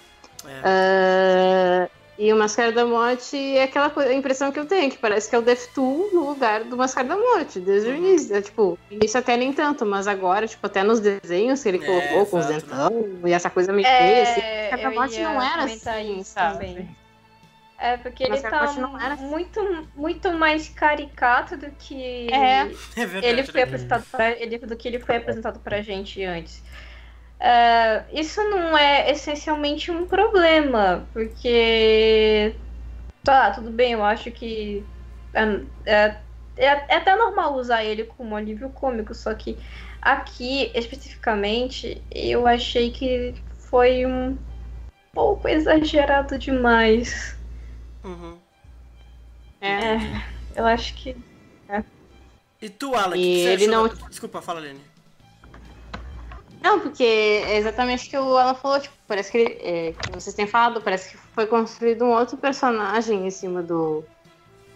[0.46, 1.90] É.
[1.90, 4.97] Uh, e o Máscara da Morte é aquela coisa, a impressão que eu tenho, que
[4.97, 7.97] parece que é o Death Tool no lugar do Máscara da Morte, desde o Uhum.
[7.97, 8.36] início.
[8.36, 11.86] É, tipo, início até nem tanto, mas agora, tipo, até nos desenhos que ele É,
[11.86, 14.41] colocou com os exato, dentão e essa coisa meio feia, assim.
[14.41, 16.57] É, Máscara da eu Morte não era assim, sabe?
[16.65, 16.97] também.
[17.80, 22.61] É, porque ele tá Scarface não era muito, muito mais caricato do que É.
[22.61, 22.70] É
[23.22, 23.63] ele foi né?
[23.68, 26.63] apresentado pra, ele, do que ele foi apresentado pra gente antes.
[27.40, 32.56] É, isso não é essencialmente um problema, porque
[33.24, 34.84] tá, tudo bem, eu acho que
[35.34, 35.44] é,
[35.86, 36.18] é,
[36.58, 39.58] é- é até normal usar ele como alívio cômico, só que
[40.02, 43.36] aqui especificamente eu achei que
[43.70, 44.36] foi um
[45.14, 47.38] pouco exagerado demais.
[48.04, 48.38] Uhum.
[49.62, 49.98] É.
[50.56, 51.16] Eu acho que
[52.60, 54.82] E tu, que E ele não- Desculpa, fala, Lene.
[56.62, 60.12] Não, porque é exatamente o que o Alan falou, tipo, parece que, ele- é, que
[60.12, 64.03] vocês têm falado, parece que foi construído um outro personagem em cima do,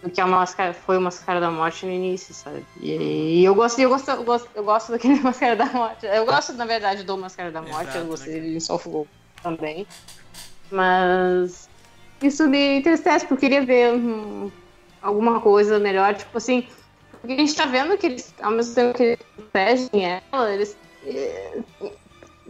[0.01, 2.65] do que a máscara, foi o Máscara da Morte no início, sabe?
[2.79, 6.05] E, e eu gosto, eu gosto, eu gosto, eu gosto daquele Máscara da Morte.
[6.05, 8.47] Eu gosto, na verdade, do Máscara da Morte, Exato, eu gostei né?
[8.47, 9.09] em Soul Gold
[9.41, 9.85] também.
[10.71, 11.67] Mas
[12.21, 14.51] isso me entristece, porque eu queria ver hum,
[15.01, 16.67] alguma coisa melhor, tipo assim,
[17.11, 19.89] porque a gente tá vendo que eles, ao mesmo tempo que eles protegem
[20.31, 20.75] ela, eles.
[21.05, 21.61] Eh,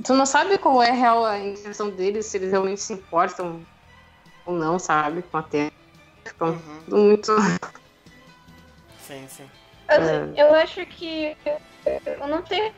[0.04, 3.66] Tu não sabe qual é a real a intenção deles, se eles realmente se importam
[4.46, 5.22] ou não, sabe?
[5.22, 5.72] Com a Terra.
[6.26, 6.84] Ficam Uhum.
[6.86, 7.32] tudo muito.
[9.00, 9.50] Sim, sim.
[9.90, 11.36] Eu, eu acho que
[12.06, 12.72] eu não tenho.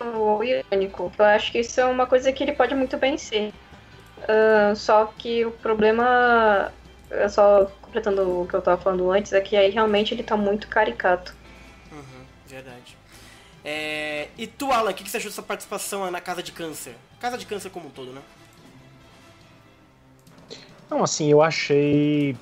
[0.00, 1.12] O irônico.
[1.18, 3.52] Eu acho que isso é uma coisa que ele pode muito bem ser.
[4.28, 6.72] Ah, só que o problema.
[7.10, 10.36] é Só completando o que eu tava falando antes, é que aí realmente ele tá
[10.36, 11.35] muito caricato.
[12.56, 12.96] Verdade.
[13.62, 16.94] É, E tu, Alan, o que que você achou dessa participação na Casa de Câncer?
[17.20, 18.22] Casa de Câncer como um todo, né?
[20.88, 22.34] Não, assim, eu achei.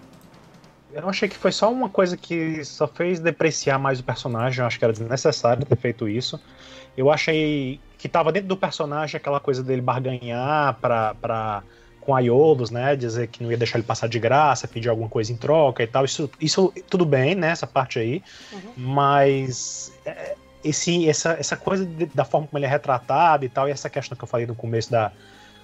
[0.92, 4.60] Eu achei que foi só uma coisa que só fez depreciar mais o personagem.
[4.60, 6.40] Eu acho que era desnecessário ter feito isso.
[6.96, 11.64] Eu achei que tava dentro do personagem aquela coisa dele barganhar pra, pra,
[12.04, 12.94] com a Iolos, né?
[12.96, 15.86] Dizer que não ia deixar ele passar de graça, pedir alguma coisa em troca e
[15.86, 16.04] tal.
[16.04, 17.48] Isso, isso tudo bem, né?
[17.50, 18.22] Essa parte aí.
[18.76, 23.68] Mas é, esse, essa, essa coisa de- da forma como ele é retratado e tal,
[23.68, 25.10] e essa questão que eu falei no começo da,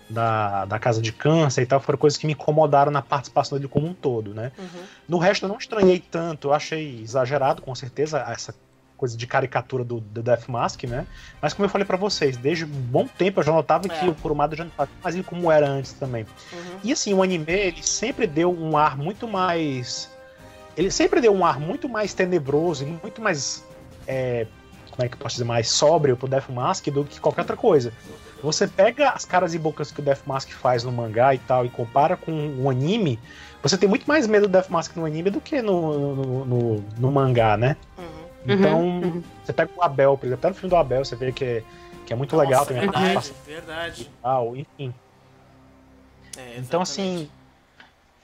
[0.08, 3.68] da, da casa de câncer e tal, foram coisas que me incomodaram na participação dele
[3.68, 4.50] como um todo, né?
[4.58, 4.82] Uhum.
[5.08, 8.54] No resto eu não estranhei tanto, eu achei exagerado, com certeza, essa
[9.00, 11.06] coisa de caricatura do, do Death Mask, né?
[11.40, 13.88] Mas como eu falei pra vocês, desde um bom tempo eu já notava É.
[13.88, 16.26] que o Kurumada já não fazia mais ele como era antes também.
[16.52, 16.58] Uhum.
[16.84, 20.10] E assim, o anime, ele sempre deu um ar muito mais.
[20.76, 23.64] Ele sempre deu um ar muito mais tenebroso e muito mais.
[24.06, 24.46] é,
[24.90, 25.44] como é que eu posso dizer?
[25.44, 27.92] Mais sóbrio pro Death Mask do que qualquer outra coisa.
[28.42, 31.64] Você pega as caras e bocas que o Death Mask faz no mangá e tal
[31.64, 33.18] e compara com um anime,
[33.62, 36.84] você tem muito mais medo do Death Mask no anime do que no, no, no-
[36.98, 37.76] no mangá, né?
[37.98, 38.19] Uhum.
[38.46, 39.22] Então, uhum.
[39.44, 41.62] você pega o Abel, por exemplo, até no filme do Abel, você vê que é,
[42.06, 44.02] que é muito legal Nossa, também a verdade, participação verdade.
[44.02, 44.94] e tal, enfim.
[46.36, 47.28] É, Então, assim.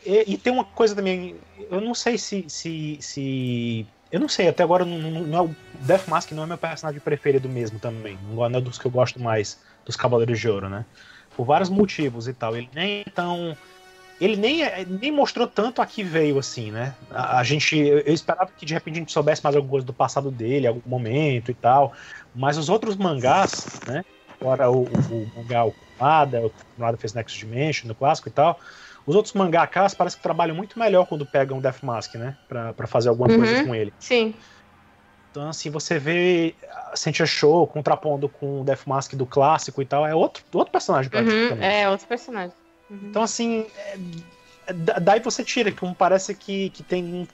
[0.04, 1.36] E, e tem uma coisa também.
[1.70, 2.44] Eu não sei se.
[2.48, 6.44] se, se eu não sei, até agora não, não, não é o Death Mask não
[6.44, 8.16] é meu personagem preferido mesmo também.
[8.30, 10.84] Não é dos que eu gosto mais dos Cavaleiros de Ouro, né?
[11.36, 12.56] Por vários motivos e tal.
[12.56, 13.56] Ele nem é tão.
[14.18, 16.96] Ele nem, nem mostrou tanto a que veio, assim, né?
[17.10, 17.76] A, a gente.
[17.76, 20.88] Eu esperava que de repente a gente soubesse mais alguma coisa do passado dele, algum
[20.88, 21.92] momento e tal.
[22.34, 24.02] Mas os outros mangás, né?
[24.38, 28.32] Fora o, o, o mangá o Kumada, o Kumada fez Next Dimension, no clássico e
[28.32, 28.58] tal.
[29.06, 32.36] Os outros mangakas parece que trabalham muito melhor quando pegam o Death Mask, né?
[32.48, 33.36] Pra, pra fazer alguma Uhum.
[33.36, 33.92] coisa com ele.
[33.98, 34.34] Sim.
[35.30, 36.56] Então, assim, você vê
[36.90, 40.72] a Sentia Show contrapondo com o Death Mask do clássico e tal, é outro, outro
[40.72, 41.22] personagem Uhum.
[41.24, 41.66] praticamente.
[41.66, 42.56] É, outro personagem.
[42.90, 42.98] Uhum.
[43.04, 43.98] Então, assim, é-
[44.68, 47.02] é- da- daí você tira, que parece que, que tem.
[47.04, 47.26] um-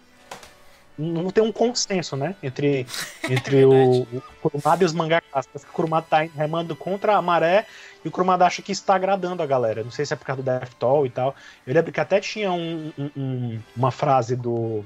[0.99, 2.37] Não tem um consenso, né?
[2.43, 2.87] Entre,
[3.29, 5.47] entre o, o Kurumada e os mangakas.
[5.57, 7.65] O Kurumada tá remando contra a maré
[8.05, 9.83] e o Kurumada acha que está agradando a galera.
[9.83, 11.35] Não sei se é por causa do Death Toll e tal.
[11.67, 14.85] Eu lembro que até tinha um- um- um- uma frase do.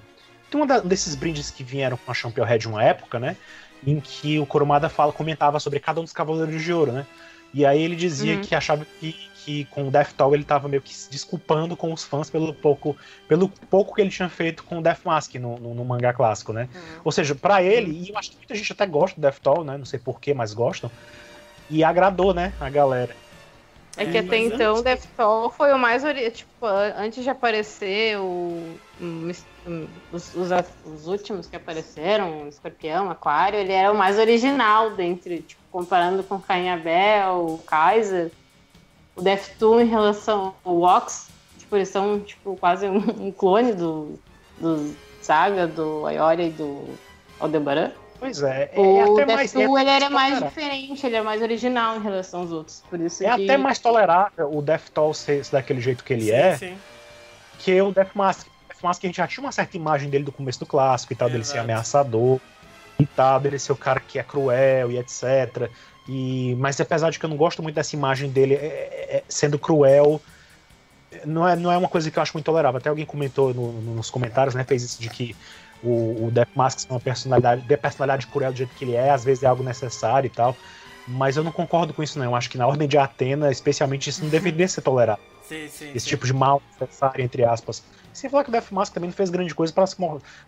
[0.48, 3.36] Tem um desses brindes que vieram com a Champion Red uma época, né?
[3.84, 7.04] Em que o Kurumada fala, comentava sobre cada um dos Cavaleiros de Ouro, né?
[7.52, 8.40] E aí ele dizia Uhum.
[8.42, 9.12] que achava que,
[9.46, 12.52] que com o Death Toll ele tava meio que se desculpando com os fãs pelo
[12.52, 12.96] pouco,
[13.28, 16.52] pelo pouco que ele tinha feito com o Death Mask no, no, no mangá clássico,
[16.52, 16.68] né?
[16.74, 17.00] Uhum.
[17.04, 19.62] Ou seja, pra ele, e eu acho que muita gente até gosta do Death Toll,
[19.62, 19.78] né?
[19.78, 20.90] Não sei porquê, mas gostam.
[21.70, 23.14] E agradou, né, a galera.
[23.96, 26.02] É que É, até mas então o Deathtoll foi o mais.
[26.34, 28.76] Tipo, antes de aparecer o.
[30.12, 30.50] os, os,
[30.84, 36.40] os últimos que apareceram, Escorpião, Aquário, ele era o mais original dentre, tipo, comparando com
[36.40, 37.60] Caim e Abel,
[39.16, 43.72] o o Deathtoll em relação ao Ox, tipo, eles são tipo, quase um, um clone
[43.72, 44.18] do,
[44.58, 46.84] do Saga, do Ayori e do
[47.40, 47.90] Aldebaran.
[48.18, 49.54] Pois é, é O até mais.
[49.54, 50.48] é Deathtoll, ele era mais tolerável.
[50.48, 52.82] diferente, ele é mais original em relação aos outros.
[52.88, 53.44] Por isso É que...
[53.44, 56.78] até mais tolerável o Deathtoll ser ser daquele jeito que ele sim, é, sim.
[57.58, 58.46] que o Death Mask.
[58.46, 61.12] O Death Mask a gente já tinha uma certa imagem dele do começo do clássico
[61.12, 62.40] e tal, dele ser ameaçador
[62.98, 65.70] e tal, dele ser o cara que é cruel e etc.
[66.08, 69.22] E, mas apesar de que eu não gosto muito dessa imagem dele é, é, é,
[69.28, 70.20] sendo cruel,
[71.24, 72.78] não é, não é uma coisa que eu acho muito tolerável.
[72.78, 74.64] Até alguém comentou no- no- nos comentários, né?
[74.64, 75.34] Fez isso de que
[75.82, 79.10] o, o Death Mask é uma personalidade, de personalidade cruel do jeito que ele é,
[79.10, 80.56] às vezes é algo necessário e tal.
[81.08, 82.26] Mas eu não concordo com isso, não.
[82.26, 85.90] Eu acho que na Ordem de Atena, especialmente, isso não deveria ser tolerado Sim, sim.
[85.94, 86.08] esse sim.
[86.10, 87.82] tipo de mal necessário, entre aspas.
[88.16, 89.74] Sem falar que o Death Mask também não fez grande coisa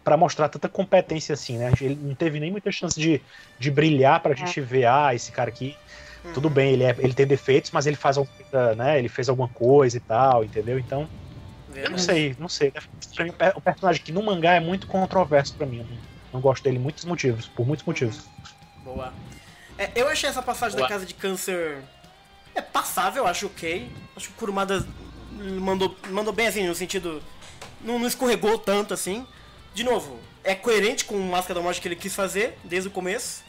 [0.02, 1.70] para mostrar tanta competência assim, né?
[1.78, 3.20] Ele não teve nem muita chance de,
[3.58, 5.76] de brilhar pra gente ver, ah, esse cara aqui,
[6.24, 6.32] Uhum.
[6.32, 8.98] tudo bem, ele, é, ele tem defeitos, mas ele faz alguma coisa, né?
[8.98, 10.78] Ele fez alguma coisa e tal, entendeu?
[10.78, 11.08] Então,
[11.74, 12.72] eu não sei, não sei.
[13.38, 15.78] É um personagem que no mangá é muito controverso pra mim.
[15.78, 15.98] Não,
[16.32, 18.24] não gosto dele muitos motivos, por muitos motivos.
[18.82, 19.12] Boa.
[19.76, 20.88] É, eu achei essa passagem da Boa.
[20.88, 21.78] casa de câncer
[22.54, 23.88] é passável, acho ok.
[24.16, 24.84] Acho que o Kurumada
[25.60, 27.22] mandou, mandou bem assim, no sentido.
[27.81, 29.26] Não, não escorregou tanto assim.
[29.74, 32.93] De novo, é coerente com o Máscara da Morte que ele quis fazer desde o
[32.93, 33.45] começo.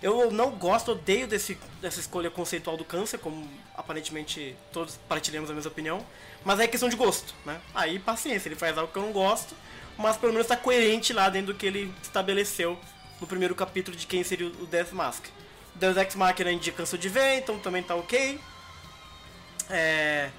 [0.00, 5.54] Eu não gosto, odeio desse, dessa escolha conceitual do câncer, como aparentemente todos partilhamos a
[5.54, 6.04] mesma opinião.
[6.44, 7.60] Mas é questão de gosto, né?
[7.74, 9.56] Aí paciência, ele faz algo que eu não gosto,
[9.96, 12.78] mas pelo menos tá coerente lá dentro do que ele estabeleceu
[13.20, 15.24] no primeiro capítulo de quem seria o Death Mask.
[15.74, 18.40] Deus Ex Machina a gente cansou de ver, então também tá ok.
[19.68, 20.30] É,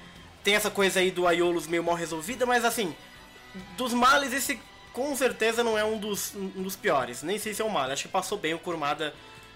[0.44, 2.96] tem essa coisa aí do Aiolos meio mal resolvida, mas assim,
[3.78, 4.60] dos males esse
[4.94, 7.24] com certeza não é um dos, um dos piores.
[7.24, 9.14] Nem sei se é um mal, acho que passou bem o Kurumada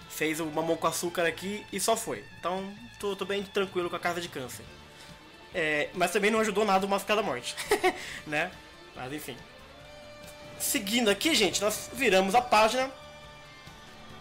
[0.09, 2.23] fez o mamão com açúcar aqui e só foi.
[2.39, 4.63] Então tô, tô bem tranquilo com a casa de câncer.
[5.53, 7.55] É, mas também não ajudou nada o Máscara da Morte,
[8.25, 8.51] né?
[8.95, 9.35] Mas enfim.
[10.59, 12.89] Seguindo aqui, gente, nós viramos a página.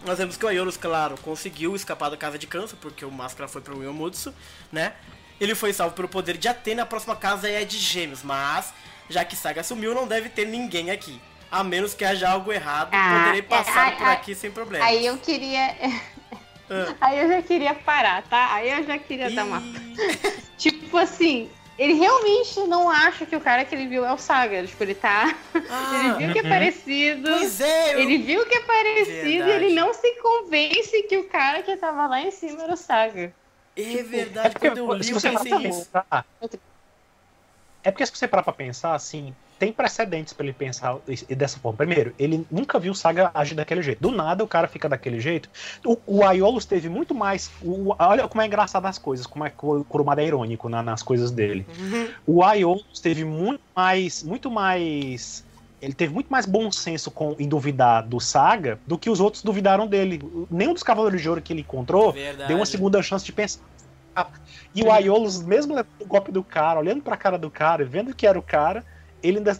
[0.05, 3.47] Nós vemos que o Aiolos, claro, conseguiu escapar da casa de câncer, porque o Máscara
[3.47, 4.33] foi pro Yomutsu,
[4.71, 4.93] né?
[5.39, 8.73] Ele foi salvo pelo poder de Atena, a próxima casa é de gêmeos, mas
[9.09, 11.21] já que Saga sumiu, não deve ter ninguém aqui.
[11.51, 14.83] A menos que haja algo errado, Ah, poderei passar é, por ai, aqui sem problema.
[14.85, 15.75] Aí eu queria.
[16.69, 16.95] Ah.
[16.99, 18.53] Aí eu já queria parar, tá?
[18.53, 19.61] Aí eu já queria dar uma.
[20.57, 24.65] Tipo assim, ele realmente não acha que o cara que ele viu é o Saga.
[24.65, 25.35] Tipo, ele tá.
[25.69, 26.49] Ah, ele viu que é uhum.
[26.49, 27.29] parecido.
[27.29, 27.99] Pois é, eu...
[27.99, 29.65] Ele viu que é parecido e Verdade.
[29.65, 33.33] ele não se convence que o cara que tava lá em cima era o Saga.
[33.75, 35.89] é verdade, porque quando eu li eu pensei nisso.
[37.83, 40.97] É porque se você parar pra pensar, assim, tem precedentes pra ele pensar
[41.29, 41.77] dessa forma.
[41.77, 44.01] Primeiro, ele nunca viu o Saga agir daquele jeito.
[44.01, 45.49] Do nada o cara fica daquele jeito.
[45.85, 47.49] O, o Aiolos teve muito mais.
[47.61, 51.31] o- olha como é engraçado as coisas, como é Kurumada é irônico na- nas coisas
[51.31, 51.65] dele.
[51.79, 52.07] Uhum.
[52.25, 54.21] O Aiolos teve muito mais.
[54.23, 55.45] Muito mais.
[55.81, 59.43] Ele teve muito mais bom senso com, em duvidar do Saga do que os outros
[59.43, 60.21] duvidaram dele.
[60.49, 62.47] Nenhum dos Cavaleiros de Ouro que ele encontrou Verdade.
[62.47, 63.61] deu uma segunda chance de pensar.
[64.73, 67.85] E o Aiolos, mesmo levando o golpe do cara, olhando pra cara do cara e
[67.85, 68.83] vendo que era o cara,
[69.21, 69.59] ele ainda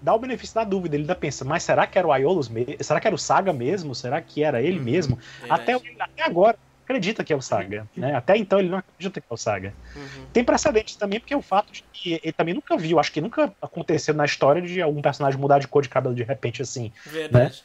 [0.00, 0.96] dá o benefício da dúvida.
[0.96, 2.76] Ele ainda pensa, mas será que era o Aiolos mesmo?
[2.82, 3.94] Será que era o Saga mesmo?
[3.94, 4.84] Será que era ele Uhum.
[4.84, 5.16] mesmo?
[5.16, 5.62] Verdade.
[5.62, 7.88] Até, até agora, acredita que é o Saga.
[7.96, 8.14] Né?
[8.14, 9.74] Até então ele não acredita que é o Saga.
[9.94, 10.28] Uhum.
[10.32, 13.54] Tem precedente também, porque o fato de que ele também nunca viu, acho que nunca
[13.60, 16.92] aconteceu na história de algum personagem mudar de cor de cabelo de repente assim.
[17.06, 17.62] Verdade.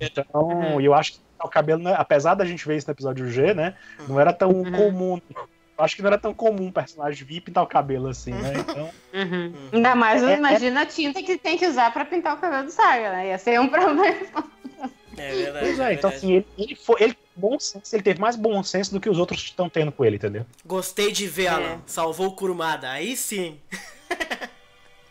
[0.00, 0.80] Então, Uhum.
[0.80, 3.76] eu acho que o cabelo, né, apesar da gente ver isso no episódio G, né?
[4.06, 4.72] Não era tão Uhum.
[4.72, 5.18] comum.
[5.76, 8.52] Eu acho que não era tão comum um personagem vir pintar o cabelo assim, né?
[8.58, 8.90] Então,
[9.72, 12.64] Ainda mais, É, é- imagina a tinta que tem que usar pra pintar o cabelo
[12.64, 13.28] do Saga, né?
[13.28, 14.06] Ia ser um problema.
[15.16, 15.66] É verdade.
[15.66, 16.14] pois é, é então verdade.
[16.14, 17.02] assim, ele, ele foi.
[17.02, 20.04] Ele, bom senso, ele teve mais bom senso do que os outros estão tendo com
[20.04, 20.46] ele, entendeu?
[20.64, 21.78] Gostei de ver, É.
[21.86, 22.90] Salvou o Kurumada.
[22.90, 23.60] Aí sim.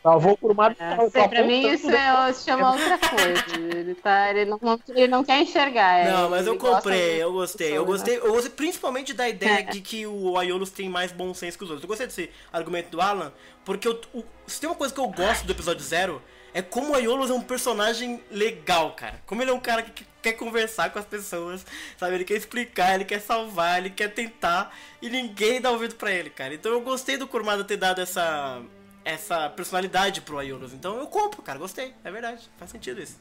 [0.03, 0.67] Salvou por uma.
[0.77, 3.43] É, sei, pra mim isso é, se chama outra coisa.
[3.73, 5.99] Ele, tá, ele, não, ele não quer enxergar.
[5.99, 7.67] é, Não, mas eu comprei, de eu gostei.
[7.69, 9.63] Eu pessoas, gostei, eu gostei principalmente da ideia É.
[9.63, 11.83] de que o Aiolos tem mais bom senso que os outros.
[11.83, 13.31] Eu gostei desse argumento do Alan,
[13.63, 16.21] porque eu, o- se tem uma coisa que eu gosto do episódio zero,
[16.53, 19.21] é como o Aiolos é um personagem legal, cara.
[19.25, 21.65] Como ele é um cara que que quer conversar com as pessoas,
[21.97, 22.15] sabe?
[22.15, 26.29] Ele quer explicar, ele quer salvar, ele quer tentar, e ninguém dá ouvido pra ele,
[26.29, 26.53] cara.
[26.53, 28.61] Então eu gostei do Kurumada ter dado essa,
[29.05, 30.73] essa personalidade pro Aiolos.
[30.73, 31.93] Então eu compro, cara, gostei.
[32.03, 33.19] É verdade, faz sentido isso.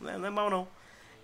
[0.00, 0.68] Não é, não é mal, não.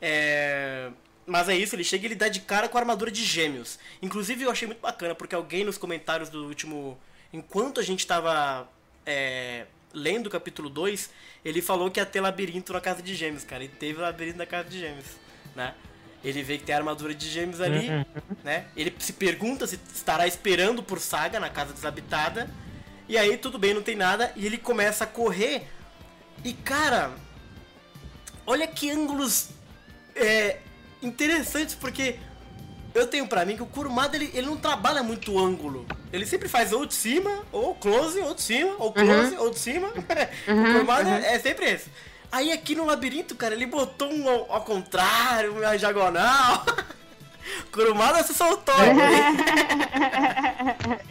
[0.01, 0.91] É...
[1.25, 3.79] Mas é isso, ele chega e ele dá de cara com a armadura de gêmeos.
[4.01, 6.99] Inclusive eu achei muito bacana, porque alguém nos comentários do último.
[7.33, 8.69] Enquanto a gente tava
[9.07, 11.11] é, lendo o capítulo 2,
[11.45, 13.63] ele falou que ia ter labirinto na casa de gêmeos, cara.
[13.63, 15.07] E teve labirinto na casa de gêmeos,
[15.55, 15.75] né?
[16.25, 18.05] Ele vê que tem a armadura de gêmeos ali, Uhum.
[18.45, 18.67] né?
[18.77, 22.51] Ele se pergunta se estará esperando por Saga na casa desabitada.
[23.09, 24.33] E aí tudo bem, não tem nada.
[24.37, 25.69] E ele começa a correr.
[26.45, 27.11] E cara,
[28.47, 29.51] olha que ângulos
[30.15, 30.59] é,
[31.03, 32.17] interessantes, porque
[32.95, 35.87] eu tenho pra mim que o Kurumada ele, ele não trabalha muito ângulo.
[36.13, 39.59] Ele sempre faz ou de cima, ou close, ou de cima, ou close, ou de
[39.59, 39.89] cima.
[40.47, 41.91] o Kurumada é sempre esse.
[42.31, 46.65] Aí aqui no labirinto, cara, ele botou um ao, ao contrário, uma diagonal.
[47.73, 48.75] Kurumada se soltou.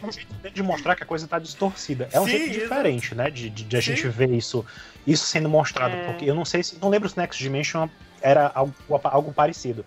[0.02, 2.08] É um jeito de mostrar que a coisa tá distorcida.
[2.12, 3.30] É um Sim, jeito diferente, né?
[3.30, 3.94] De, de, de a Sim.
[3.94, 4.64] gente ver isso,
[5.06, 5.94] isso sendo mostrado.
[5.94, 6.04] É.
[6.06, 6.78] Porque eu não sei se.
[6.80, 7.88] Não lembro se Next Dimension
[8.20, 8.74] era algo,
[9.04, 9.84] algo parecido.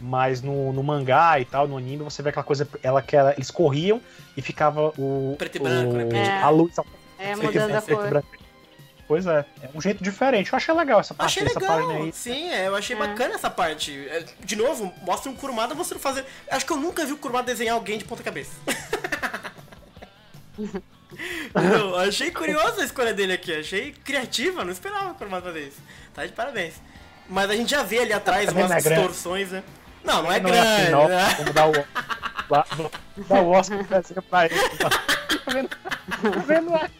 [0.00, 2.68] Mas no, no mangá e tal, no anime, você vê aquela coisa.
[2.82, 4.00] Ela, que ela- eles corriam
[4.36, 5.34] e ficava o.
[5.36, 6.04] Preto e branco, né?
[6.04, 6.74] o- e A luz.
[7.18, 8.08] É, e mudando a preto e cor.
[8.08, 8.28] branco.
[9.08, 10.52] Pois é, é um jeito diferente.
[10.52, 12.12] Eu achei legal essa parte, Achei essa página legal, aí.
[12.12, 14.06] sim, é, eu achei bacana essa parte.
[14.10, 16.26] É, De novo, mostra um Kurumada você não fazer.
[16.50, 18.52] Acho que eu nunca vi o Kurumada desenhar alguém de ponta cabeça.
[21.54, 25.80] eu achei curiosa a escolha dele aqui, achei criativa, não esperava o Kurumada fazer isso.
[26.14, 26.74] Tá de parabéns.
[27.28, 28.88] Mas a gente já vê ali atrás umas não é grande.
[29.02, 29.62] distorções, né?
[30.04, 30.66] Não, não é não grande.
[30.68, 31.08] é assim, não.
[31.08, 31.34] né?
[31.38, 31.72] Vamos dar o.
[32.48, 32.66] Dar,
[33.28, 34.54] dar o Oscar pra ele.
[34.78, 35.68] Tá vendo?
[35.68, 36.90] Tá vendo?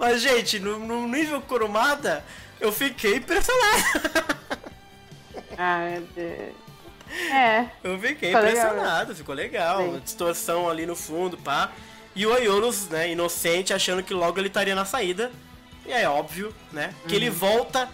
[0.00, 2.24] Mas, gente, no, no nível Kurumada,
[2.58, 4.30] eu fiquei impressionado.
[5.62, 6.54] Ah, meu Deus.
[7.30, 7.66] É.
[7.84, 9.82] Eu fiquei Ficou legal, impressionado, ficou legal.
[9.82, 10.00] Sim.
[10.02, 11.70] Distorção ali no fundo, pá.
[12.16, 15.30] E o Aiolos, né, inocente, achando que logo ele estaria na saída.
[15.84, 17.90] E é óbvio, né, que ele volta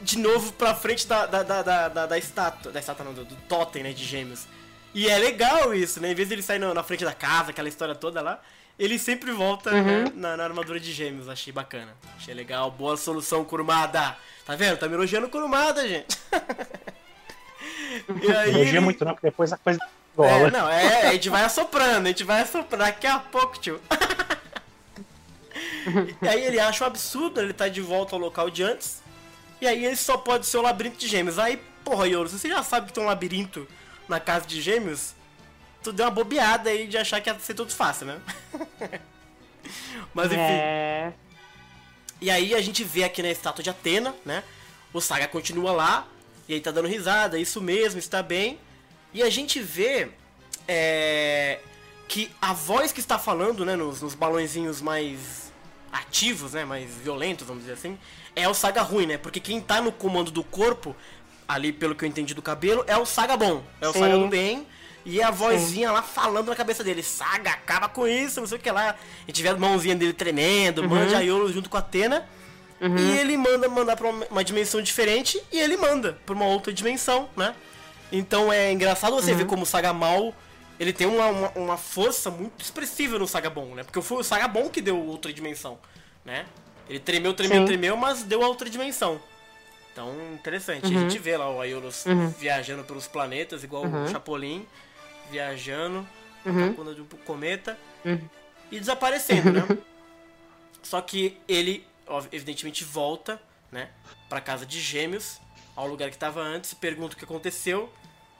[0.00, 2.72] de novo pra frente da, da, da, da, da, da estátua.
[2.72, 4.46] Da estátua não, do, do totem, né, de gêmeos.
[4.94, 6.12] E é legal isso, né?
[6.12, 8.40] Em vez de ele sair na, na frente da casa, aquela história toda lá,
[8.78, 11.28] ele sempre volta né, na, na armadura de gêmeos.
[11.28, 11.94] Achei bacana.
[12.16, 12.70] Achei legal.
[12.70, 14.16] Boa solução, Kurumada.
[14.44, 14.76] Tá vendo?
[14.76, 16.18] Tá me elogiando Kurumada, gente.
[18.22, 20.50] e aí Elogia ele- muito, não, porque depois a coisa é, gola.
[20.50, 23.80] não, é, a gente vai assoprando, a gente vai assoprando daqui a pouco, tio.
[26.20, 29.02] e aí ele acha um absurdo ele tá de volta ao local de antes.
[29.60, 31.38] E aí ele só pode ser o labirinto de gêmeos.
[31.38, 33.66] Aí, porra, Yoro, se você já sabe que tem um labirinto
[34.08, 35.14] na casa de gêmeos,
[35.84, 38.20] tu deu uma bobeada aí de achar que ia ser tudo fácil, né?
[40.14, 40.40] Mas enfim.
[40.40, 41.12] É.
[42.20, 44.42] E aí a gente vê aqui na estátua de Atena, né?
[44.92, 46.08] O Saga continua lá,
[46.48, 48.58] e aí tá dando risada, isso mesmo, está bem.
[49.12, 50.08] E a gente vê
[50.66, 51.60] é,
[52.08, 55.52] que a voz que está falando, né, nos, nos balõezinhos mais
[55.92, 57.98] ativos, né, mais violentos, vamos dizer assim,
[58.34, 59.18] é o Saga ruim, né?
[59.18, 60.96] Porque quem tá no comando do corpo,
[61.46, 63.98] ali pelo que eu entendi do cabelo, é o Saga bom, é o Sim.
[63.98, 64.66] Saga do bem.
[65.04, 68.60] E a vozinha lá falando na cabeça dele, Saga, acaba com isso, não sei o
[68.60, 68.90] que lá.
[68.90, 72.26] A gente vê a mãozinha dele tremendo, manda Aiolo junto com a Atena.
[72.80, 76.72] E ele manda mandar pra uma, uma dimensão diferente e ele manda pra uma outra
[76.72, 77.54] dimensão, né?
[78.12, 80.34] Então é engraçado você ver como o Saga Mal
[80.78, 83.84] ele tem uma, uma, uma força muito expressiva no Saga Bom, né?
[83.84, 85.78] Porque foi o Saga Bom que deu outra dimensão,
[86.24, 86.46] né?
[86.88, 87.64] Ele tremeu, tremeu, Sim.
[87.66, 89.20] tremeu, mas deu a outra dimensão.
[89.92, 90.86] Então, interessante.
[90.86, 92.04] A gente vê lá o Aiolos
[92.38, 94.66] viajando pelos planetas, igual o Chapolin,
[95.34, 96.06] viajando,
[96.46, 96.74] Uhum.
[96.74, 97.76] quando de um cometa
[98.70, 99.66] e desaparecendo, né?
[100.82, 101.86] Só que ele,
[102.30, 103.40] evidentemente, volta,
[103.72, 103.88] né,
[104.28, 105.40] pra casa de gêmeos,
[105.74, 107.90] ao lugar que tava antes, pergunta o que aconteceu,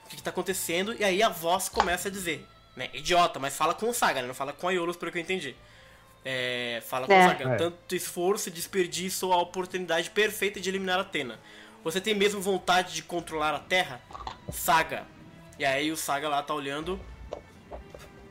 [0.05, 3.57] o que, que tá acontecendo, e aí a voz começa a dizer, né, idiota, mas
[3.57, 5.55] fala com o Saga, né, não fala com a Iolos, pelo que eu entendi.
[6.23, 7.25] É, fala com É.
[7.25, 7.55] o Saga, É.
[7.57, 11.39] tanto esforço e desperdício a oportunidade perfeita de eliminar Atena.
[11.83, 13.99] Você tem mesmo vontade de controlar a Terra?
[14.51, 15.05] Saga.
[15.57, 16.99] E aí o Saga lá tá olhando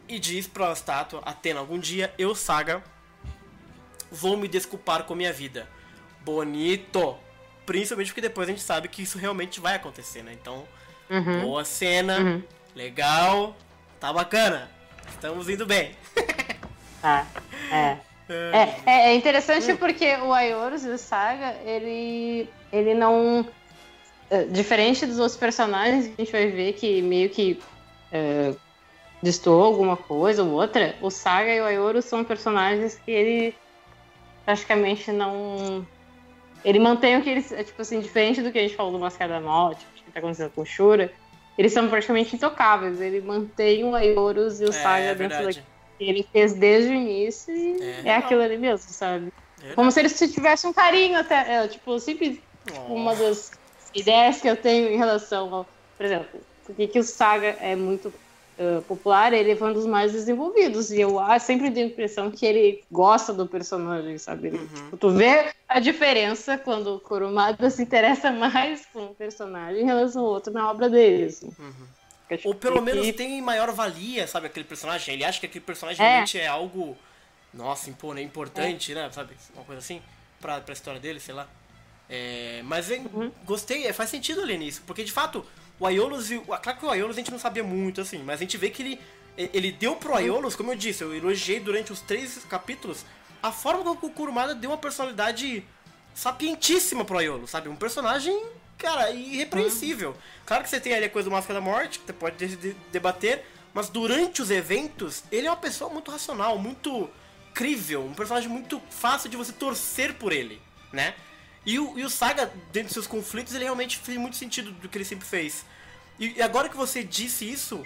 [0.08, 2.82] e diz pra estátua, Atena, algum dia eu, Saga,
[4.10, 5.68] vou me desculpar com minha vida.
[6.20, 7.16] Bonito!
[7.64, 10.32] Principalmente porque depois a gente sabe que isso realmente vai acontecer, né?
[10.32, 10.64] Então,
[11.08, 11.42] Uhum.
[11.42, 12.42] boa cena,
[12.74, 13.54] legal,
[14.00, 14.70] tá bacana.
[15.08, 15.94] Estamos indo bem.
[17.00, 17.26] Tá.
[17.70, 17.96] É.
[18.28, 23.46] É, é, é interessante porque o Aioros e o Saga, ele, ele não.
[24.30, 27.60] É, Diferente dos outros personagens, que a gente vai ver que meio que
[28.12, 28.54] é,
[29.22, 33.54] destoou alguma coisa ou outra, o Saga e o Aioros são personagens que ele
[34.44, 35.86] praticamente não.
[36.64, 37.52] Ele mantém o que eles.
[37.52, 40.10] é, Tipo assim, diferente do que a gente falou do Mascara da Morte, o que
[40.12, 41.12] tá acontecendo com o Shura,
[41.58, 43.00] eles são praticamente intocáveis.
[43.00, 45.64] Ele mantém o Aioros e o Saga é dentro daquilo
[45.98, 48.02] que ele fez desde o início e É.
[48.06, 49.32] é, aquilo ali mesmo, sabe?
[49.62, 51.54] É Como se eles tivessem um carinho até.
[51.64, 52.94] é, tipo, sempre Oh.
[52.94, 53.52] uma das
[53.94, 55.66] ideias que eu tenho em relação ao
[55.96, 59.32] por exemplo, por que, o Saga é muito uh, popular?
[59.32, 60.90] Ele foi um dos mais desenvolvidos.
[60.90, 64.48] E eu ah, sempre tenho a impressão que ele gosta do personagem, sabe?
[64.48, 69.82] Ele, tipo, tu vê a diferença quando o Kurumada se interessa mais com um personagem
[69.82, 71.26] em relação ao outro na obra dele.
[71.26, 71.52] Assim.
[72.20, 75.14] Porque, tipo, Ou pelo que- menos tem maior valia, sabe, aquele personagem.
[75.14, 76.08] Ele acha que aquele personagem É.
[76.08, 76.96] realmente é algo,
[77.52, 79.34] nossa, impor- importante, né, sabe?
[79.54, 80.02] Uma coisa assim,
[80.40, 81.46] pra, pra história dele, sei lá.
[82.08, 83.32] É, mas eu Uhum.
[83.44, 85.44] gostei, é, faz sentido ali nisso, porque de fato,
[85.80, 88.34] o Aiolos, e o- claro que o Aiolos a gente não sabia muito, assim, mas
[88.36, 89.00] a gente vê que ele,
[89.36, 93.04] ele deu pro Aiolos, como eu disse, eu elogiei durante os três capítulos,
[93.42, 95.64] a forma como o Kurumada deu uma personalidade
[96.14, 97.68] sapientíssima pro Aiolo, sabe?
[97.68, 98.40] Um personagem,
[98.78, 100.16] cara, irrepreensível.
[100.46, 102.56] Claro que você tem ali a coisa do Máscara da Morte, que você pode de-
[102.56, 103.44] de- debater,
[103.74, 107.10] mas durante os eventos, ele é uma pessoa muito racional, muito
[107.52, 110.60] crível, um personagem muito fácil de você torcer por ele,
[110.92, 111.14] né?
[111.66, 114.88] E o, e o Saga, dentro dos seus conflitos, ele realmente fez muito sentido do
[114.88, 115.64] que ele sempre fez.
[116.18, 117.84] E, e agora que você disse isso,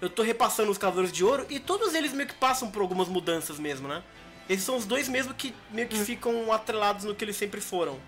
[0.00, 3.08] eu tô repassando os Cavaleiros de Ouro e todos eles meio que passam por algumas
[3.08, 4.02] mudanças mesmo, né?
[4.48, 7.98] Esses são os dois mesmo que meio que ficam atrelados no que eles sempre foram.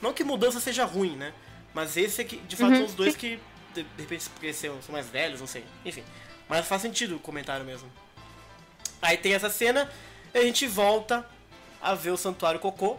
[0.00, 1.32] Não que mudança seja ruim, né?
[1.74, 3.40] Mas esse aqui, de fato, são os dois que,
[3.74, 5.64] de, de repente, porque são, são mais velhos, não sei.
[5.84, 6.04] Enfim.
[6.48, 7.90] Mas faz sentido o comentário mesmo.
[9.02, 9.90] Aí tem essa cena,
[10.34, 11.26] e a gente volta
[11.80, 12.98] a ver o Santuário Cocô.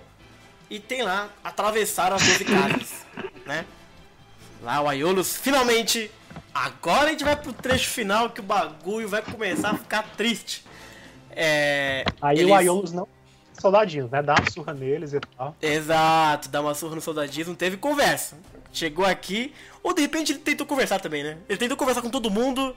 [0.72, 3.06] E tem lá, atravessar as 12 casas,
[3.46, 3.66] né?
[4.64, 6.10] Lá o Aiolos, finalmente,
[6.54, 10.64] agora a gente vai pro trecho final que o bagulho vai começar a ficar triste.
[11.32, 13.06] É, Aí eles- o Aiolos não
[13.60, 14.22] soldadinhos, né?
[14.24, 15.56] Dá uma surra neles e tal.
[15.62, 18.38] Exato, dá uma surra no soldadismo, teve conversa.
[18.72, 19.54] Chegou aqui,
[19.84, 21.38] ou de repente ele tentou conversar também, né?
[21.50, 22.74] Ele tentou conversar com todo mundo.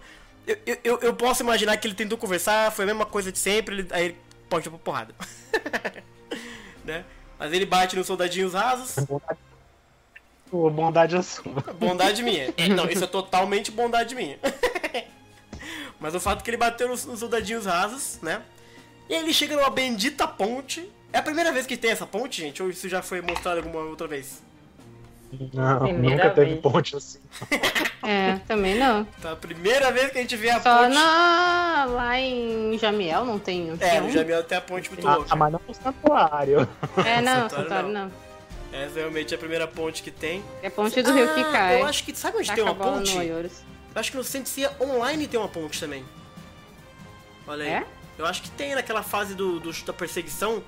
[0.46, 3.76] Eu, eu- eu, posso imaginar que ele tentou conversar, foi a mesma coisa de sempre,
[3.76, 4.16] ele, aí ele
[4.50, 5.14] pode ir pra porrada.
[6.84, 7.04] né?
[7.44, 9.38] Mas ele bate nos soldadinhos rasos, Bondade,
[10.50, 11.52] Ô, bondade é sua.
[11.78, 12.46] bondade minha.
[12.56, 14.38] É, não, isso é totalmente bondade minha.
[16.00, 18.40] Mas o fato é que ele bateu nos, nos soldadinhos rasos, né?
[19.10, 20.90] E ele chega numa bendita ponte.
[21.12, 22.62] É a primeira vez que tem essa ponte, gente?
[22.62, 24.42] Ou isso já foi mostrado alguma outra vez?
[25.52, 26.60] Não, Primeira nunca teve vez.
[26.60, 27.18] ponte assim.
[28.06, 29.02] É, também não.
[29.22, 30.94] Tá a primeira vez que a gente vê a Só ponte.
[30.94, 31.86] na...
[31.88, 33.64] lá em Jamiel não tem.
[33.68, 34.10] Não É, tem no um?
[34.10, 35.34] Jamiel tem a ponte muito Ah, louca.
[35.34, 36.68] mas não no santuário.
[37.02, 38.04] É, não, Santuário Santuário não.
[38.04, 38.12] não.
[38.78, 40.44] Essa realmente é a primeira ponte que tem.
[40.62, 41.80] É a ponte do rio que Ah, cai.
[41.80, 42.14] Eu acho que.
[42.14, 43.16] Sabe onde Taca tem uma ponte?
[43.94, 46.04] acho que no Sensia Online tem uma ponte também.
[47.46, 47.70] Olha aí.
[47.70, 47.86] É?
[48.18, 50.62] Eu acho que tem naquela fase do, do- da perseguição.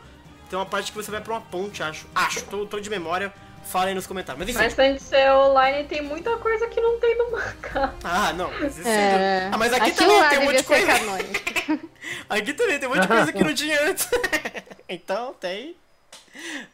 [0.49, 2.07] Tem uma parte que você vai pra uma ponte, acho.
[2.15, 3.31] Acho, tô, tô de memória.
[3.67, 4.39] Fala aí nos comentários.
[4.39, 4.59] Mas enfim.
[4.65, 7.93] Mas tem de ser online tem muita coisa que não tem no mangá.
[8.05, 8.51] Ah, não.
[8.61, 9.51] Mas, isso É...
[9.53, 10.93] ah, mas aqui, Aquilo também tem um monte de coisa.
[12.29, 14.09] Aqui também tem um monte de coisa que não tinha antes.
[14.89, 15.77] então tem.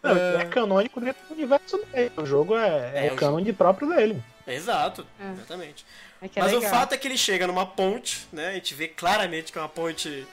[0.03, 0.43] Não, Ah.
[0.43, 2.12] É canônico dentro do universo dele.
[2.16, 4.22] O jogo é, É, é, o o canon de próprio dele.
[4.47, 5.32] Exato, É.
[5.32, 5.86] exatamente.
[6.20, 6.70] É que é Mas o legal.
[6.70, 8.49] fato é que ele chega numa ponte, né?
[8.51, 10.26] A gente vê claramente que é uma ponte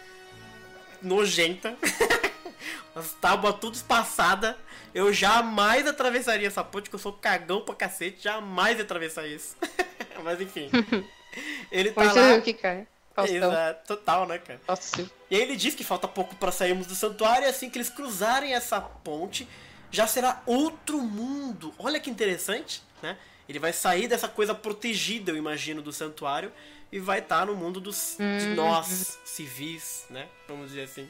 [1.02, 1.76] nojenta.
[2.96, 4.56] As tábuas tudo espaçadas.
[4.94, 8.24] Eu jamais atravessaria essa ponte, porque eu sou cagão pra cacete.
[8.24, 9.56] Jamais ia atravessar isso.
[10.24, 10.70] Mas enfim.
[11.72, 12.32] Ele tá do lá.
[12.34, 12.88] rio que cai.
[13.14, 13.38] Faustão.
[13.38, 14.60] Exato, total, né, cara?
[14.78, 15.12] Silva.
[15.30, 17.90] E aí ele diz que falta pouco pra sairmos do santuário e assim que eles
[17.90, 19.48] cruzarem essa ponte,
[19.92, 21.74] já será outro mundo.
[21.78, 23.18] Olha que interessante, né?
[23.48, 26.52] Ele vai sair dessa coisa protegida, eu imagino, do santuário
[26.92, 28.56] e vai estar no mundo dos, de Uhum.
[28.56, 30.28] nós, civis, né?
[30.48, 31.10] Vamos dizer assim.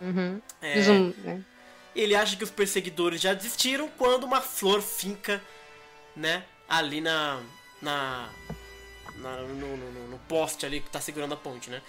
[0.00, 0.40] Uhum.
[0.62, 1.42] É, Zoom, né?
[2.00, 5.42] Ele acha que os perseguidores já desistiram quando uma flor finca,
[6.14, 6.44] né?
[6.68, 7.40] Ali na.
[7.80, 8.28] na,
[9.16, 11.80] na- no, no- no- poste ali que tá segurando a ponte, né?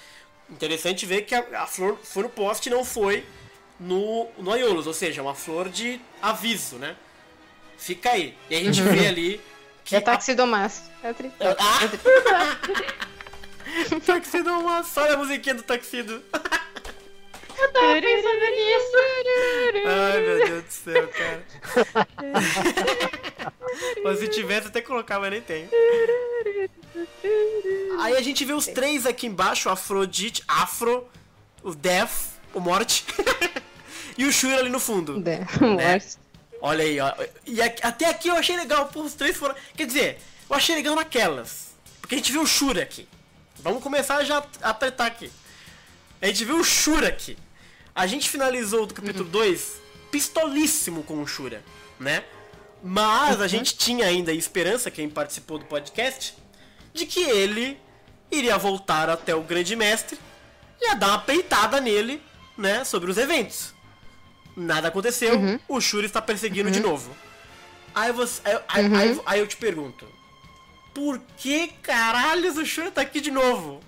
[0.49, 3.25] Interessante ver que a, a flor foi no poste e não foi
[3.79, 6.95] no, no Aiolos, ou seja, uma flor de aviso, né?
[7.77, 8.37] Fica aí.
[8.49, 9.41] E a gente vê ali
[9.83, 9.95] que.
[9.95, 10.83] É taxidomaço.
[11.03, 11.31] É tri...
[11.39, 11.79] Ah!
[14.05, 16.23] Taxido, nossa, olha a musiquinha do Taxido.
[17.57, 18.97] Pensando nisso.
[19.87, 21.43] Ai, meu Deus do céu, cara.
[24.03, 25.69] Mas se tivesse, até colocar, mas nem tem.
[27.99, 31.07] Aí a gente vê os três aqui embaixo, o Afrodite, Afro,
[31.63, 32.11] o Death,
[32.53, 33.05] o Morte
[34.17, 35.21] e o Shura ali no fundo.
[35.27, 36.17] É, morte.
[36.61, 37.13] Olha aí, ó.
[37.45, 39.55] E aqui- até aqui eu achei legal, pô, os três foram...
[39.75, 40.17] Quer dizer,
[40.49, 41.67] eu achei legal naquelas.
[42.01, 43.07] Porque a gente viu o Shura aqui.
[43.59, 45.31] Vamos começar já a tretar aqui.
[46.21, 47.37] A gente viu o Shura aqui.
[47.97, 49.81] A gente finalizou o capítulo 2
[50.11, 51.63] pistolíssimo com o Shura,
[51.99, 52.23] né?
[52.83, 56.35] Mas a gente tinha ainda esperança, quem participou do podcast,
[56.93, 57.77] de que ele
[58.31, 60.17] iria voltar até o Grande Mestre
[60.79, 62.21] e ia dar uma peitada nele,
[62.55, 63.73] né, sobre os eventos.
[64.55, 67.15] Nada aconteceu, o Shura está perseguindo de novo.
[67.95, 70.07] Aí, você, aí, aí- aí- aí eu te pergunto,
[70.93, 73.79] por que caralhos o Shura tá aqui de novo?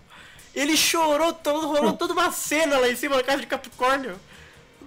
[0.56, 4.20] Ele chorou todo, rolou toda uma cena lá em cima da casa de Capricórnio.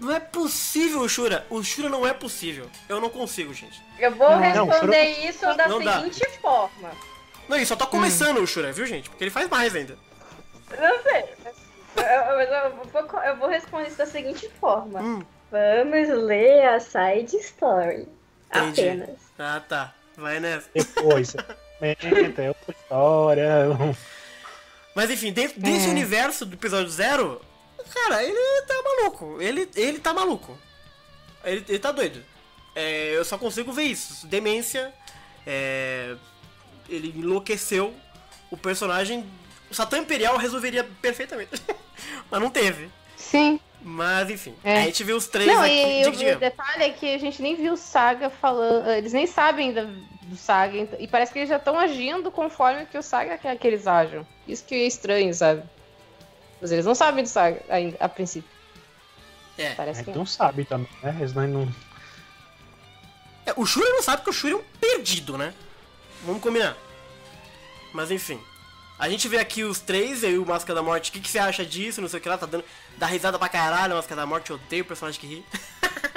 [0.00, 1.46] Não é possível, Shura.
[1.48, 2.68] O Shura não é possível.
[2.88, 3.80] Eu não consigo, gente.
[3.98, 6.00] Eu vou Não, responder isso da Não dá.
[6.00, 6.90] seguinte forma.
[7.48, 9.08] Não, ele só tá começando o Shura, viu, gente?
[9.08, 9.96] Porque ele faz mais ainda.
[10.70, 11.24] Não sei.
[11.96, 15.00] Eu, eu- vou, eu vou responder isso da seguinte forma.
[15.00, 15.22] Hum.
[15.50, 18.08] Vamos ler a side story.
[18.50, 18.80] Entendi.
[18.80, 19.16] Apenas.
[19.38, 19.92] Ah, tá.
[20.16, 20.68] Vai nessa.
[20.74, 21.34] Depois,
[21.80, 23.46] é outra história.
[24.94, 25.90] Mas enfim, dentro desse É.
[25.90, 27.40] universo do episódio zero,
[27.92, 29.40] cara, ele tá maluco.
[29.40, 30.58] Ele, ele tá maluco.
[31.44, 32.22] Ele, ele tá doido.
[32.74, 34.26] É, eu só consigo ver isso.
[34.26, 34.92] Demência.
[35.46, 36.14] é,
[36.88, 37.94] ele enlouqueceu.
[38.50, 39.26] O personagem.
[39.70, 41.50] O Satã Imperial resolveria perfeitamente.
[42.30, 42.90] Mas não teve.
[43.16, 43.58] Sim.
[43.80, 44.54] Mas enfim.
[44.62, 44.82] É.
[44.82, 45.72] A gente viu os três Não, aqui.
[45.72, 46.36] e Diga, o, diga.
[46.36, 48.88] detalhe é que a gente nem viu o Saga falando.
[48.90, 49.88] Eles nem sabem ainda
[50.32, 50.88] do Saga.
[50.98, 54.26] E parece que eles já estão agindo conforme que o Saga quer que eles ajam.
[54.48, 55.62] Isso que é estranho, sabe?
[56.60, 58.50] Mas eles não sabem do Saga ainda, a princípio.
[59.58, 59.74] É.
[59.74, 61.14] Parece A que não sabe também, né?
[61.18, 61.74] Eles não, não-
[63.44, 65.52] É, o Shuri não sabe que o Shuri é um perdido, né?
[66.24, 66.76] Vamos combinar.
[67.92, 68.40] Mas enfim.
[68.98, 71.10] A gente vê aqui os três, aí o Máscara da Morte.
[71.10, 72.00] O que, que você acha disso?
[72.00, 72.64] Não sei o que lá, tá dando.
[72.96, 74.50] Dá risada pra caralho, Máscara da Morte.
[74.50, 75.44] Eu odeio o personagem que ri.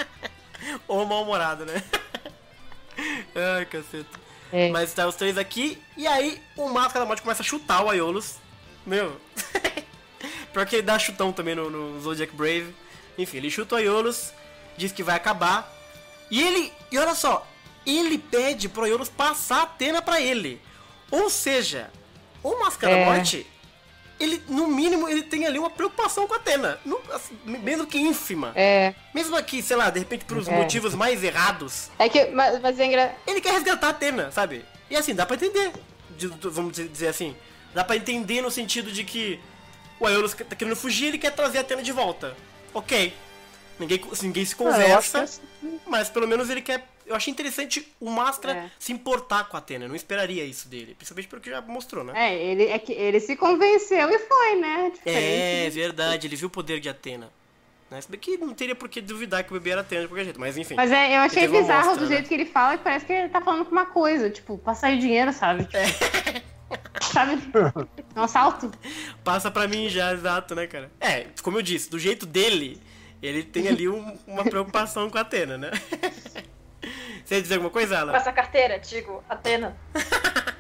[0.88, 1.84] Ou mal-humorado, né?
[3.58, 4.20] Ai, caceta.
[4.52, 4.70] É.
[4.70, 7.90] Mas tá os três aqui, e aí o Máscara da Morte começa a chutar o
[7.90, 8.36] Aiolos.
[8.86, 9.20] Meu.
[10.54, 12.74] Pior que ele dá chutão também no, no Zodiac Brave.
[13.18, 14.32] Enfim, ele chuta o Aiolos,
[14.78, 15.72] diz que vai acabar.
[16.32, 16.72] E ele.
[16.92, 17.46] E olha só,
[17.86, 20.62] ele pede pro Aiolos passar a Atena pra ele.
[21.12, 21.90] Ou seja,
[22.42, 23.06] o Máscara da É.
[23.06, 23.46] Morte,
[24.20, 26.80] ele, no mínimo, ele tem ali uma preocupação com a Atena.
[26.86, 28.52] No- assim, mesmo que ínfima.
[28.56, 28.94] É.
[29.14, 30.52] Mesmo aqui, sei lá, de repente por É.
[30.52, 31.90] motivos mais errados.
[32.00, 32.26] É que.
[32.28, 33.16] Mas, mas é engra...
[33.28, 34.64] Ele quer resgatar a Atena, sabe?
[34.90, 35.72] E assim, dá pra entender.
[36.18, 37.36] de- vamos dizer- assim.
[37.74, 39.38] Dá pra entender no sentido de que
[40.00, 42.36] o Aeolus tá querendo fugir ele quer trazer a Atena de volta.
[42.74, 43.14] Ok.
[43.78, 45.42] Ninguém, ninguém se acho conversa, assim.
[45.86, 46.88] mas pelo menos ele quer.
[47.06, 48.72] Eu achei interessante o Máscara É.
[48.80, 49.86] se importar com a Atena.
[49.86, 50.96] Eu não esperaria isso dele.
[50.96, 52.14] Principalmente porque já mostrou, né?
[52.16, 54.86] É, ele, é que ele se convenceu e foi, né?
[54.88, 55.74] É, Diferente.
[55.74, 57.30] verdade, ele viu o poder de Atena.
[57.92, 58.02] Né?
[58.02, 60.24] Se bem que não teria por que duvidar que o bebê era Atena de qualquer
[60.24, 60.74] jeito, mas enfim.
[60.74, 62.16] Mas é, eu achei bizarro amostra, do né?
[62.16, 64.92] jeito que ele fala, que parece que ele tá falando com uma coisa, tipo, passar
[64.94, 65.66] o dinheiro, sabe?
[65.66, 65.78] Tipo,
[67.14, 67.34] Sabe?
[68.16, 68.72] É um assalto.
[69.24, 70.92] Passa pra mim já, exato, né, cara?
[71.00, 72.82] É, como eu disse, do jeito dele,
[73.22, 75.70] ele tem ali um- uma preocupação com a Atena, né?
[77.26, 78.12] Você ia dizer alguma coisa, Alan?
[78.12, 79.76] Passa a carteira, digo, Atena.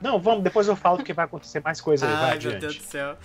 [0.00, 2.54] Não, vamos, depois eu falo porque vai acontecer mais coisa aí, vai Ai, meu Deus
[2.54, 2.78] adiante.
[2.78, 3.18] do céu.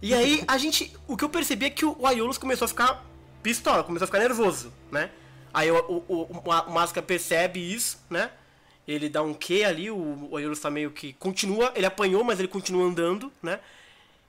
[0.00, 0.96] E aí, a gente.
[1.06, 3.04] O que eu percebi é que o Aiolos começou a ficar
[3.42, 5.10] pistola, começou a ficar nervoso, né?
[5.52, 8.30] Aí o, o, o, o Máscara percebe isso, né?
[8.88, 11.12] Ele dá um Q ali, o, o Aiolos tá meio que.
[11.12, 13.60] Continua, ele apanhou, mas ele continua andando, né?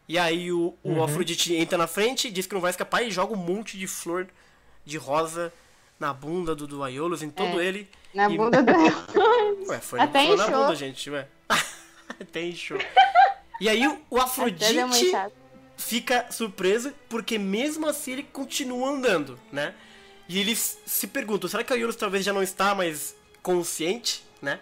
[0.06, 3.34] E aí o, o Afrodite entra na frente, diz que não vai escapar e joga
[3.34, 4.28] um monte de flor
[4.86, 5.54] de rosa
[6.04, 7.66] na bunda do, do Aiolos, em todo É.
[7.66, 7.90] ele.
[8.14, 9.08] Na E- bunda dela.
[9.70, 11.28] Ué, foi Até flor na bunda, gente, ué.
[12.20, 12.78] Até inchou.
[13.62, 14.76] E aí o, Afrodite
[15.78, 19.74] fica surpreso porque mesmo assim ele continua andando, né?
[20.28, 24.60] E eles se perguntam, será que o Aiolos talvez já não está mais consciente, né?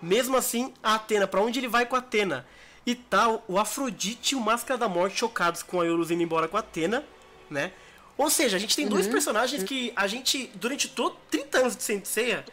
[0.00, 2.46] Mesmo assim, a Atena, pra onde ele vai com a Atena?
[2.86, 6.46] E tal, o Afrodite e o Máscara da Morte chocados com a Aiolos indo embora
[6.46, 7.02] com a Atena,
[7.50, 7.72] né?
[8.16, 11.82] Ou seja, a gente tem dois personagens que a gente, durante todo 30 anos de
[11.82, 12.44] Saint Seiya,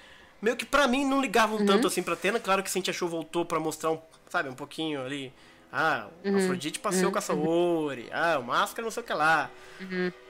[0.41, 2.39] meio que pra mim não ligavam tanto assim pra Atena.
[2.39, 5.31] Claro que Saint Show voltou pra mostrar um, sabe, um pouquinho ali.
[5.71, 8.09] Ah, o Afrodite passeou com a Saori.
[8.11, 9.49] Ah, o Máscara não sei o que lá.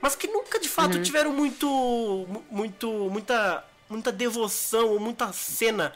[0.01, 1.65] Mas que nunca de fato tiveram muito.
[1.67, 2.87] mu- muito.
[3.09, 3.63] muita.
[3.89, 5.93] muita devoção ou muita cena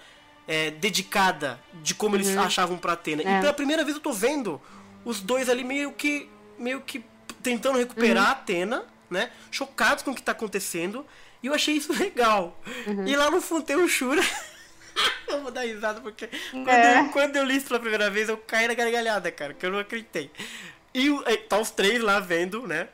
[0.48, 3.22] é, dedicada de como eles achavam pra Atena.
[3.22, 3.40] E É.
[3.42, 4.60] pela primeira vez eu tô vendo
[5.04, 6.28] os dois ali meio que.
[6.58, 7.04] meio que
[7.44, 9.32] tentando recuperar a Atena, né?
[9.52, 11.06] Chocados com o que tá acontecendo.
[11.44, 12.60] E eu achei isso legal.
[13.06, 14.22] E lá no fundo tem o Shura.
[15.28, 17.00] eu vou dar risada porque quando, É.
[17.00, 19.72] eu, quando eu li isso pela primeira vez eu caí na gargalhada, cara, que eu
[19.72, 20.32] não acreditei.
[20.94, 21.10] E
[21.50, 22.88] tá os três lá vendo, né?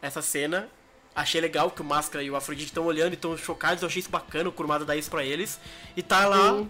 [0.00, 0.68] Essa cena.
[1.14, 3.82] Achei legal que o Máscara e o Afrodite estão olhando e estão chocados.
[3.82, 5.58] Eu achei isso bacana, o Kurumada dá isso pra eles.
[5.96, 6.64] E tá lá.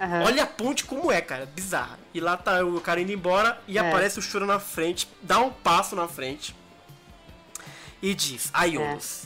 [0.00, 0.24] Aham.
[0.24, 1.46] Olha a ponte como é, cara.
[1.46, 1.96] Bizarra.
[2.12, 3.80] E lá tá o cara indo embora e É.
[3.80, 6.52] aparece o Shura na frente, dá um passo na frente
[8.02, 9.24] e diz: Aiolos,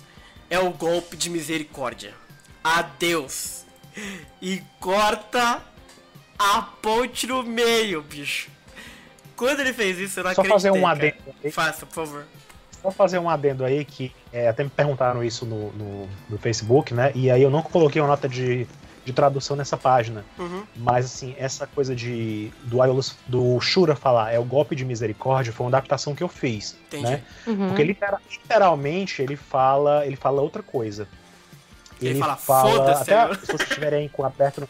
[0.51, 0.59] é.
[0.59, 2.15] o golpe de misericórdia.
[2.63, 3.65] Adeus.
[4.43, 5.63] E corta
[6.39, 8.51] a ponte no meio, bicho.
[9.35, 10.93] Quando ele fez isso, eu não Só fazer um cara.
[10.93, 11.51] adendo aí.
[11.51, 12.25] Faça, por favor.
[12.83, 16.93] Só fazer um adendo aí que é, até me perguntaram isso no, no, no Facebook,
[16.93, 17.13] né?
[17.15, 18.67] E aí eu não coloquei uma nota de
[19.07, 20.25] de tradução nessa página.
[20.37, 20.65] Uhum.
[20.77, 22.79] Mas assim, essa coisa de do
[23.29, 27.05] do Shura falar é o golpe de misericórdia foi uma adaptação que eu fiz, Entendi.
[27.05, 27.23] né?
[27.47, 27.69] Uhum.
[27.69, 31.07] Porque litera- literalmente ele fala, ele fala outra coisa.
[32.03, 34.69] Ele fala, "Foda-se, até Senhor." se vocês estiverem aí com aberto no...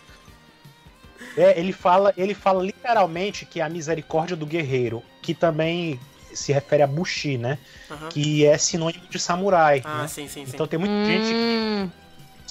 [1.37, 5.99] É, ele fala, ele fala literalmente que é a misericórdia do guerreiro, que também
[6.35, 7.59] se refere a Bushi, né?
[7.91, 8.09] Aham.
[8.11, 9.81] Que é sinônimo de samurai.
[9.85, 10.09] Ah, né?
[10.09, 10.53] sim, sim, sim.
[10.55, 11.91] Então tem muita gente que Hum,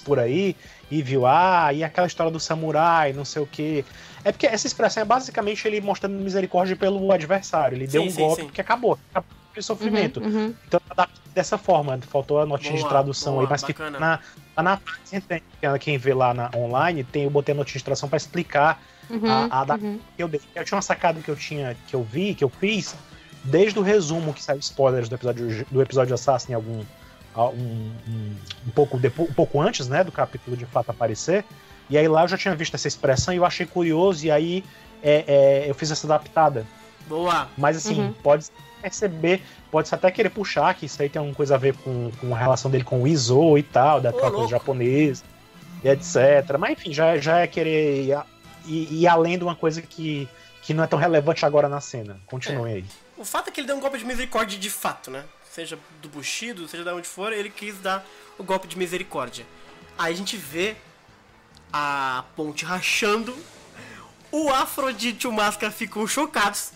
[0.04, 0.56] por aí
[0.90, 3.84] e viu, ah, e aquela história do samurai, não sei o quê.
[4.24, 7.76] É porque essa expressão é basicamente ele mostrando misericórdia pelo adversário.
[7.76, 8.50] Ele deu Sim, um sim, golpe sim.
[8.50, 8.98] que acabou.
[9.12, 10.20] Acabou aquele sofrimento.
[10.20, 10.54] uhum, uhum.
[10.68, 11.98] Então adapta dessa forma.
[12.10, 13.90] Faltou a notinha Boa, de tradução boa, aí, mas bacana.
[13.92, 14.20] fica na,
[14.58, 17.84] lá na página, tem- quem vê lá na online, tem, eu botei a notinha de
[17.84, 20.00] tradução pra explicar Uhum, a, a da- uhum.
[20.18, 20.42] que eu dei.
[20.56, 22.96] Eu tinha uma sacada que eu tinha, que eu vi, que eu fiz,
[23.44, 26.84] desde o resumo que saiu spoilers do episódio, do episódio Assassin, algum.
[27.38, 28.36] Um, um,
[28.68, 31.44] um pouco depois, um pouco antes, né, do capítulo de fato aparecer.
[31.90, 34.64] E aí lá eu já tinha visto essa expressão e eu achei curioso, e aí
[35.04, 35.24] é,
[35.66, 36.66] é, eu fiz essa adaptada.
[37.08, 37.48] Boa.
[37.58, 38.14] Mas assim, Uhum.
[38.24, 38.48] pode
[38.82, 42.34] perceber, pode até querer puxar que isso aí tem alguma coisa a ver com, com
[42.34, 44.50] a relação dele com o Izo e tal, da Ô, troca louco.
[44.50, 45.24] japonesa,
[45.84, 46.58] e etc.
[46.58, 48.26] Mas enfim, já, já é querer ir, a-
[48.66, 50.28] ir- ir além de uma coisa que,
[50.64, 52.18] que não é tão relevante agora na cena.
[52.26, 52.86] Continuem aí.
[53.18, 55.24] O fato é que ele deu um golpe de misericórdia de fato, né?
[55.56, 58.06] Seja do Bushido, seja de onde for, ele quis dar
[58.38, 59.48] o golpe de misericórdia.
[59.98, 60.76] Aí a gente vê
[61.72, 63.34] a ponte rachando.
[64.30, 66.74] O Afrodite e o Máscara ficam chocados.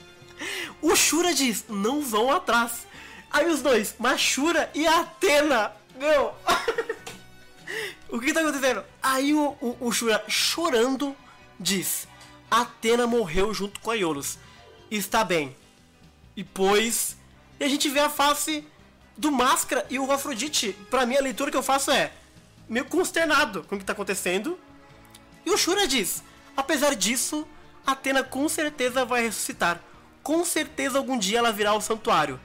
[0.82, 2.86] o Shura diz, não vão atrás.
[3.30, 5.72] Aí os dois, Mashura e Atena.
[5.98, 6.34] Meu.
[8.10, 8.84] o que tá acontecendo?
[9.02, 11.16] Aí o, o, o Shura, chorando,
[11.58, 12.06] diz:
[12.50, 14.38] Atena morreu junto com a Iolus.
[14.90, 15.56] Está bem.
[16.36, 17.15] E pois.
[17.58, 18.64] E a gente vê a face
[19.16, 20.76] do Máscara e o Afrodite.
[20.90, 22.12] Pra mim, a leitura que eu faço é
[22.68, 24.58] meio consternado com o que tá acontecendo.
[25.44, 26.22] E o Shura diz:
[26.56, 27.46] apesar disso,
[27.86, 29.80] Atena com certeza vai ressuscitar.
[30.22, 32.38] Com certeza algum dia ela virá ao santuário.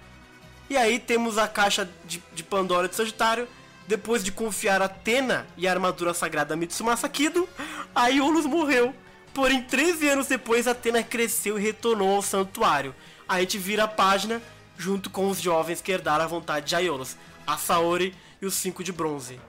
[0.70, 3.48] E aí temos a caixa de, de Pandora de Sagitário.
[3.88, 7.50] Depois de confiar Atena e a armadura sagrada Mitsumasa Kido,
[7.94, 8.10] a
[8.48, 8.96] morreu.
[9.34, 12.96] Porém, 13 anos depois, Atena cresceu e retornou ao santuário.
[13.28, 14.42] Aí a gente vira a página
[14.82, 18.84] junto com os jovens que herdaram a vontade de Aiolos, a Saori e os cinco
[18.84, 19.40] de bronze.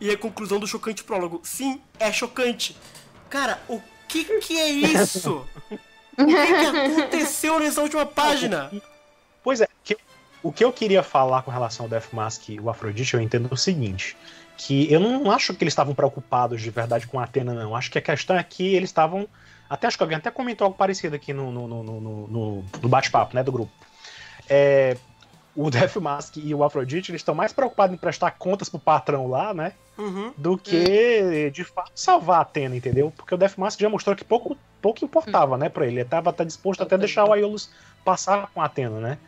[0.00, 1.40] E a conclusão do chocante prólogo.
[1.44, 2.76] Sim, é chocante.
[3.30, 5.46] Cara, o que que é isso?
[6.18, 8.70] o que, que aconteceu nessa última página?
[9.44, 9.96] Pois é, que-
[10.42, 13.48] o que eu queria falar com relação ao Death Mask e o Afrodite, eu entendo
[13.52, 14.16] o seguinte.
[14.58, 17.74] Que eu não acho que eles estavam preocupados de verdade com a Atena, não.
[17.76, 19.28] Acho que a questão é que eles estavam.
[19.70, 22.88] Até acho que alguém até comentou algo parecido aqui no, no, no, no, no- no
[22.88, 23.72] bate-papo, né, do grupo.
[24.48, 24.96] É,
[25.54, 29.26] o Death Mask e o Afrodite, eles estão mais preocupados em prestar contas pro patrão
[29.28, 29.72] lá, né?
[29.98, 30.32] Uhum.
[30.38, 33.12] do que de fato salvar a Atena, entendeu?
[33.14, 36.00] Porque o Death Mask já mostrou que pouco, pouco importava, né, pra ele.
[36.00, 37.70] Ele tava até disposto até a deixar o Aeolus
[38.02, 39.18] passar com a Atena, né?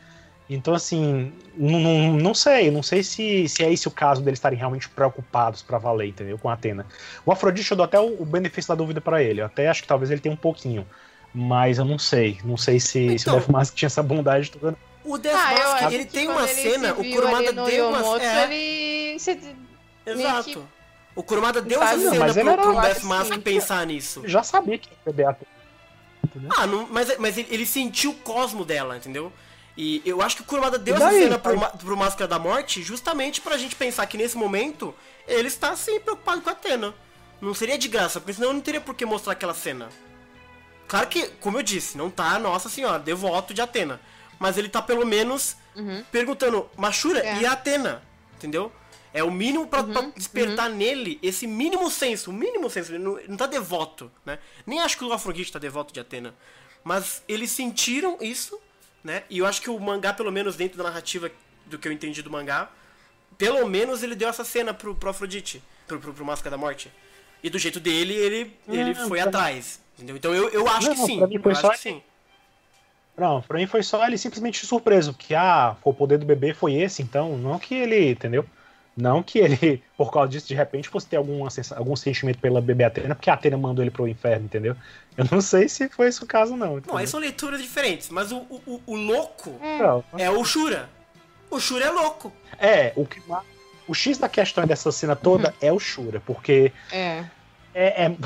[0.48, 4.38] Então, assim, não, não, não sei, não sei se, se é esse o caso deles
[4.38, 6.38] estarem realmente preocupados pra valer, entendeu?
[6.38, 6.86] Com a Atena.
[7.24, 9.40] O Afrodite eu dou até o, o benefício da dúvida pra ele.
[9.40, 10.86] Eu até acho que talvez ele tenha um pouquinho.
[11.32, 12.38] Mas eu não sei.
[12.44, 13.38] Não sei se, se o Então.
[13.38, 14.76] Death Mask tinha essa bondade toda.
[15.04, 15.52] O Death Ah,
[15.82, 19.18] Mask, ele que tem uma ele cena, o Kurumada deu uma Yomoto, é, ele...
[19.18, 19.56] se-
[20.06, 20.66] Exato.
[21.14, 22.02] O Kurumada deu Sabe?
[22.02, 24.22] Não, cena mas ele pro, era pro Death assim, Mask pensar nisso.
[24.26, 25.36] Já sabia que ia beber a?
[26.56, 29.32] Ah, não, mas, mas ele, ele sentiu o cosmo dela, entendeu?
[29.76, 32.38] E eu acho que o Kurumada deu E essa daí, cena pro, pro Máscara da
[32.38, 34.94] Morte justamente pra gente pensar que nesse momento
[35.28, 36.94] ele está sim preocupado com a Atena.
[37.40, 39.88] Não seria de graça, porque senão não teria por que mostrar aquela cena.
[40.88, 44.00] Claro que, como eu disse, não tá Nossa Senhora, devoto de Atena.
[44.38, 46.04] Mas ele tá pelo menos Uhum.
[46.12, 47.40] perguntando, Machura É.
[47.40, 48.02] e a Atena,
[48.36, 48.70] entendeu?
[49.12, 53.18] É o mínimo pra, pra despertar nele esse mínimo senso, o mínimo senso, ele não,
[53.18, 54.38] ele não tá devoto, né?
[54.66, 56.34] Nem acho que o Afrodite tá devoto de Atena.
[56.82, 58.60] Mas eles sentiram isso,
[59.02, 59.22] né?
[59.30, 61.30] E eu acho que o mangá, pelo menos dentro da narrativa
[61.66, 62.70] do que eu entendi do mangá,
[63.38, 66.92] pelo menos ele deu essa cena pro, pro Afrodite, pro, pro, pro Máscara da Morte.
[67.42, 70.16] E do jeito dele, ele, ele Não, foi pra- atrás, entendeu?
[70.16, 72.02] Então eu, eu acho Não, que sim, pra mim foi eu só acho que sim.
[73.16, 76.74] Não, pra mim foi só ele simplesmente surpreso, porque ah, o poder do bebê foi
[76.74, 78.44] esse, então não que ele, entendeu?
[78.96, 81.18] Não que ele, por causa disso, de repente fosse ter
[81.50, 84.76] sensa- algum sentimento pela bebê Atena, porque a Atena mandou ele pro inferno, entendeu?
[85.16, 86.66] Eu não sei se foi esse o caso, não.
[86.70, 86.96] Não, entendeu?
[86.98, 90.04] aí são leituras diferentes, mas o, o, o- louco Não.
[90.18, 90.88] é o Shura.
[91.50, 92.32] O Shura é louco.
[92.58, 93.20] É, o que
[93.86, 95.54] o X da questão dessa cena toda Uhum.
[95.60, 97.24] é o Shura, porque É.
[97.74, 98.16] é, é-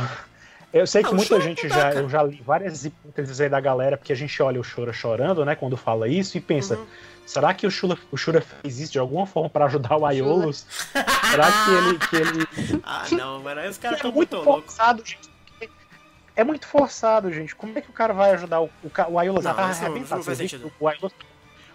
[0.73, 2.01] eu sei que Ah, muita Shura gente já cara.
[2.01, 5.45] eu já li várias hipóteses aí da galera, porque a gente olha o Shura chorando,
[5.45, 6.87] né, quando fala isso e pensa, Uhum.
[7.27, 10.65] Será que o Shura, o Shura fez isso de alguma forma para ajudar o Aiolos?
[11.31, 12.81] Será que ele, que ele.
[12.83, 13.61] Ah, não, mano.
[13.61, 14.75] Aí os caras É estão muito muito loucos.
[14.75, 15.29] forçado, gente.
[16.35, 17.55] É muito forçado, gente.
[17.55, 19.45] Como é que o cara vai ajudar o, o, o Aiolos?
[19.45, 19.55] Não,
[20.35, 20.71] sentido.
[20.71, 21.13] que O Aiolos,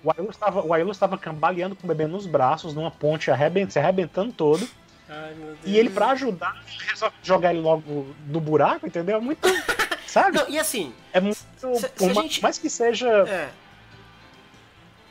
[0.04, 3.70] o Aiolos tava, o Aiolos tava cambaleando com o bebê nos braços, numa ponte, arrebent,
[3.70, 4.68] se arrebentando todo.
[5.14, 5.60] Ai, meu Deus.
[5.66, 9.18] E ele, pra ajudar, ele resolve jogar ele logo no buraco, entendeu?
[9.18, 9.42] É muito.
[10.08, 10.38] Sabe?
[10.38, 11.36] Não, e assim, É muito.
[11.36, 13.08] se- se por a ma- gente- mais que seja.
[13.28, 13.50] é.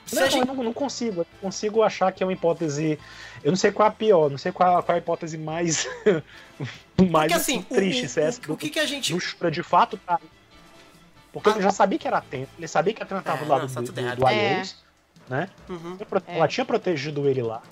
[0.06, 1.20] Se Não, a gente- eu não, não consigo.
[1.22, 2.98] Eu consigo achar que é uma hipótese.
[3.42, 5.88] Eu não sei qual é a pior, não sei qual, qual é a hipótese mais.
[7.10, 9.12] mais Porque assim, o, triste, o- se é essa o, o que que a gente.
[9.14, 10.20] do de fato tá.
[11.32, 13.50] Porque ele já sabia que era Atena, ele sabia que a Atena tava É, do
[13.50, 14.62] lado não, tá do, do, do É.
[15.28, 15.48] Né?
[15.68, 15.96] Uhum.
[16.26, 16.36] É.
[16.36, 17.62] Ela tinha protegido ele lá.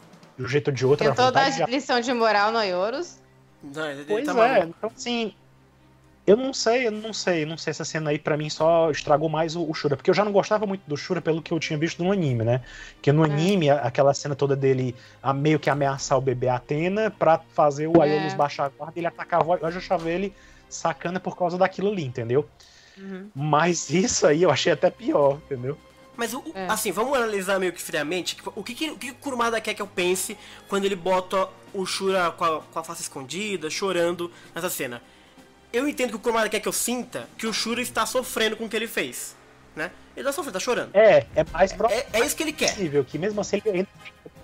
[0.41, 2.57] De um jeito ou de outro, Tentou a dar vontade de lição de moral no
[2.59, 3.19] Aioros.
[3.63, 4.75] Não, ele, ele Pois tá é, maluco.
[4.79, 5.35] então assim.
[6.27, 7.73] Eu não sei, eu não sei, eu não sei.
[7.73, 10.33] Essa cena aí pra mim só estragou mais o, o Shura, porque eu já não
[10.33, 12.63] gostava muito do Shura pelo que eu tinha visto no anime, né?
[13.03, 13.27] Que no É.
[13.27, 18.03] anime, aquela cena toda dele a, meio que ameaçar o bebê Atena pra fazer o
[18.03, 18.07] É.
[18.09, 20.33] Aeolus baixar a guarda e ele atacava Eu já achava ele
[20.69, 22.49] sacana por causa daquilo ali, entendeu?
[23.35, 25.77] Mas isso aí eu achei até pior, entendeu?
[26.21, 26.67] Mas, o, É.
[26.69, 28.37] assim, vamos analisar meio que friamente.
[28.55, 30.37] O que, que, o que o Kurumada quer que eu pense
[30.69, 35.01] quando ele bota o Shura com a, com a face escondida, chorando nessa cena?
[35.73, 38.67] Eu entendo que o Kurumada quer que eu sinta que o Shura está sofrendo com
[38.67, 39.35] o que ele fez,
[39.75, 39.91] né?
[40.15, 40.91] Ele tá sofrendo, tá chorando.
[40.95, 42.69] É, é mais É, é isso que ele quer.
[42.69, 43.89] possível que mesmo assim ele ainda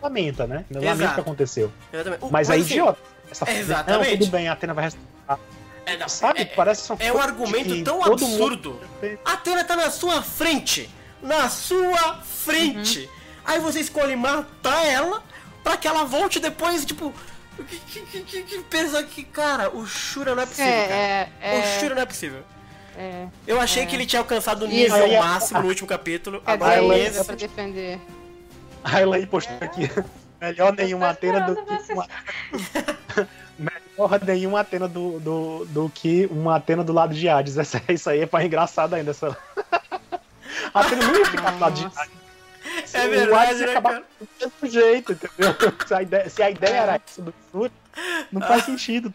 [0.03, 0.65] lamenta, né?
[0.71, 0.87] Ele Exato.
[0.97, 1.71] lamenta o que aconteceu.
[1.93, 2.25] Exatamente.
[2.25, 2.99] O- Mas é assim, idiota.
[3.31, 4.11] Essa Exatamente.
[4.13, 5.41] Não, tudo bem, a Atena vai restaurar.
[5.85, 6.41] É, não, Sabe?
[6.41, 8.81] é- Parece que são É um argumento tão absurdo.
[9.03, 10.89] mundo- A Atena tá na sua frente.
[11.23, 13.09] Na sua frente.
[13.45, 15.23] Aí você escolhe matar ela
[15.63, 17.13] pra que ela volte depois, tipo.
[17.89, 20.93] Que, que, que, que, pensa que, cara, o Shura não é possível, cara.
[20.95, 22.43] É, é, O é, Shura não é possível.
[22.99, 23.27] é.
[23.47, 23.87] Eu achei É.
[23.87, 26.41] que ele tinha alcançado o nível Aí é- máximo no último capítulo.
[26.43, 27.25] Quer Agora ela- isso esse.
[27.25, 27.99] pra defender.
[28.85, 29.91] A Elaine postou aqui.
[30.39, 32.07] Melhor nenhuma Atena do que uma.
[33.59, 37.57] Melhor nenhuma Atena do, do, do que uma Atena do lado de Hades.
[37.59, 39.13] Essa, isso aí é pra engraçado ainda.
[39.13, 39.35] Essa...
[40.73, 41.67] A Atena não ia ficar Nossa.
[41.67, 41.97] Hades.
[42.93, 44.05] É O verdade, ia né, acabar cara?
[44.21, 45.57] do mesmo jeito, entendeu?
[45.87, 47.73] Se a ideia, se a ideia era essa do Shura,
[48.33, 49.13] não faz sentido.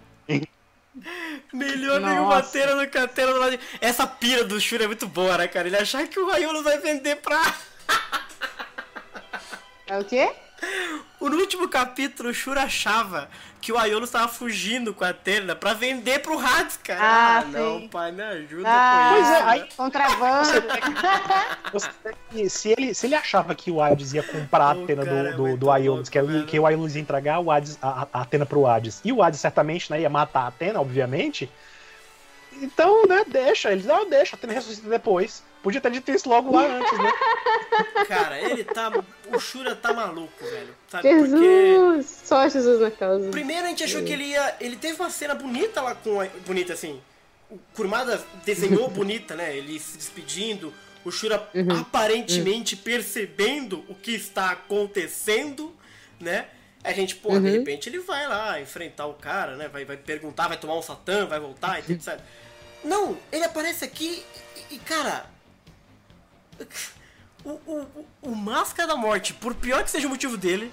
[1.53, 3.59] Melhor nenhuma Atena do que a Atena do lado de...
[3.79, 5.67] Essa pira do Shura é muito boa, né, cara?
[5.67, 7.41] Ele achar que o Raiolo vai vender pra.
[9.87, 10.31] É o quê?
[11.19, 13.29] No último capítulo, o Shura achava
[13.61, 16.99] que o Aiolo estava fugindo com a Atena pra vender pro Hades, cara.
[17.39, 17.87] Ah, não, sim.
[17.87, 19.35] pai, me ajuda Ah, com Pois isso.
[19.37, 19.67] é, aí- né?
[19.77, 20.47] Contrabando.
[22.49, 25.57] Se, ele, se ele achava que o Hades ia comprar a Atena cara é do,
[25.57, 28.65] do, do que, é que o Aeolus ia entregar o Hades, a, a Atena pro
[28.65, 31.49] Hades, e o Hades certamente né, ia matar a Atena, obviamente.
[32.53, 33.71] Então, né, deixa.
[33.71, 35.43] Eles, não, deixa, a Atena ressuscita depois.
[35.63, 37.11] Podia ter dito isso logo lá antes, né?
[38.07, 38.91] Cara, ele tá.
[39.27, 40.75] O Shura tá maluco, velho.
[40.89, 41.07] Sabe?
[41.09, 41.29] Porque.
[41.29, 42.21] Jesus!
[42.25, 43.29] Só Jesus na causa.
[43.29, 44.55] Primeiro a gente achou que ele ia.
[44.59, 46.19] Ele teve uma cena bonita lá com.
[46.19, 46.99] a- Bonita assim.
[47.49, 49.55] O Kurumada desenhou bonita, né?
[49.55, 50.73] Ele se despedindo.
[51.05, 51.81] O Shura Uhum.
[51.81, 55.75] aparentemente percebendo o que está acontecendo,
[56.19, 56.45] né?
[56.83, 57.51] A gente, pô, de Uhum.
[57.51, 59.67] repente ele vai lá enfrentar o cara, né?
[59.67, 62.21] Vai, vai perguntar, vai tomar um satã, vai voltar e tudo, sabe?
[62.83, 64.23] Não, ele aparece aqui
[64.71, 65.25] e, e, cara.
[67.43, 67.87] O, o,
[68.21, 70.71] o- Máscara da Morte, por pior que seja o motivo dele,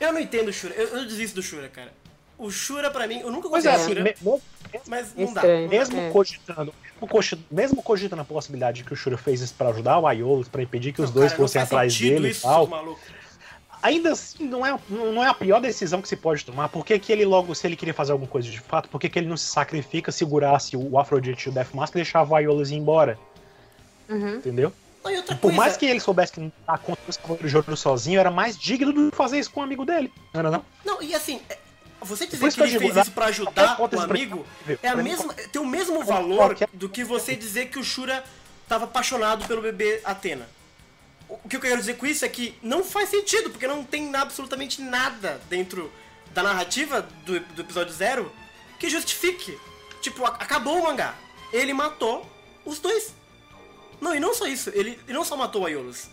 [0.00, 0.74] eu não entendo o Shura.
[0.74, 1.92] Eu, eu desisto do Shura, cara.
[2.36, 4.42] O Shura, pra mim, eu nunca Pois gostei é, do assim, Shura, me- mesmo,
[4.88, 5.42] mas não dá.
[5.68, 6.10] Mesmo É.
[6.10, 9.98] cogitando, mesmo, cogi- mesmo cogitando a possibilidade de que o Shura fez isso pra ajudar
[10.00, 12.66] o Aeolus, pra impedir que os Não, dois cara, fossem atrás dele e isso, tal,
[12.66, 13.02] seus malucos.
[13.80, 16.68] ainda assim não é, não é a pior decisão que se pode tomar.
[16.68, 19.08] Por que, que ele logo, se ele queria fazer alguma coisa de fato, por que,
[19.08, 22.34] que ele não se sacrifica, segurasse o Afrodite e o Death Mask e deixava o
[22.34, 23.16] Aeolus ir embora?
[24.08, 24.36] Uhum.
[24.36, 24.72] Entendeu?
[25.02, 28.56] Por coisa, mais que ele soubesse que não tá Cavaleiros de Ouro sozinho, era mais
[28.56, 30.12] digno do que fazer isso com um amigo dele.
[30.32, 30.64] Não era não?
[30.84, 31.58] Não, e assim, é-
[32.00, 35.34] você dizer que ele fez digo, isso pra ajudar o amigo pra- é a mesma,
[35.34, 38.24] tem o mesmo valor do que você dizer que o Shura
[38.68, 40.48] tava apaixonado pelo bebê Atena.
[41.28, 43.82] O o que eu quero dizer com isso é que não faz sentido, porque não
[43.84, 45.90] tem absolutamente nada dentro
[46.34, 48.30] da narrativa do, do episódio zero
[48.78, 49.58] que justifique.
[50.02, 51.14] Tipo, acabou o mangá.
[51.52, 52.26] Ele matou
[52.64, 53.14] os dois.
[54.02, 56.08] Não, e não só isso, ele, ele não só matou o Aiolos,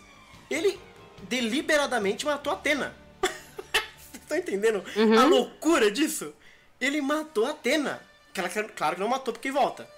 [0.48, 0.78] ele
[1.24, 2.94] deliberadamente matou a Atena.
[3.20, 4.84] Vocês estão entendendo
[5.20, 6.32] a loucura disso?
[6.80, 8.00] Ele matou a Atena.
[8.32, 9.88] Que ela, claro que não matou porque volta.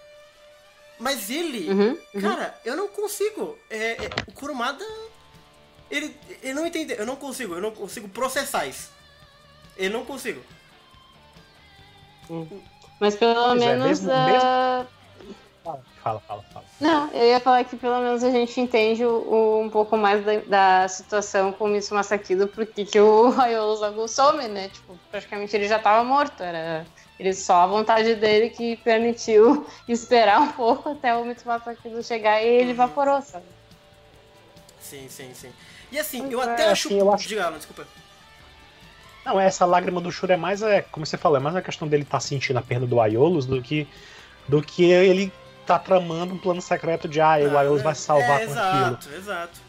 [0.99, 2.21] Mas ele, Uhum, uhum.
[2.23, 3.59] cara, eu não consigo.
[3.69, 4.85] É, é, o Kurumada,
[5.91, 6.95] ele, ele não entende.
[6.97, 8.91] Eu não consigo, eu não consigo processar isso.
[9.77, 10.43] Eu não consigo.
[13.01, 13.87] Mas pelo Pois é, menos.
[14.01, 14.87] mesmo- ah,
[16.03, 16.65] Fala, fala, fala.
[16.81, 20.25] Não, eu ia falar que pelo menos a gente entende o, o- um pouco mais
[20.25, 20.39] da,
[20.81, 24.69] da situação com o Mitsu Masakido, porque que o Raiolo Zagu some, né?
[24.69, 26.43] Tipo, praticamente ele já tava morto.
[26.43, 26.85] Era
[27.21, 32.43] ele só a vontade dele que permitiu esperar um pouco até o Mitsu Masakido chegar
[32.43, 32.71] e ele Uhum.
[32.71, 33.45] evaporou, sabe?
[34.81, 35.53] Sim, sim, sim.
[35.93, 36.89] E assim, eu Pois até é, acho.
[36.89, 37.87] assim, eu acho- Diga, Alan, desculpa.
[39.25, 41.87] Não, essa lágrima do Shura é mais, é, como você falou, é mais a questão
[41.87, 43.87] dele estar sentindo a perda do Aiolos do que,
[44.49, 45.33] do que ele
[45.67, 48.87] tá tramando um plano secreto de, ah, o Aiolos vai salvar é, com aquilo.
[48.87, 49.61] Exato, exato.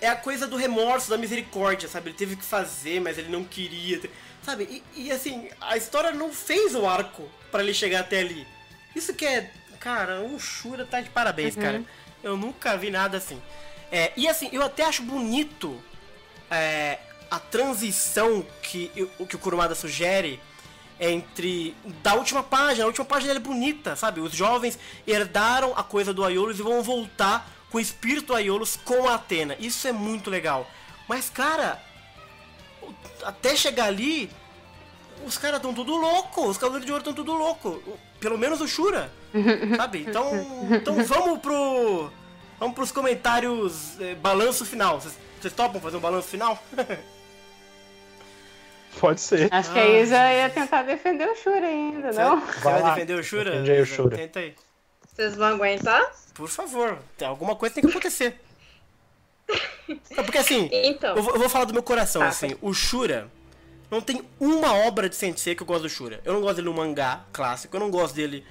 [0.00, 2.10] É a coisa do remorso, da misericórdia, sabe?
[2.10, 3.98] Ele teve que fazer, mas ele não queria.
[3.98, 4.10] ter-
[4.42, 4.82] Sabe?
[4.96, 8.46] E, e, assim, a história não fez o arco pra ele chegar até ali.
[8.94, 9.50] Isso que é.
[9.80, 11.62] Cara, o Shura tá de parabéns, Uhum.
[11.62, 11.82] cara.
[12.22, 13.40] Eu nunca vi nada assim.
[13.90, 15.80] É, e assim, eu até acho bonito
[16.50, 16.98] é,
[17.30, 20.40] a transição que o que o Kurumada sugere
[21.00, 24.20] entre da última página, a última página é bonita, sabe?
[24.20, 29.08] Os jovens herdaram a coisa do Aiolos e vão voltar com o espírito Aiolos com
[29.08, 29.56] a Atena.
[29.58, 30.68] Isso é muito legal.
[31.06, 31.80] Mas cara,
[33.22, 34.30] até chegar ali,
[35.26, 37.82] os caras estão tudo louco, os Cavaleiros de Ouro estão tudo louco.
[38.20, 39.12] Pelo menos o Shura,
[39.76, 40.04] sabe?
[40.08, 40.30] Então,
[40.72, 42.10] então vamos pro
[42.58, 45.00] vamos pros comentários eh, balanço final.
[45.00, 46.60] Vocês topam fazer um balanço final?
[49.00, 49.48] Pode ser.
[49.52, 52.40] Acho que a Isa ia tentar defender o Shura ainda, não?
[52.40, 53.50] Você Vai vai defender o Shura?
[53.52, 53.86] defende aí o?
[53.86, 54.16] Shura.
[54.16, 54.54] Tenta aí.
[55.14, 56.12] Vocês vão aguentar?
[56.34, 58.40] Por favor, tem- alguma coisa tem que acontecer.
[60.16, 61.16] Não, porque assim, Então.
[61.16, 63.30] eu vou, eu vou falar do meu coração, Tá, assim, o Shura
[63.90, 66.20] não tem uma obra de Sensei que eu gosto do Shura.
[66.24, 68.44] Eu não gosto dele no mangá clássico, eu não gosto dele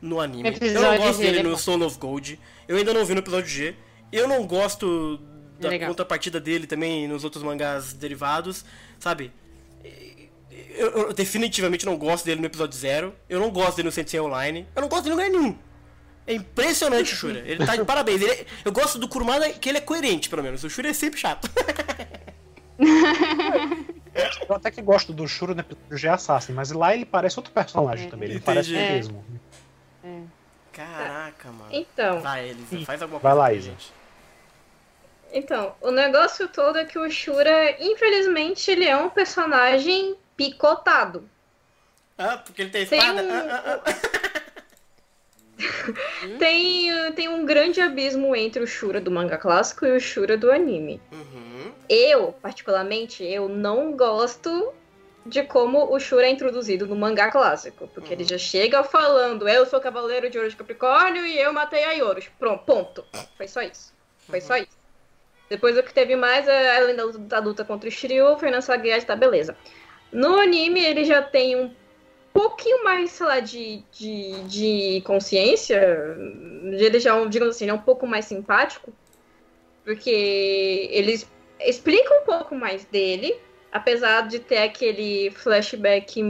[0.00, 1.58] no anime, eu não Episódio gosto G, dele ele é no.
[1.58, 2.38] Soul of Gold,
[2.68, 3.74] eu ainda não vi no episódio G,
[4.12, 5.18] eu não gosto
[5.58, 5.88] da Legal.
[5.88, 8.64] contrapartida dele também nos outros mangás derivados,
[9.00, 9.32] sabe?
[10.78, 14.20] Eu, eu definitivamente não gosto dele no episódio zero, eu não gosto dele no Sensei
[14.20, 15.58] Online, eu não gosto dele em lugar nenhum.
[16.26, 17.38] É impressionante o Shura.
[17.46, 18.20] Ele tá de parabéns.
[18.20, 20.62] Ele é- eu gosto do Kurumada que ele é coerente, pelo menos.
[20.64, 21.48] O Shura é sempre chato.
[24.48, 27.52] Eu até que gosto do Shura no episódio G Assassin, mas lá ele parece outro
[27.52, 28.10] personagem É.
[28.10, 28.28] também.
[28.28, 28.44] Ele Entendi.
[28.44, 28.92] parece o É.
[28.92, 29.24] mesmo.
[30.72, 31.70] Caraca, mano.
[31.72, 32.20] Então.
[32.20, 32.84] Vai, Elisa.
[32.84, 33.38] Faz alguma Vai coisa.
[33.42, 33.70] lá, pra Isa.
[33.70, 33.92] gente.
[35.32, 41.28] Então, o negócio todo é que o Shura, infelizmente, ele é um personagem picotado.
[42.16, 43.22] Ah, porque ele tem Tem espada?
[43.22, 44.16] um- Ah, ah, ah.
[46.38, 50.50] Tem, tem um grande abismo entre o Shura do manga clássico e o Shura do
[50.52, 51.00] anime.
[51.10, 51.72] Uhum.
[51.88, 54.72] Eu, particularmente, eu não gosto
[55.24, 57.88] de como o Shura é introduzido no mangá clássico.
[57.88, 61.84] Porque ele já chega falando, eu sou cavaleiro de ouro de Capricórnio e eu matei
[61.84, 62.28] a Ioros.
[62.38, 63.04] Pronto, ponto.
[63.36, 63.94] Foi só isso.
[64.28, 64.75] Foi só isso.
[65.48, 69.06] Depois o que teve mais é além da luta, contra o Shiryu, foi na Sagueade,
[69.06, 69.56] tá beleza.
[70.12, 71.72] No anime ele já tem um
[72.32, 75.80] pouquinho mais, sei lá, de, de, de consciência.
[76.64, 78.92] Ele já, é digamos assim, é um pouco mais simpático.
[79.84, 83.34] Porque eles explicam um pouco mais dele,
[83.72, 86.20] apesar de ter aquele flashback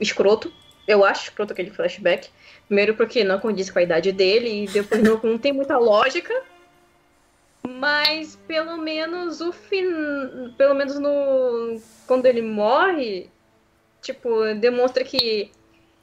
[0.00, 0.52] escroto.
[0.86, 2.28] Eu acho escroto aquele flashback.
[2.66, 6.32] Primeiro porque não condiz com a idade dele, e depois não, não tem muita lógica.
[7.68, 9.84] Mas pelo menos o fim.
[10.56, 11.80] Pelo menos no.
[12.06, 13.28] Quando ele morre,
[14.00, 15.50] tipo, demonstra que,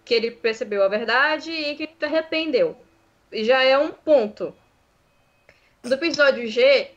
[0.04, 2.76] que ele percebeu a verdade e que se arrependeu.
[3.32, 4.54] Já é um ponto.
[5.84, 6.92] No episódio G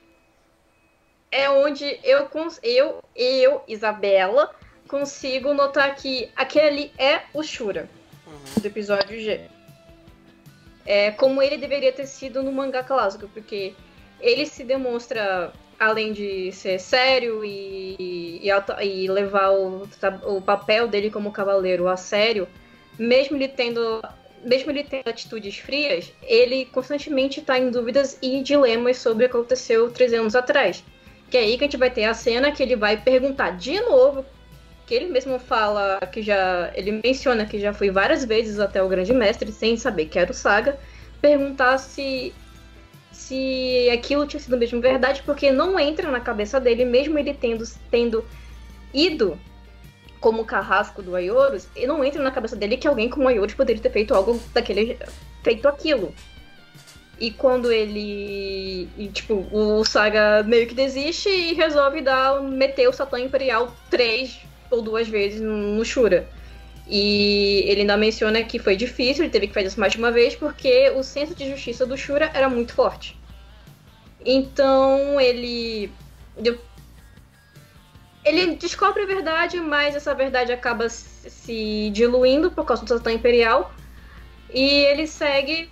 [1.31, 4.55] é onde eu, cons- eu, eu, Isabela,
[4.89, 7.89] consigo notar que aquele é o Shura
[8.27, 8.61] Uhum.
[8.63, 9.41] do episódio G.
[10.85, 13.75] É como ele deveria ter sido no mangá clássico, porque
[14.21, 18.51] ele se demonstra, além de ser sério e, e,
[18.83, 19.89] e levar o,
[20.25, 22.49] o papel dele como cavaleiro a sério,
[22.99, 24.03] mesmo ele tendo.
[24.45, 29.35] Mesmo ele tendo atitudes frias, ele constantemente está em dúvidas e dilemas sobre o que
[29.35, 30.85] aconteceu três anos atrás.
[31.29, 33.81] Que é aí que a gente vai ter a cena que ele vai perguntar de
[33.81, 34.25] novo
[34.87, 36.71] que ele mesmo fala que já.
[36.75, 40.31] Ele menciona que já foi várias vezes até o Grande Mestre, sem saber que era
[40.31, 40.79] o Saga,
[41.21, 42.33] perguntar se.
[43.17, 47.65] Se aquilo tinha sido mesmo verdade, porque não entra na cabeça dele, mesmo ele tendo,
[47.91, 48.25] tendo
[48.93, 49.39] ido
[50.21, 53.83] como carrasco do Aioros, e não entra na cabeça dele que alguém como Aioros poderia
[53.83, 54.99] ter feito algo daquele.
[55.43, 56.15] feito aquilo.
[57.19, 58.89] E quando ele.
[58.99, 64.39] e, tipo, o Saga meio que desiste e resolve dar, meter o Satã Imperial três
[64.71, 66.29] ou duas vezes no Shura.
[66.89, 70.13] E ele ainda menciona que foi difícil, ele teve que fazer isso mais de uma
[70.13, 73.19] vez, porque o senso de justiça do Shura era muito forte.
[74.25, 75.91] Então ele.
[78.25, 83.73] Ele descobre a verdade, mas essa verdade acaba se diluindo por causa do Satã Imperial.
[84.53, 85.71] E ele segue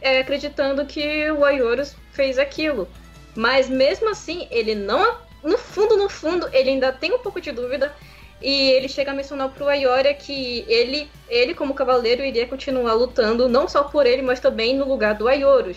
[0.00, 2.88] é, acreditando que o Ayorus fez aquilo.
[3.34, 5.18] Mas mesmo assim, ele não.
[5.42, 7.94] No fundo, no fundo, ele ainda tem um pouco de dúvida.
[8.40, 13.48] E ele chega a mencionar pro Ayoria que ele, ele, como cavaleiro, iria continuar lutando,
[13.48, 15.76] não só por ele, mas também no lugar do Ayorus.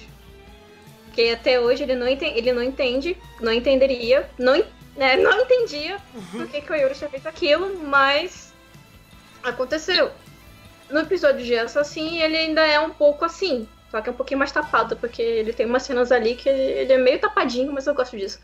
[1.06, 4.64] Porque até hoje ele não, entende, ele não entende, não entenderia, não,
[4.96, 5.98] né, não entendia
[6.32, 8.54] por que, que o Ayorus tinha feito aquilo, mas
[9.44, 10.12] aconteceu.
[10.90, 13.68] No episódio de Assassin, ele ainda é um pouco assim.
[13.92, 16.94] Só que é um pouquinho mais tapado, porque ele tem umas cenas ali que ele
[16.94, 18.40] é meio tapadinho, mas eu gosto disso.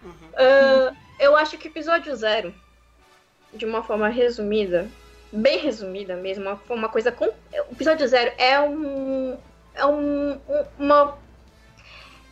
[0.00, 0.10] Uhum.
[0.10, 2.54] Uh, eu acho que episódio zero,
[3.52, 4.88] de uma forma resumida,
[5.32, 7.26] bem resumida mesmo, uma, uma coisa com.
[7.26, 9.38] O episódio zero é um.
[9.74, 10.40] É um.
[10.78, 11.18] Uma.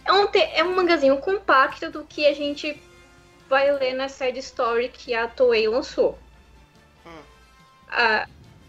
[0.04, 2.80] É um, é um mangazinho compacto do que a gente
[3.48, 6.18] vai ler na side story que a Toei lançou.
[7.04, 7.22] Hum.
[7.88, 8.26] Ah,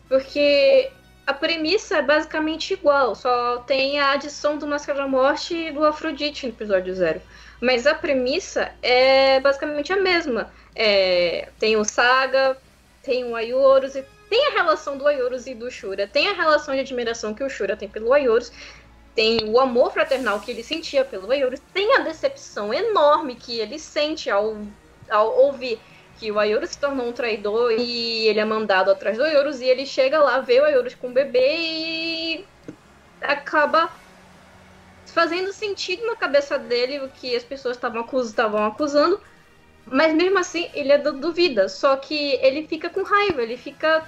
[0.09, 0.91] porque
[1.25, 5.85] a premissa é basicamente igual, só tem a adição do Máscara da Morte e do
[5.85, 7.21] Afrodite no episódio zero.
[7.61, 10.51] Mas a premissa é basicamente a mesma.
[10.75, 12.57] É, tem o Saga,
[13.03, 16.73] tem o Ayorus, e tem a relação do Ayorus e do Shura, tem a relação
[16.73, 18.51] de admiração que o Shura tem pelo Ayorus,
[19.13, 23.77] tem o amor fraternal que ele sentia pelo Ayorus, tem a decepção enorme que ele
[23.77, 24.57] sente ao,
[25.09, 25.79] ao ouvir
[26.21, 29.65] que o Ayuru se tornou um traidor e ele é mandado atrás do Ayurus e
[29.65, 32.45] ele chega lá, vê o Ayurus com o bebê e
[33.19, 33.89] acaba
[35.07, 39.21] fazendo sentido na cabeça dele o que as pessoas estavam acusando, acusando,
[39.85, 44.07] mas mesmo assim ele é duvida, só que ele fica com raiva, ele fica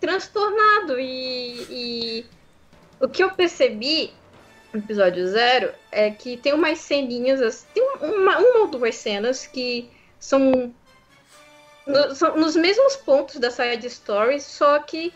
[0.00, 2.26] transtornado e, e
[2.98, 4.12] o que eu percebi
[4.72, 10.72] episódio zero é que tem umas ceninhas, tem uma, uma ou duas cenas que são,
[11.86, 15.12] no, são nos mesmos pontos da side story, só que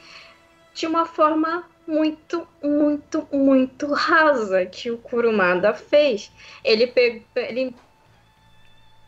[0.75, 6.33] de uma forma muito, muito, muito rasa que o Kurumada fez.
[6.65, 7.23] Ele pegou.
[7.37, 7.75] Ele,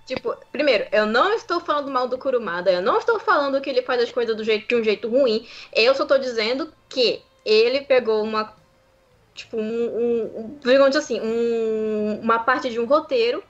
[0.06, 3.82] tipo, primeiro, eu não estou falando mal do Kurumada, eu não estou falando que ele
[3.82, 7.80] faz as coisas do jeito, de um jeito ruim, eu só estou dizendo que ele
[7.82, 8.54] pegou uma
[9.34, 13.44] tipo, um, um digamos assim, um, uma parte de um roteiro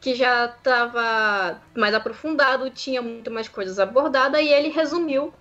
[0.00, 5.32] que já estava mais aprofundado, tinha muito mais coisas abordadas e ele resumiu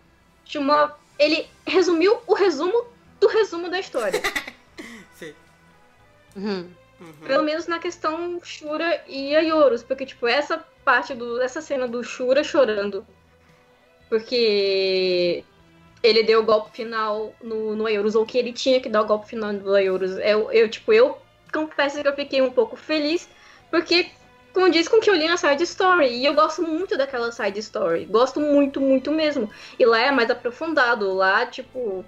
[0.46, 2.86] de uma, ele resumiu o resumo
[3.20, 4.22] do resumo da história.
[5.16, 5.34] Sim.
[6.36, 6.70] Uhum.
[7.02, 7.28] Uhum.
[7.28, 12.04] Pelo menos na questão Shura e Ayorus, porque tipo essa parte do essa cena do
[12.04, 13.06] Shura chorando,
[14.08, 15.44] porque
[16.04, 19.06] ele deu o golpe final no, no Eurus, ou que ele tinha que dar o
[19.06, 20.12] golpe final no Eurus.
[20.18, 21.18] Eu, eu, tipo, eu
[21.52, 23.28] confesso que eu fiquei um pouco feliz,
[23.70, 24.12] porque
[24.54, 26.08] condiz com que eu li na side story.
[26.08, 28.06] E eu gosto muito daquela side story.
[28.06, 29.50] Gosto muito, muito mesmo.
[29.78, 31.14] E lá é mais aprofundado.
[31.14, 32.04] Lá, tipo.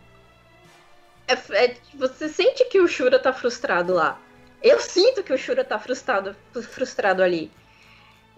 [1.28, 1.34] É,
[1.66, 4.20] é, você sente que o Shura tá frustrado lá.
[4.64, 6.36] Eu sinto que o Shura tá frustrado,
[6.72, 7.52] frustrado ali.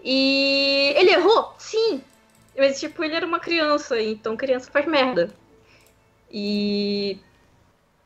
[0.02, 1.54] E ele errou?
[1.58, 2.02] Sim.
[2.56, 5.30] Mas, tipo, ele era uma criança, então criança faz merda.
[6.30, 7.18] E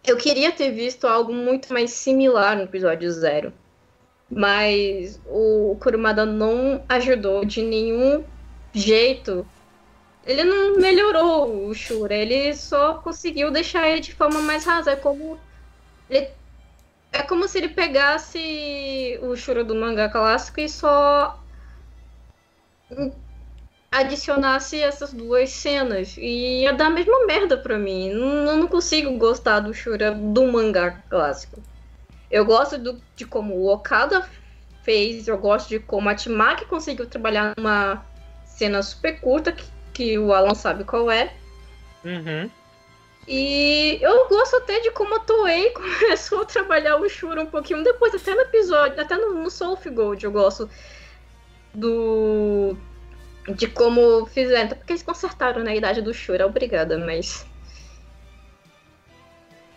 [0.04, 3.52] eu queria ter visto algo muito mais similar no episódio zero.
[4.30, 8.24] Mas o Kurumada não ajudou de nenhum
[8.72, 9.46] jeito.
[10.26, 14.96] Ele não melhorou o Shura, ele só conseguiu deixar ele de forma mais rasa.
[14.96, 15.38] Como.
[16.08, 16.28] Ele,
[17.12, 21.38] é como se ele pegasse o Shura do mangá clássico e só
[23.90, 26.16] adicionasse essas duas cenas.
[26.16, 28.12] E ia dar a mesma merda pra mim.
[28.12, 31.62] Não, não consigo gostar do Shura do mangá clássico.
[32.30, 34.24] Eu gosto do, de como o Okada
[34.84, 38.06] fez, eu gosto de como a Timaki conseguiu trabalhar numa
[38.44, 41.34] cena super curta, que, que o Alan sabe qual é.
[42.04, 42.48] Uhum.
[43.32, 47.84] E eu gosto até de como a Toei começou a trabalhar o Shura um pouquinho
[47.84, 50.68] depois, até no episódio, até no, no Soul Gold eu gosto
[51.72, 52.76] do
[53.54, 54.70] de como fizeram.
[54.70, 57.46] Porque eles consertaram na idade do Shura, obrigada, mas.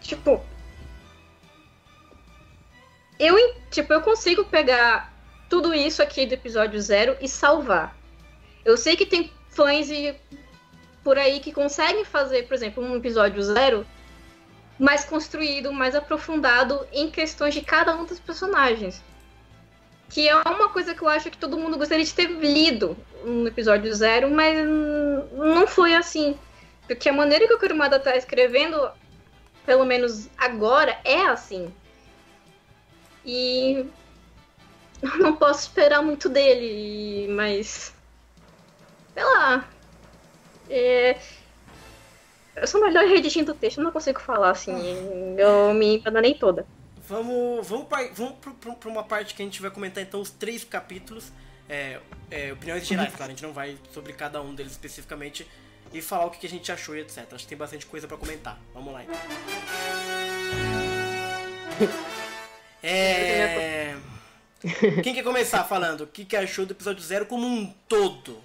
[0.01, 0.43] Tipo.
[3.19, 3.35] Eu,
[3.69, 5.13] tipo, eu consigo pegar
[5.47, 7.95] tudo isso aqui do episódio zero e salvar.
[8.65, 10.15] Eu sei que tem fãs e
[11.03, 13.85] por aí que conseguem fazer, por exemplo, um episódio zero
[14.79, 19.01] mais construído, mais aprofundado em questões de cada um dos personagens.
[20.09, 23.47] Que é uma coisa que eu acho que todo mundo gostaria de ter lido no
[23.47, 24.57] episódio zero, mas
[25.33, 26.37] não foi assim.
[26.87, 28.91] Porque a maneira que o Kurumada tá escrevendo,
[29.65, 31.73] pelo menos agora, é assim.
[33.25, 33.85] E
[35.19, 37.93] não posso esperar muito dele, mas.
[39.13, 39.67] Sei lá.
[40.69, 41.17] É...
[42.55, 45.35] Eu sou melhor redigindo o texto, eu não consigo falar assim.
[45.37, 46.65] Eu me embananei toda.
[47.07, 48.35] Vamos, vamos, pra, vamos
[48.79, 51.31] pra uma parte que a gente vai comentar então os três capítulos.
[51.67, 51.99] É,
[52.29, 55.47] é, opiniões gerais, claro, a gente não vai sobre cada um deles especificamente
[55.91, 57.25] e falar o que a gente achou e etc.
[57.31, 58.59] Acho que tem bastante coisa para comentar.
[58.73, 59.15] Vamos lá então.
[62.85, 63.95] É.
[65.01, 66.01] Quem quer começar falando?
[66.01, 68.41] O que, que achou do episódio zero como um todo?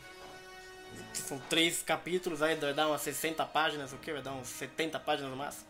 [1.22, 4.12] São três capítulos, aí vai dar umas 60 páginas, o que?
[4.12, 5.66] Vai dar uns 70 páginas no máximo.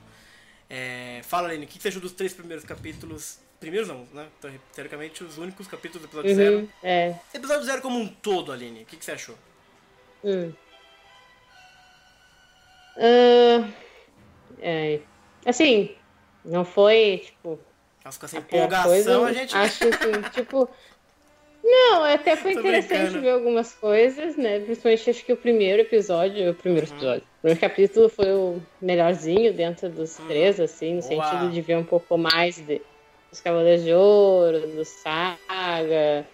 [0.71, 3.39] É, fala, Aline, o que você achou dos três primeiros capítulos?
[3.59, 4.29] Primeiros não, né?
[4.39, 6.73] Então, teoricamente, os únicos capítulos do episódio Uhum, zero.
[6.83, 7.15] é.
[7.35, 9.37] Episódio zero como um todo, Aline, o que, que você achou?
[10.25, 10.53] Hum.
[12.97, 13.69] Ah,
[14.61, 15.01] é.
[15.47, 15.95] Assim,
[16.45, 17.59] não foi, tipo,
[18.05, 19.27] Nossa, com essa empolgação coisa.
[19.27, 19.57] a gente.
[19.57, 20.69] Acho que, tipo.
[21.63, 23.21] Não, até foi Tô interessante brincando.
[23.21, 24.61] ver algumas coisas, né?
[24.61, 26.95] Principalmente acho que o primeiro episódio, o primeiro Uhum.
[26.95, 30.27] episódio, o primeiro capítulo foi o melhorzinho dentro dos Uhum.
[30.27, 31.25] três, assim, no Boa.
[31.25, 32.87] sentido de ver um pouco mais de,
[33.31, 36.29] dos Cavaleiros de Ouro, do Saga,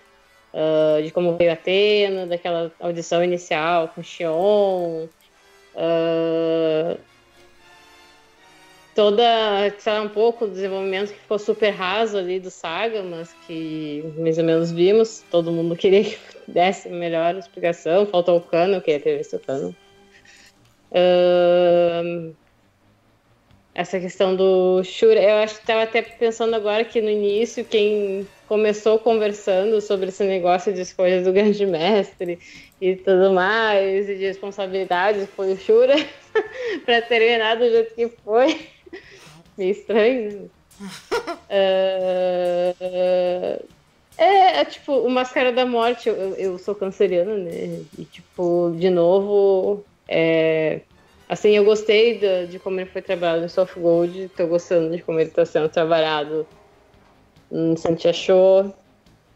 [0.52, 5.08] ah, de como veio a Atena, daquela audição inicial com Xion.
[5.76, 6.98] ah,
[8.94, 9.22] toda,
[9.78, 14.38] sei um pouco do desenvolvimento que ficou super raso ali do Saga, mas que mais
[14.38, 15.24] ou menos vimos.
[15.30, 18.06] Todo mundo queria que desse melhor explicação.
[18.06, 19.74] Faltou o Cano, eu queria ter visto o Cano.
[23.74, 28.24] Essa questão do Shura, eu acho que estava até pensando agora que no início quem
[28.46, 32.38] começou conversando sobre esse negócio de escolha do grande mestre
[32.80, 35.96] e tudo mais, e de responsabilidade foi o Shura,
[36.86, 38.73] para terminar do jeito que foi.
[39.56, 40.50] Meio estranho.
[41.50, 42.74] Ah,
[44.16, 47.80] é, é, tipo, o Máscara da Morte, eu, eu- sou canceriana, né?
[47.98, 50.80] E, tipo, de novo, é,
[51.28, 55.02] assim, eu gostei da- de como ele foi trabalhado em Soft Gold, tô gostando de
[55.02, 56.46] como ele tá sendo trabalhado
[57.50, 58.72] em Santia Show.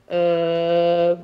[0.08, 1.16] Ah,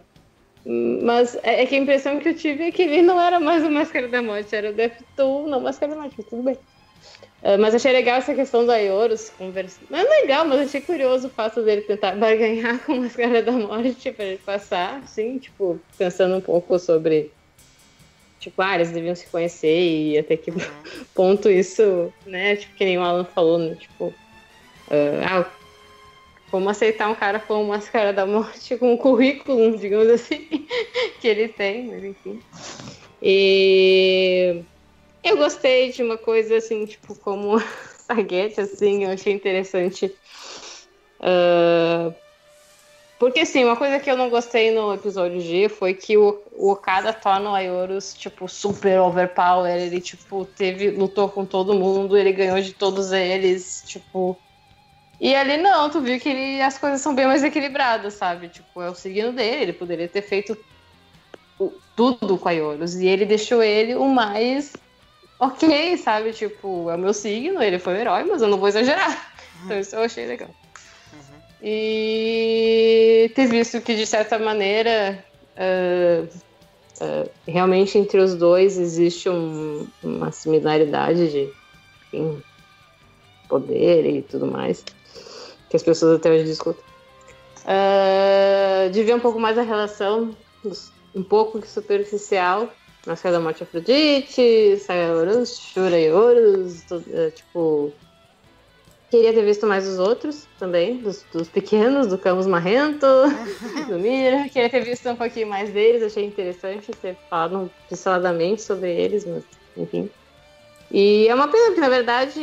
[0.66, 3.64] mas é é que a impressão que eu tive é que ele não era mais
[3.64, 6.58] o Máscara da Morte, era o Death Tool, não Máscara da Morte, mas tudo bem.
[7.44, 9.86] Ah, mas achei legal essa questão do Aioros conversando.
[9.90, 13.52] Não é legal, mas achei curioso o fato dele tentar barganhar com a Máscara da
[13.52, 17.30] Morte pra ele passar, assim, tipo, pensando um pouco sobre.
[18.40, 20.50] Tipo, ah, eles deviam se conhecer e até que
[21.14, 22.56] ponto isso, né?
[22.56, 23.74] Tipo, que nem o Alan falou, né?
[23.74, 24.14] Tipo,
[24.90, 25.50] ah, ah,
[26.50, 30.66] como aceitar um cara com Máscara da Morte com o currículo, digamos assim,
[31.20, 32.40] que ele tem, mas enfim.
[33.20, 34.62] E
[35.24, 37.58] eu gostei de uma coisa assim, tipo, como
[38.06, 40.14] Saguete, assim, eu achei interessante.
[41.20, 42.12] Ah,
[43.18, 46.72] porque, assim, uma coisa que eu não gostei no episódio G foi que o, o
[46.72, 49.74] Okada torna o Ayorus, tipo, super overpower.
[49.74, 54.36] Ele, tipo, teve, lutou com todo mundo, ele ganhou de todos eles, tipo.
[55.20, 58.48] E ali não, tu viu que ele, as coisas são bem mais equilibradas, sabe?
[58.48, 60.54] Tipo, é o signo dele, ele poderia ter feito
[61.96, 62.96] tudo com a Ayorus.
[62.96, 64.72] E ele deixou ele o mais
[65.38, 66.32] ok, sabe?
[66.32, 69.32] Tipo, é o meu signo, ele foi o herói, mas eu não vou exagerar.
[69.64, 70.50] Então isso eu achei legal.
[71.62, 75.24] E ter visto que, de certa maneira,
[75.56, 76.28] ah,
[77.00, 81.48] ah, realmente entre os dois existe um- uma similaridade de
[82.12, 82.42] enfim,
[83.48, 84.84] poder e tudo mais,
[85.70, 86.84] que as pessoas até hoje discutem.
[87.64, 90.36] Ah, de ver um pouco mais a relação,
[91.14, 92.70] um pouco superficial,
[93.06, 97.92] Máscara da Morte Afrodite, Saga Horus, Shura e Horus, é, tipo.
[99.10, 103.06] Queria ter visto mais os outros também, dos, dos pequenos, do Camus Marrento,
[103.88, 104.48] do Mira.
[104.48, 109.44] Queria ter visto um pouquinho mais deles, achei interessante ter falado pinceladamente sobre eles, mas
[109.76, 110.10] enfim.
[110.90, 112.40] E é uma pena, porque na verdade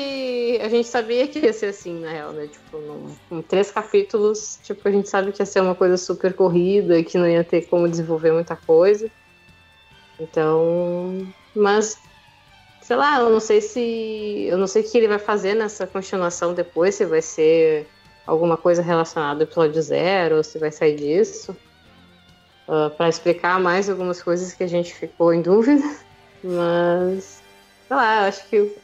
[0.62, 2.48] a gente sabia que ia ser assim, na real, né?
[2.48, 6.34] Tipo, num- com três capítulos, tipo, a gente sabe que ia ser uma coisa super
[6.34, 9.10] corrida, que não ia ter como desenvolver muita coisa.
[10.22, 12.00] Então, mas
[12.82, 15.88] sei lá, eu não sei se eu não sei o que ele vai fazer nessa
[15.88, 17.88] continuação depois, se vai ser
[18.26, 21.56] alguma coisa relacionada ao episódio zero, ou se vai sair disso.
[22.98, 25.84] para explicar mais algumas coisas que a gente ficou em dúvida,
[26.44, 27.42] mas
[27.88, 28.76] sei lá, eu acho que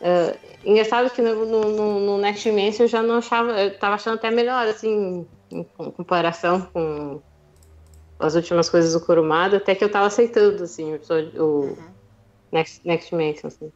[0.00, 4.16] é, engraçado que no, no, no, Next Dimension eu já não achava, eu tava achando
[4.16, 7.22] até melhor, assim, em, com- comparação com
[8.18, 11.78] as últimas coisas do Kurumada, até que eu tava aceitando, assim, o, episódio, o
[12.52, 13.72] Next, Next Dimension, assim.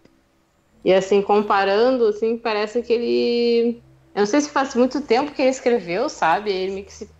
[0.85, 3.82] E assim, comparando, assim, parece que ele.
[4.15, 6.51] Eu não sei se faz muito tempo que ele escreveu, sabe?
[6.51, 7.10] Ele meio que se.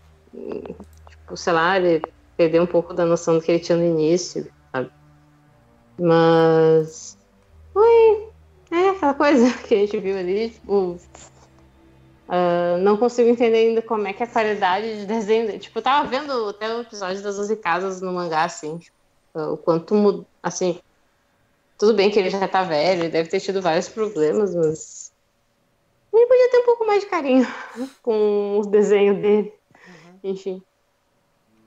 [1.09, 2.03] Tipo, sei lá, ele
[2.37, 4.91] perdeu um pouco da noção do que ele tinha no início, sabe?
[5.99, 7.19] Mas.
[7.73, 8.29] Foi,
[8.71, 10.99] aquela coisa que a gente viu ali, tipo.
[12.29, 15.59] Uh, não consigo entender ainda como é que é a qualidade de desenho.
[15.59, 18.79] Tipo, eu tava vendo até o episódio das 12 casas no mangá, assim.
[19.35, 20.27] Uh, o quanto mudou.
[20.43, 20.79] Assim.
[21.79, 25.11] Tudo bem que ele já tá velho, ele deve ter tido vários problemas, mas.
[26.13, 27.47] Ele podia ter um pouco mais de carinho
[28.03, 29.53] com os desenhos dele.
[29.87, 30.19] Uhum.
[30.25, 30.63] Enfim.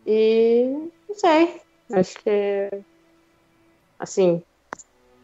[0.05, 0.89] E.
[1.09, 1.59] Não sei.
[1.91, 2.81] Acho que é.
[3.97, 4.43] Assim,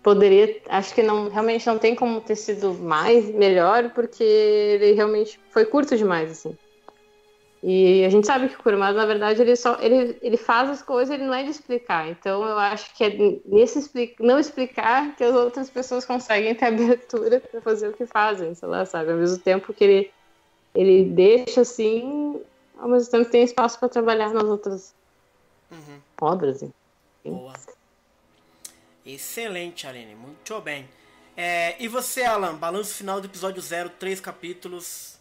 [0.07, 5.38] poderia, acho que não, realmente não tem como ter sido mais, melhor, porque ele realmente
[5.49, 6.57] foi curto demais, assim.
[7.61, 10.81] E a gente sabe que o Kurumada, na verdade, ele só ele, ele faz as
[10.81, 12.07] coisas, ele não é de explicar.
[12.07, 16.67] Então eu acho que é nesse explica, não explicar que as outras pessoas conseguem ter
[16.71, 19.11] abertura para fazer o que fazem, sei lá, sabe?
[19.11, 20.11] Ao mesmo tempo que ele
[20.73, 22.39] ele deixa assim,
[22.79, 24.95] ao mesmo tempo tem espaço para trabalhar nas outras
[25.69, 25.99] uhum.
[26.21, 26.61] obras.
[26.63, 26.73] Enfim.
[27.25, 27.76] Boa.
[29.07, 30.15] Excelente, Aline.
[30.15, 30.85] Muito bem.
[31.35, 32.55] É, e você, Alan?
[32.55, 35.17] Balanço final do episódio 0, três capítulos.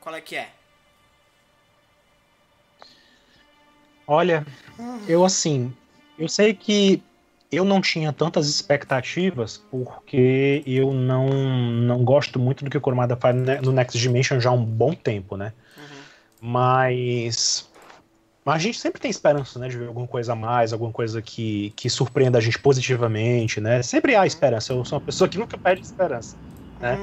[0.00, 0.50] Qual é que é?
[4.06, 4.46] Olha,
[4.78, 5.00] hum.
[5.08, 5.74] eu assim,
[6.18, 7.02] eu sei que
[7.50, 13.16] eu não tinha tantas expectativas porque eu não, não gosto muito do que o Kurumada
[13.16, 15.52] faz no Next Dimension já há um bom tempo, né?
[15.76, 16.02] Uhum.
[16.40, 17.69] Mas
[18.50, 21.22] mas a gente sempre tem esperança, né, de ver alguma coisa a mais, alguma coisa
[21.22, 23.80] que, que surpreenda a gente positivamente, né?
[23.80, 24.72] Sempre há esperança.
[24.72, 26.36] Eu sou uma pessoa que nunca perde esperança,
[26.80, 26.98] né?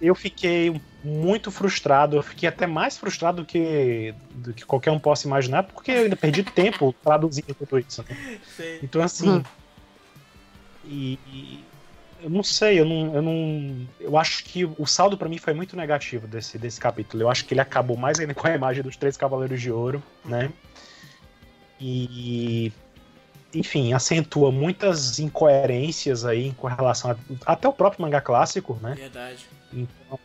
[0.00, 5.00] eu fiquei muito frustrado, eu fiquei até mais frustrado do que, do que qualquer um
[5.00, 8.04] possa imaginar, porque eu ainda perdi tempo traduzindo tudo isso.
[8.08, 8.38] Né?
[8.80, 9.30] Então, assim.
[9.30, 9.42] Hum.
[10.84, 11.64] E, e,
[12.22, 13.86] eu não sei, eu não, eu não.
[13.98, 17.22] Eu acho que o saldo para mim foi muito negativo desse, desse capítulo.
[17.22, 20.02] Eu acho que ele acabou mais ainda com a imagem dos três Cavaleiros de Ouro,
[20.24, 20.50] né?
[21.80, 22.72] E.
[23.52, 27.16] Enfim, acentua muitas incoerências aí com relação a,
[27.52, 28.94] até o próprio mangá clássico, né?
[28.94, 29.46] Verdade.
[29.72, 30.18] Então,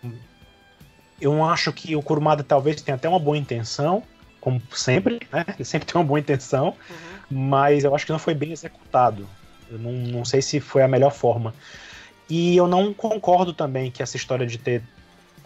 [1.20, 4.04] eu acho que o Kurumada talvez tenha até uma boa intenção,
[4.40, 5.44] como sempre, né?
[5.56, 7.38] Ele sempre tem uma boa intenção, uhum.
[7.52, 9.28] mas eu acho que não foi bem executado.
[9.72, 11.54] Eu não, não sei se foi a melhor forma.
[12.30, 14.82] E eu não concordo também que essa história de ter.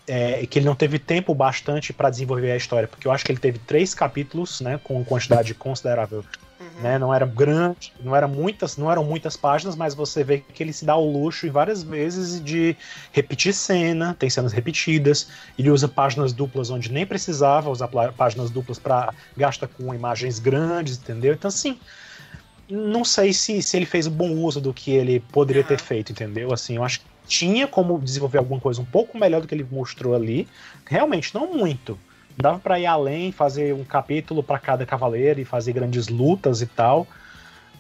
[0.08, 3.32] É, que ele não teve tempo bastante para desenvolver a história, porque eu acho que
[3.32, 6.26] ele teve três capítulos, né, com quantidade considerável,
[6.60, 6.82] uhum.
[6.82, 10.64] né, não era grande, não era muitas, não eram muitas páginas, mas você vê que
[10.64, 12.76] ele se dá o luxo em várias vezes de
[13.12, 15.28] repetir cena, tem cenas repetidas,
[15.60, 17.88] ele usa páginas duplas onde nem precisava usar
[18.18, 21.36] páginas duplas para gasta com imagens grandes, entendeu?
[21.36, 21.78] Então assim,
[22.70, 26.12] não sei se, se ele fez um bom uso do que ele poderia ter feito,
[26.12, 26.54] entendeu?
[26.54, 29.66] Assim, eu acho que tinha como desenvolver alguma coisa um pouco melhor do que ele
[29.70, 30.48] mostrou ali.
[30.86, 31.98] Realmente, não muito.
[32.38, 36.68] Dava para ir além, fazer um capítulo para cada cavaleiro e fazer grandes lutas e
[36.68, 37.08] tal.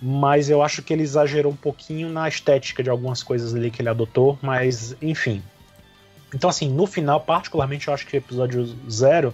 [0.02, 3.82] Mas eu acho que ele exagerou um pouquinho na estética de algumas coisas ali que
[3.82, 4.40] ele adotou.
[4.41, 5.41] Mas, enfim.
[6.34, 9.34] Então, assim, no final, particularmente, eu acho que o episódio zero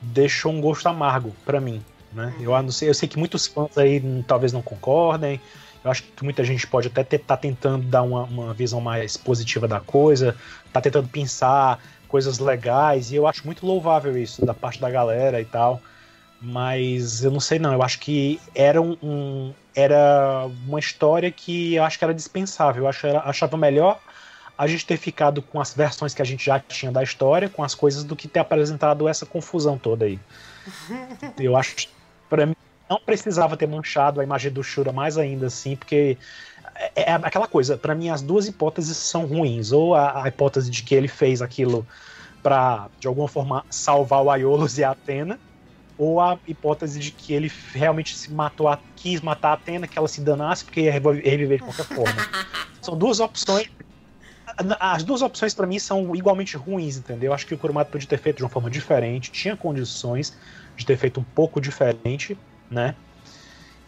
[0.00, 1.82] deixou um gosto amargo para mim.
[2.14, 2.32] Né?
[2.40, 5.40] Eu, não sei, eu sei que muitos fãs aí talvez não concordem.
[5.84, 9.16] Eu acho que muita gente pode até estar tá tentando dar uma, uma visão mais
[9.16, 10.34] positiva da coisa,
[10.72, 11.78] tá tentando pensar
[12.08, 15.80] coisas legais, e eu acho muito louvável isso da parte da galera e tal.
[16.40, 21.74] Mas eu não sei não, eu acho que era um, um era uma história que
[21.74, 22.84] eu acho que era dispensável.
[22.84, 23.98] Eu acho, era, achava melhor
[24.56, 27.62] a gente ter ficado com as versões que a gente já tinha da história, com
[27.62, 30.18] as coisas, do que ter apresentado essa confusão toda aí.
[31.38, 31.88] Eu acho
[32.28, 32.56] para mim
[32.88, 36.18] não precisava ter manchado a imagem do Shura mais ainda assim, porque
[36.94, 40.70] é, é aquela coisa, para mim as duas hipóteses são ruins, ou a, a hipótese
[40.70, 41.86] de que ele fez aquilo
[42.42, 45.38] para de alguma forma salvar o Aiolos e a Atena,
[45.96, 49.98] ou a hipótese de que ele realmente se matou, a, quis matar a Atena, que
[49.98, 52.28] ela se danasse porque ia reviver de qualquer forma.
[52.82, 53.70] São duas opções.
[54.78, 57.32] As duas opções para mim são igualmente ruins, entendeu?
[57.32, 60.36] Acho que o Kurumada podia ter feito de uma forma diferente, tinha condições,
[60.76, 62.36] de ter feito um pouco diferente,
[62.70, 62.94] né?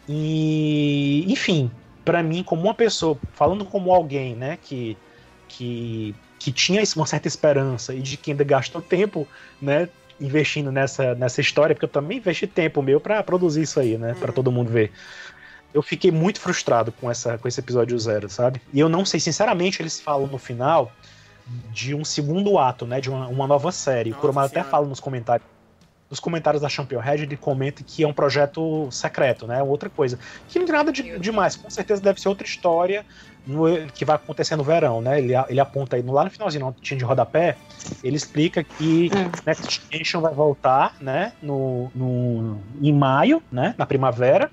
[0.08, 1.70] E, enfim,
[2.04, 4.96] para mim, como uma pessoa, falando como alguém, né, que,
[5.48, 9.26] que, que tinha uma certa esperança e de que ainda gastou tempo,
[9.60, 9.88] né,
[10.20, 14.14] investindo nessa, nessa história, porque eu também investi tempo meu para produzir isso aí, né,
[14.18, 14.92] para todo mundo ver.
[15.74, 18.62] Eu fiquei muito frustrado com, essa, com esse episódio zero, sabe?
[18.72, 20.92] E eu não sei, sinceramente, eles falam no final
[21.72, 24.10] de um segundo ato, né, de uma, uma nova série.
[24.10, 25.55] Nossa, o Kurumada até fala nos comentários
[26.08, 29.62] nos comentários da Championhead ele comenta que é um projeto secreto, né?
[29.62, 30.18] Outra coisa.
[30.48, 33.04] Que não tem nada de, demais, com certeza deve ser outra história
[33.46, 35.18] no, que vai acontecer no verão, né?
[35.18, 37.56] Ele, ele aponta aí lá no finalzinho, não tinha de rodapé,
[38.02, 39.30] ele explica que hum.
[39.44, 41.32] Next Generation vai voltar, né?
[41.42, 43.74] No, no, em maio, né?
[43.76, 44.50] Na primavera.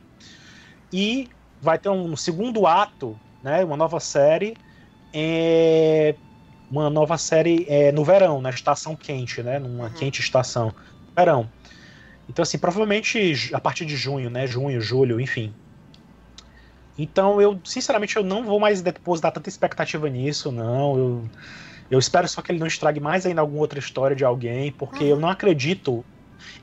[0.91, 1.29] E
[1.61, 3.63] vai ter um segundo ato, né?
[3.63, 4.55] Uma nova série
[5.13, 6.15] é,
[6.71, 9.59] uma nova série é, no verão, na estação quente, né?
[9.59, 9.89] Numa uhum.
[9.91, 10.73] quente estação.
[11.15, 11.49] Verão.
[12.29, 14.47] Então, assim, provavelmente a partir de junho, né?
[14.47, 15.53] Junho, julho, enfim.
[16.97, 20.97] Então, eu, sinceramente, eu não vou mais depositar tanta expectativa nisso, não.
[20.97, 21.29] Eu,
[21.91, 25.03] eu espero só que ele não estrague mais ainda alguma outra história de alguém, porque
[25.03, 25.09] uhum.
[25.09, 26.05] eu não acredito.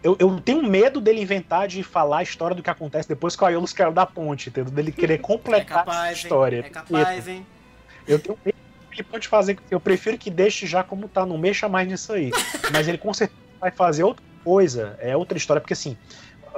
[0.02, 3.42] Eu, eu tenho medo dele inventar de falar a história do que acontece depois que
[3.42, 4.72] o Aiolos caiu da ponte, entendeu?
[4.72, 6.56] Dele querer completar é capaz, essa história.
[6.58, 6.64] Hein?
[6.66, 7.46] É capaz, hein?
[8.06, 8.60] Eu tenho medo
[8.92, 9.58] ele pode fazer.
[9.70, 12.30] Eu prefiro que deixe já como tá, não mexa mais nisso aí.
[12.72, 15.96] Mas ele com certeza vai fazer outra coisa, é outra história, porque assim.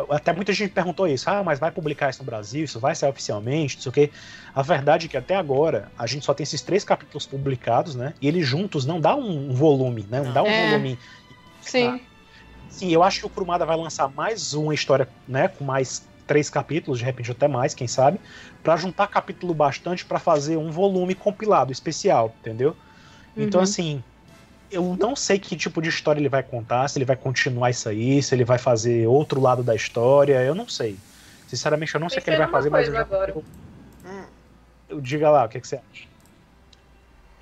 [0.09, 3.11] Até muita gente perguntou isso, ah, mas vai publicar isso no Brasil, isso vai sair
[3.11, 4.11] oficialmente, não sei o quê.
[4.55, 8.15] A verdade é que até agora a gente só tem esses três capítulos publicados, né?
[8.19, 10.23] E eles juntos não dá um volume, né?
[10.23, 10.71] Não dá um é.
[10.71, 10.99] volume.
[11.61, 12.01] Sim.
[12.71, 15.49] Sim, eu acho que o Kurumada vai lançar mais uma história, né?
[15.49, 18.19] Com mais três capítulos, de repente até mais, quem sabe,
[18.63, 22.75] para juntar capítulo bastante para fazer um volume compilado especial, entendeu?
[23.33, 23.49] Então, uhum.
[23.49, 24.03] Então assim,
[24.73, 27.89] eu não sei que tipo de história ele vai contar, se ele vai continuar isso
[27.89, 30.97] aí, se ele vai fazer outro lado da história, eu não sei.
[31.47, 33.07] Sinceramente, eu não sei o que ele vai fazer, mas eu, já...
[33.29, 33.45] eu,
[34.89, 36.09] eu diga lá, o que, que você acha?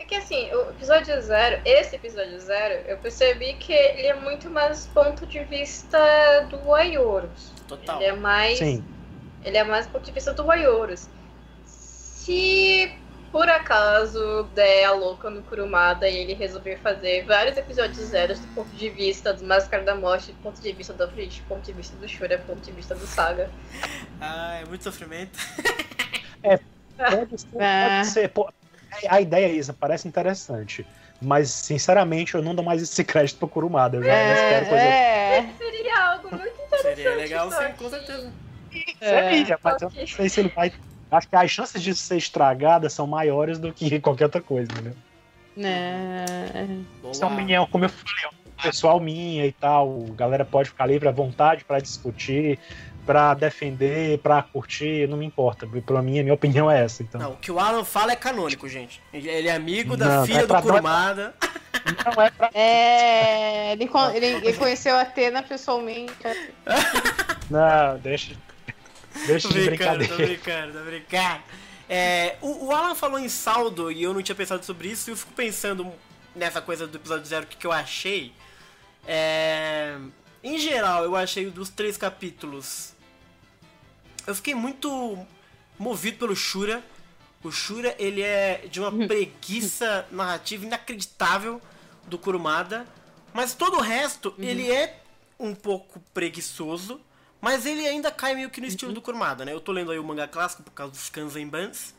[0.00, 4.50] É que assim, o episódio zero, esse episódio zero, eu percebi que ele é muito
[4.50, 7.52] mais ponto de vista do Ayorus.
[7.68, 7.96] Total.
[7.96, 8.58] Ele é mais.
[8.58, 8.84] Sim.
[9.44, 11.08] Ele é mais ponto de vista do Ayorus.
[11.64, 12.92] Se
[13.32, 18.46] por acaso der a louca no Kurumada e ele resolver fazer vários episódios zeros do
[18.48, 21.62] ponto de vista do Máscara da Morte, do ponto de vista do Bleach, do ponto
[21.62, 23.50] de vista do Shura, do ponto de vista do Saga.
[24.20, 25.38] Ah, é muito sofrimento.
[26.42, 26.58] é,
[26.96, 28.28] pode ser, pode ser.
[28.30, 28.52] Pô,
[29.08, 30.84] a ideia, Isa, parece interessante.
[31.22, 33.98] Mas, sinceramente, eu não dou mais esse crédito pro Kurumada.
[33.98, 34.84] Eu já é, espero coisa.
[34.84, 35.50] É.
[35.58, 36.96] Seria algo muito interessante.
[36.96, 38.32] Seria legal, sim, com certeza.
[39.00, 39.30] É.
[39.30, 40.72] Seria, mas eu não sei se ele vai.
[41.10, 44.94] Acho que as chances de ser estragada são maiores do que qualquer outra coisa, entendeu?
[45.58, 46.66] É.
[47.10, 50.04] Isso é uma opinião, como eu falei, é pessoal minha e tal.
[50.10, 52.58] A galera pode ficar livre à vontade para discutir
[53.10, 55.66] pra defender, pra curtir, não me importa.
[55.84, 57.02] Pra mim, a minha opinião é essa.
[57.02, 57.20] Então.
[57.20, 59.02] Não, o que o Alan fala é canônico, gente.
[59.12, 61.34] Ele é amigo da não, filha não é do Kurumada.
[62.04, 62.50] Não é pra.
[62.54, 63.72] É.
[63.72, 66.12] Ele, ele, ele conheceu a Atena pessoalmente.
[67.50, 68.34] Não, deixa.
[69.26, 70.16] Deixa tô de brincadeira.
[70.16, 71.42] Tô brincando, tô brincando.
[71.88, 75.10] É, o, o, Alan falou em saldo e eu não tinha pensado sobre isso.
[75.10, 75.92] E eu fico pensando
[76.34, 78.32] nessa coisa do episódio zero, o que, que eu achei.
[79.06, 79.96] É,
[80.42, 82.94] em geral, eu achei dos três capítulos.
[84.26, 85.18] Eu fiquei muito
[85.78, 86.82] movido pelo Shura.
[87.42, 91.60] O Shura, ele é de uma preguiça narrativa inacreditável
[92.06, 92.86] do Kurumada.
[93.32, 94.44] Mas todo o resto, uhum.
[94.44, 95.00] ele é
[95.38, 97.00] um pouco preguiçoso.
[97.40, 98.94] Mas ele ainda cai meio que no estilo uhum.
[98.94, 99.52] do Kurumada, né?
[99.52, 101.94] Eu tô lendo aí o mangá clássico por causa dos Kanzen Bans.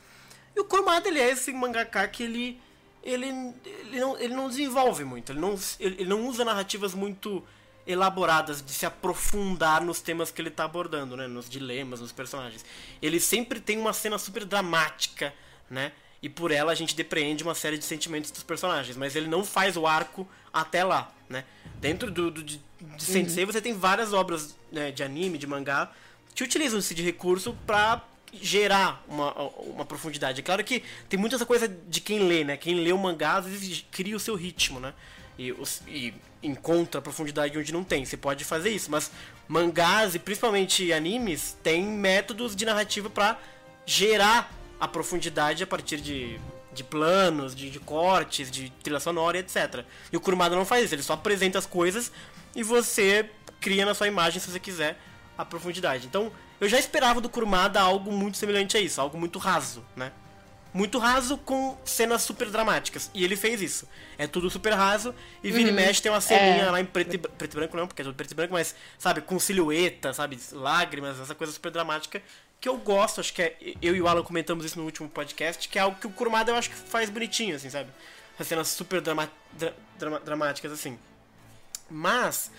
[0.56, 2.62] E o Kurumada, ele é esse mangaka que ele...
[3.04, 3.26] Ele,
[3.66, 5.32] ele, não, ele não desenvolve muito.
[5.32, 7.44] Ele não, ele não usa narrativas muito
[7.88, 11.28] elaboradas de se aprofundar nos temas que ele está abordando, né?
[11.28, 12.64] Nos dilemas, nos personagens.
[13.02, 15.34] Ele sempre tem uma cena super dramática,
[15.70, 15.92] né?
[16.22, 19.44] E por ela a gente depreende uma série de sentimentos dos personagens, mas ele não
[19.44, 21.44] faz o arco até lá, né?
[21.80, 23.52] Dentro do, do de, de Sensei uhum.
[23.52, 25.92] você tem várias obras né, de anime, de mangá,
[26.36, 28.04] que utilizam esse de recurso para
[28.34, 30.40] gerar uma, uma profundidade.
[30.40, 32.56] É claro que tem muita essa coisa de quem lê, né?
[32.56, 34.94] Quem lê o mangá às vezes cria o seu ritmo, né?
[35.38, 35.54] E,
[35.88, 36.14] e
[36.44, 38.06] encontra profundidade onde não tem.
[38.06, 39.12] Você pode fazer isso, mas
[39.48, 43.38] mangás e principalmente animes têm métodos de narrativa para
[43.86, 46.40] gerar a profundidade a partir de,
[46.74, 49.84] de planos, de, de, cortes, de trilha sonora e etc.
[50.12, 52.12] E o Kurumada não faz isso, ele só apresenta as coisas
[52.56, 53.30] e você
[53.60, 54.98] cria na sua imagem, se você quiser,
[55.38, 56.08] a profundidade.
[56.08, 60.12] Então, eu já esperava do Kurumada algo muito semelhante a isso, algo muito raso, né?
[60.74, 63.12] muito raso com cenas super dramáticas.
[63.14, 63.88] E ele fez isso.
[64.18, 65.70] É tudo super raso e vira uhum.
[65.70, 66.72] e mexe tem uma ceninha é.
[66.72, 68.76] lá em preto e, preto e branco, não, porque é tudo preto e branco, mas,
[68.98, 72.22] sabe, com silhueta, sabe, lágrimas, essa coisa super dramática
[72.62, 75.68] que eu gosto, acho que é, eu e o Alan comentamos isso no último podcast,
[75.68, 77.90] que é algo que o Kurumada eu acho que faz bonitinho, assim, sabe?
[78.40, 80.98] As cenas super drama, dra, drama, dramáticas, assim.
[81.90, 82.52] Mas,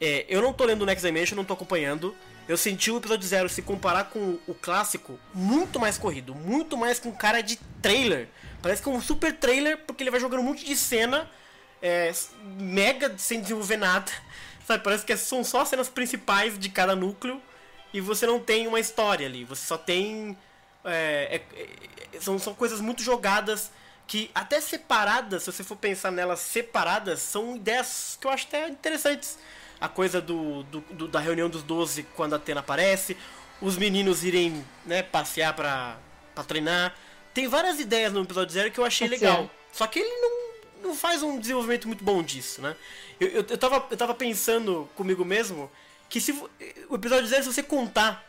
[0.00, 2.14] é, eu não tô lendo o Next Dimension, não tô acompanhando,
[2.48, 7.00] eu senti o episódio zero se comparar com o clássico muito mais corrido, muito mais
[7.00, 8.28] com cara de trailer.
[8.62, 11.28] Parece que é um super trailer, porque ele vai jogando um monte de cena,
[11.82, 12.12] é,
[12.56, 14.10] mega sem desenvolver nada.
[14.64, 17.42] Sabe, parece que são só as cenas principais de cada núcleo
[17.92, 19.44] e você não tem uma história ali.
[19.44, 20.36] Você só tem.
[20.84, 23.70] É, é, é são, são coisas muito jogadas
[24.06, 28.68] que, até separadas, se você for pensar nelas separadas, são ideias que eu acho até
[28.68, 29.38] interessantes
[29.80, 33.16] a coisa do, do, do, da reunião dos 12 quando a Atena aparece,
[33.60, 35.96] os meninos irem né, passear pra,
[36.34, 36.94] pra treinar,
[37.32, 39.50] tem várias ideias no episódio zero que eu achei legal.
[39.72, 42.76] Só que ele não, não faz um desenvolvimento muito bom disso, né?
[43.18, 45.70] Eu, eu, eu, tava, eu tava pensando comigo mesmo
[46.10, 46.32] que se
[46.88, 48.28] o episódio zero, se você contar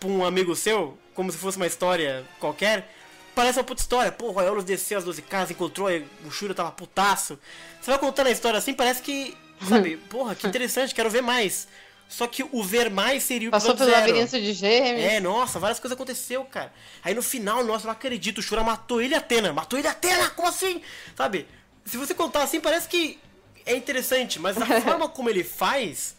[0.00, 2.92] pra um amigo seu, como se fosse uma história qualquer,
[3.34, 4.10] parece uma puta história.
[4.10, 5.88] Pô, o desceu as 12 casas, encontrou,
[6.24, 7.38] o Shura tava putaço.
[7.80, 9.36] Você vai contando a história assim, parece que,
[9.68, 11.68] sabe, porra, que interessante, quero ver mais.
[12.08, 14.00] Só que o ver mais seria o Passou pelo zero.
[14.00, 15.04] labirinto de gêmeos.
[15.12, 16.72] É, nossa, várias coisas aconteceu, cara.
[17.04, 19.52] Aí no final, nossa, eu não acredito, o Shura matou ele e a Atena.
[19.52, 20.80] Matou ele e Atena, como assim?
[21.14, 21.46] Sabe?
[21.84, 23.18] Se você contar assim, parece que
[23.66, 26.16] é interessante, mas a forma como ele faz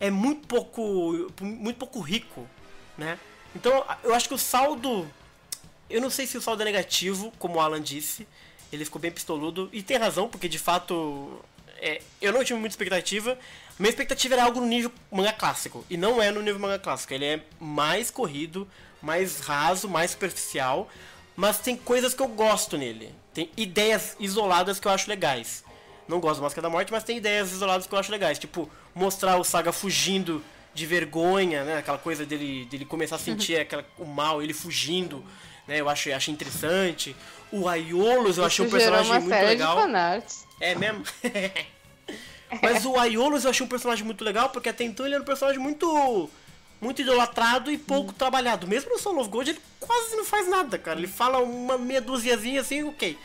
[0.00, 2.46] é muito pouco, muito pouco rico,
[2.96, 3.18] né?
[3.54, 5.08] Então, eu acho que o saldo,
[5.88, 8.26] eu não sei se o saldo é negativo, como o Alan disse.
[8.72, 11.42] Ele ficou bem pistoludo e tem razão, porque de fato
[11.80, 13.38] é, eu não tive muita expectativa.
[13.78, 15.84] Minha expectativa era algo no nível manga clássico.
[15.88, 17.14] E não é no nível manga clássico.
[17.14, 18.68] Ele é mais corrido,
[19.00, 20.88] mais raso, mais superficial.
[21.36, 23.14] Mas tem coisas que eu gosto nele.
[23.32, 25.64] Tem ideias isoladas que eu acho legais.
[26.08, 28.38] Não gosto do Máscara da Morte, mas tem ideias isoladas que eu acho legais.
[28.38, 31.78] Tipo, mostrar o Saga fugindo de vergonha, né?
[31.78, 35.22] Aquela coisa dele, dele começar a sentir aquela, o mal, ele fugindo.
[35.66, 35.80] Né?
[35.80, 37.14] Eu acho, achei interessante.
[37.52, 39.76] O Aiolos eu achei um personagem muito legal.
[40.60, 41.04] É mesmo?
[42.62, 45.26] Mas o Aiolos eu achei um personagem muito legal, porque até então ele era um
[45.26, 46.30] personagem muito
[46.80, 48.66] muito idolatrado e pouco trabalhado.
[48.66, 50.98] Mesmo no Soul of Gold ele quase não faz nada, cara.
[50.98, 53.18] Ele fala uma meia duziazinha assim, ok.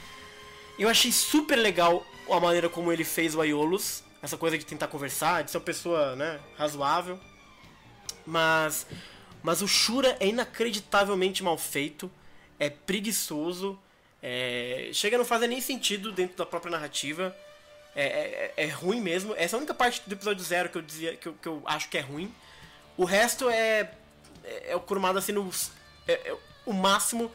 [0.77, 4.03] Eu achei super legal a maneira como ele fez o Aiolos.
[4.21, 7.19] Essa coisa de tentar conversar, de ser uma pessoa, né, razoável.
[8.25, 8.85] Mas
[9.41, 12.09] mas o Shura é inacreditavelmente mal feito,
[12.57, 13.77] é preguiçoso,
[14.21, 17.35] é, chega a não fazer nem sentido dentro da própria narrativa.
[17.95, 19.35] É, é- é ruim mesmo.
[19.35, 21.61] Essa é a única parte do episódio zero que eu dizia que eu, que eu
[21.65, 22.33] acho que é ruim.
[22.97, 23.91] O resto é
[24.45, 25.71] é, é o Kurumada sendo os-
[26.07, 27.29] é, é o máximo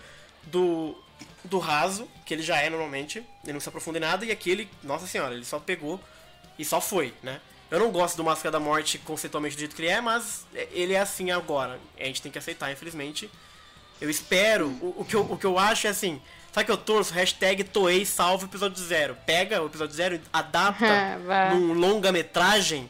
[0.45, 0.97] do
[1.45, 3.19] do raso que ele já é normalmente.
[3.45, 6.01] Ele não se aprofunda em nada e aqui ele, nossa senhora, ele só pegou
[6.59, 7.41] e só foi, né?
[7.71, 10.95] Eu não gosto do Máscara da Morte conceitualmente do jeito que ele é, mas ele
[10.95, 11.79] é assim agora.
[11.99, 13.31] A gente tem que aceitar, infelizmente.
[14.01, 14.69] Eu espero.
[14.69, 16.21] O, o que, eu, o que eu acho é assim.
[16.51, 17.13] Sabe que eu torço?
[17.13, 19.17] Hashtag Toei salve o episódio zero.
[19.27, 21.19] Pega o episódio zero, adapta
[21.53, 22.89] num longa-metragem.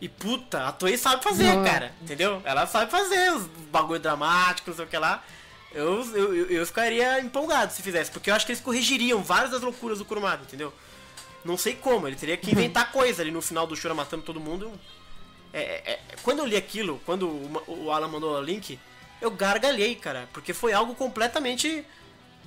[0.00, 1.64] E puta, a Toei sabe fazer, Boa.
[1.64, 1.92] cara.
[2.00, 2.40] Entendeu?
[2.44, 5.22] Ela sabe fazer os bagulho dramáticos, não sei o que lá.
[5.74, 9.62] Eu, eu, eu- ficaria empolgado se fizesse, porque eu acho que eles corrigiriam várias das
[9.62, 10.72] loucuras do Kurumada, entendeu?
[11.44, 14.38] Não sei como, ele teria que inventar coisa ali no final do Shura matando todo
[14.40, 14.72] mundo.
[15.52, 18.78] É, é, é, quando eu li aquilo, quando o, o Alan mandou o link,
[19.20, 21.84] eu gargalhei, cara, porque foi algo completamente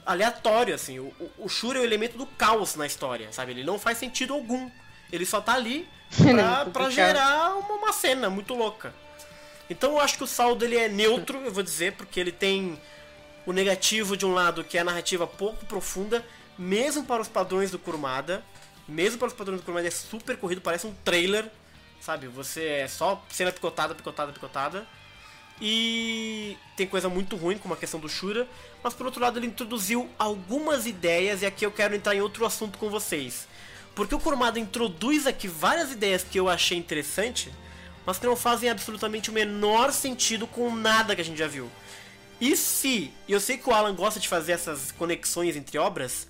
[0.05, 0.99] aleatório, assim.
[0.99, 3.51] O, o, o Shura é o elemento do caos na história, sabe?
[3.51, 4.69] Ele não faz sentido algum.
[5.11, 5.87] Ele só tá ali
[6.17, 8.93] pra, do pra gerar uma, uma cena muito louca.
[9.69, 12.79] Então eu acho que o saldo ele é neutro, eu vou dizer, porque ele tem
[13.45, 16.25] o negativo de um lado, que é a narrativa pouco profunda,
[16.57, 18.43] mesmo para os padrões do Kurumada.
[18.87, 21.49] Mesmo para os padrões do Kurumada é super corrido, parece um trailer,
[21.99, 22.27] sabe?
[22.27, 24.87] Você é só cena picotada, picotada, picotada.
[25.59, 28.47] E tem coisa muito ruim, como a questão do Shura,
[28.83, 32.45] mas por outro lado ele introduziu algumas ideias e aqui eu quero entrar em outro
[32.45, 33.47] assunto com vocês.
[33.95, 37.51] Porque o Kurumada introduz aqui várias ideias que eu achei interessante,
[38.05, 41.71] mas que não fazem absolutamente o menor sentido com nada que a gente já viu.
[42.39, 46.27] E se, eu sei que o Alan gosta de fazer essas conexões entre obras,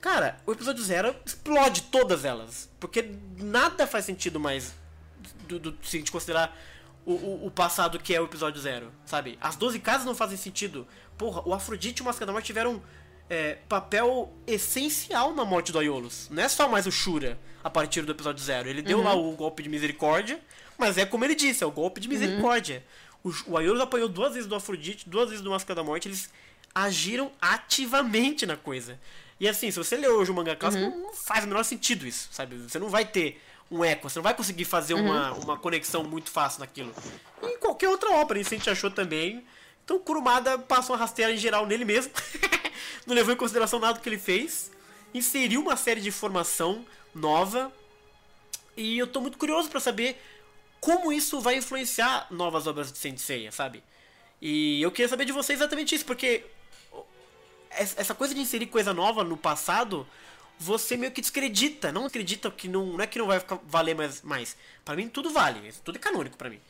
[0.00, 2.70] cara, o episódio zero explode todas elas.
[2.78, 4.72] Porque nada faz sentido mais
[5.48, 6.56] do, do- se a gente considerar
[7.04, 9.36] o, o, o passado que é o episódio zero, sabe?
[9.40, 10.86] As 12 casas não fazem sentido.
[11.18, 12.80] Porra, o Afrodite e o Máscara da Morte tiveram
[13.28, 16.28] é, papel essencial na morte do Aiolos.
[16.30, 18.68] Não é só mais o Shura a partir do episódio zero.
[18.68, 20.40] Ele deu lá o golpe de misericórdia,
[20.78, 22.84] mas é como ele disse, é o golpe de misericórdia.
[23.24, 26.30] O, o Aiolos apanhou duas vezes do Afrodite, duas vezes do Máscara da Morte, eles
[26.74, 28.98] agiram ativamente na coisa.
[29.38, 32.28] E assim, se você ler hoje o manga clássico, não faz o menor sentido isso,
[32.30, 32.56] sabe?
[32.56, 33.40] Você não vai ter
[33.70, 36.94] um eco, você não vai conseguir fazer uma, uma conexão muito fácil naquilo.
[37.42, 39.44] E em qualquer outra obra, isso a gente achou também.
[39.84, 42.12] Então o Kurumada passou uma rasteira em geral nele mesmo.
[43.06, 44.70] não levou em consideração nada do que ele fez.
[45.12, 46.84] Inseriu uma série de informação
[47.14, 47.72] nova.
[48.76, 50.22] E eu tô muito curioso pra saber
[50.82, 53.84] como isso vai influenciar novas obras de Sensei, sabe?
[54.40, 56.44] E eu queria saber de vocês exatamente isso, porque
[57.70, 60.04] essa coisa de inserir coisa nova no passado,
[60.58, 61.92] você meio que descredita.
[61.92, 64.56] Não acredita que não, não é que não vai ficar, valer mais, mais.
[64.84, 66.60] Para mim tudo vale, tudo é canônico pra mim.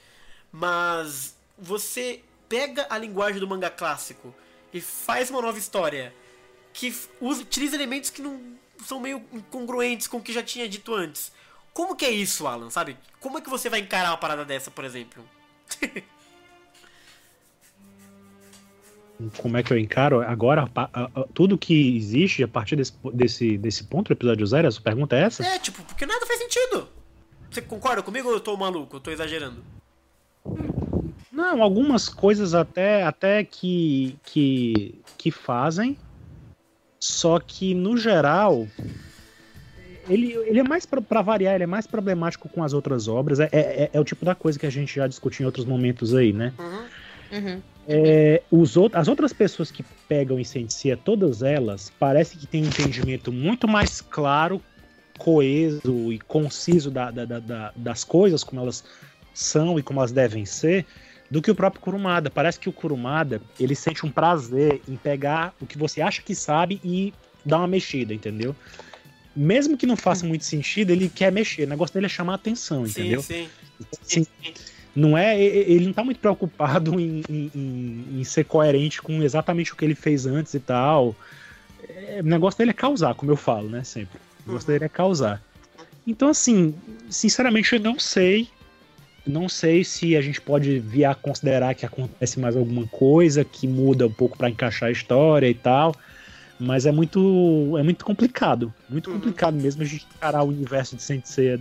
[0.52, 4.34] Mas você pega a linguagem do manga clássico
[4.74, 6.14] e faz uma nova história
[6.74, 10.94] que usa, utiliza elementos que não são meio incongruentes com o que já tinha dito
[10.94, 11.32] antes.
[11.72, 12.96] Como que é isso, Alan, sabe?
[13.20, 15.24] Como é que você vai encarar uma parada dessa, por exemplo?
[19.38, 20.68] como é que eu encaro agora
[21.32, 24.68] tudo que existe a partir desse, desse, desse ponto do episódio zero?
[24.68, 25.44] A sua pergunta é essa?
[25.44, 26.88] É, tipo, porque nada faz sentido.
[27.50, 28.96] Você concorda comigo ou eu tô maluco?
[28.96, 29.62] Eu tô exagerando?
[31.30, 35.96] Não, algumas coisas até, até que, que, que fazem,
[36.98, 38.66] só que no geral
[40.08, 43.40] ele, ele é mais para variar, ele é mais problemático com as outras obras.
[43.40, 46.14] É, é, é, o tipo da coisa que a gente já discutiu em outros momentos
[46.14, 46.52] aí, né?
[46.58, 47.38] Uhum.
[47.38, 47.62] Uhum.
[47.88, 52.62] É, os out as outras pessoas que pegam e sentia, todas elas, parece que têm
[52.62, 54.62] um entendimento muito mais claro,
[55.18, 58.84] coeso e conciso da, da, da, das coisas, como elas
[59.34, 60.86] são e como elas devem ser,
[61.30, 62.30] do que o próprio Kurumada.
[62.30, 66.34] Parece que o Kurumada, ele sente um prazer em pegar o que você acha que
[66.34, 67.12] sabe e
[67.44, 68.54] dar uma mexida, entendeu?
[69.34, 71.64] Mesmo que não faça muito sentido, ele quer mexer.
[71.64, 73.22] O negócio dele é chamar atenção, sim, entendeu?
[73.22, 73.48] Sim.
[74.00, 74.26] Assim,
[74.94, 79.76] não é, ele não tá muito preocupado em, em, em, ser coerente com exatamente o
[79.76, 81.16] que ele fez antes e tal.
[81.88, 83.82] É, o negócio dele é causar, como eu falo, né?
[83.84, 84.18] Sempre.
[84.44, 85.42] O negócio dele é causar.
[86.06, 86.74] Então, assim,
[87.08, 88.48] sinceramente, eu não sei.
[89.24, 93.68] Não sei se a gente pode vir a considerar que acontece mais alguma coisa que
[93.68, 95.94] muda um pouco para encaixar a história e tal.
[96.62, 98.72] Mas é muito, é muito complicado.
[98.88, 99.16] Muito uhum.
[99.16, 101.58] complicado mesmo a gente encarar o universo de Saint Seiya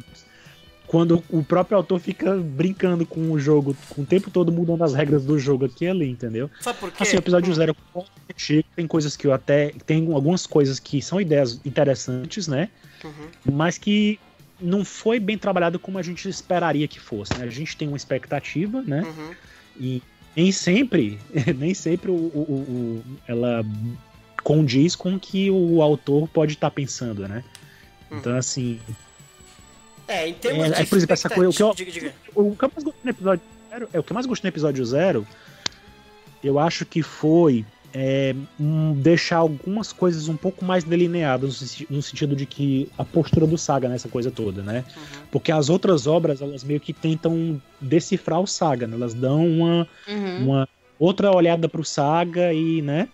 [0.86, 4.94] quando o próprio autor fica brincando com o jogo, com o tempo todo mudando as
[4.94, 6.52] regras do jogo aqui e ali, entendeu?
[6.60, 7.02] Sabe por quê?
[7.02, 7.74] Assim, o episódio zero
[8.76, 9.72] tem coisas que eu até.
[9.86, 12.70] Tem algumas coisas que são ideias interessantes, né?
[13.06, 13.54] Uhum.
[13.54, 14.20] Mas que
[14.60, 17.34] não foi bem trabalhado como a gente esperaria que fosse.
[17.38, 17.46] Né?
[17.46, 19.02] A gente tem uma expectativa, né?
[19.02, 19.36] Uhum.
[19.80, 20.04] E
[20.36, 21.18] nem sempre,
[21.58, 23.64] nem sempre o, o, o, ela
[24.44, 27.44] condiz com o que o autor pode estar tá pensando, né?
[28.12, 28.18] Hum.
[28.18, 28.80] Então, assim.
[30.08, 30.82] É, em termos é, de.
[30.82, 31.50] É, por exemplo, essa coisa.
[31.50, 32.14] O que, eu, diga, diga.
[32.36, 33.90] o que eu mais gostei no episódio zero.
[33.94, 35.28] É, o que eu mais gostei no episódio zero.
[36.44, 42.36] Eu acho que foi é, um, deixar algumas coisas um pouco mais delineadas, no, sentido
[42.36, 44.84] de que a postura do Saga nessa coisa toda, né?
[44.96, 45.04] Uhum.
[45.32, 48.96] Porque as outras obras, elas meio que tentam decifrar o Saga, né?
[48.96, 50.44] Elas dão uma, uhum.
[50.44, 53.10] uma outra olhada pro Saga e, né?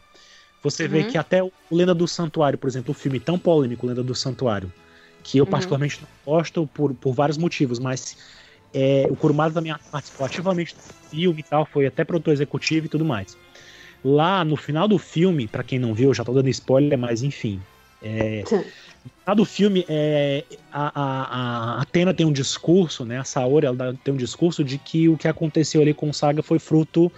[0.64, 0.90] Você uhum.
[0.90, 4.16] vê que até o Lenda do Santuário, por exemplo, o filme tão polêmico, Lenda do
[4.16, 4.72] Santuário,
[5.24, 5.52] que eu uhum.
[5.52, 8.18] particularmente não gosto por, por vários motivos, mas
[8.74, 12.90] é, o Kurumada também participou ativamente do filme e tal, foi até produtor executivo e
[12.90, 13.38] tudo mais.
[14.04, 17.62] Lá no final do filme, para quem não viu, já tô dando spoiler, mas enfim.
[18.02, 23.20] É, no final do filme, é, a, a, a Atena tem um discurso, né?
[23.20, 26.44] A Saori ela tem um discurso de que o que aconteceu ali com o Saga
[26.44, 27.12] foi fruto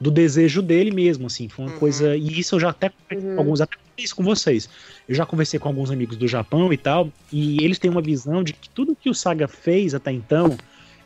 [0.00, 1.78] do desejo dele mesmo, assim, foi uma uhum.
[1.78, 3.38] coisa, e isso eu já até uhum.
[3.38, 4.68] alguns até isso com vocês.
[5.08, 8.42] Eu já conversei com alguns amigos do Japão e tal, e eles têm uma visão
[8.42, 10.56] de que tudo que o Saga fez até então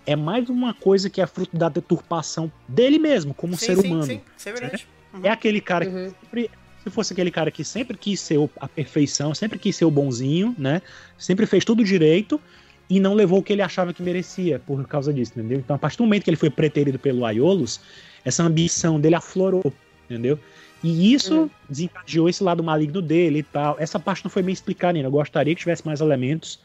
[0.07, 3.87] é mais uma coisa que é fruto da deturpação dele mesmo, como sim, ser sim,
[3.87, 4.07] humano.
[4.07, 4.89] Sim, sim, é verdade.
[5.15, 5.21] Uhum.
[5.25, 6.13] É aquele cara que uhum.
[6.21, 6.51] sempre,
[6.83, 10.55] se fosse aquele cara que sempre quis ser a perfeição, sempre quis ser o bonzinho,
[10.59, 10.83] né?
[11.17, 12.41] Sempre fez tudo direito
[12.89, 15.59] e não levou o que ele achava que merecia por causa disso, entendeu?
[15.59, 17.81] Então, a partir do momento que ele foi preterido pelo Aiolos,
[18.25, 19.73] essa ambição dele aflorou,
[20.05, 20.39] entendeu?
[20.83, 21.51] E isso uhum.
[21.69, 23.77] desencadeou esse lado maligno dele e tal.
[23.79, 25.09] Essa parte não foi bem explicada ainda.
[25.09, 26.59] Eu gostaria que tivesse mais elementos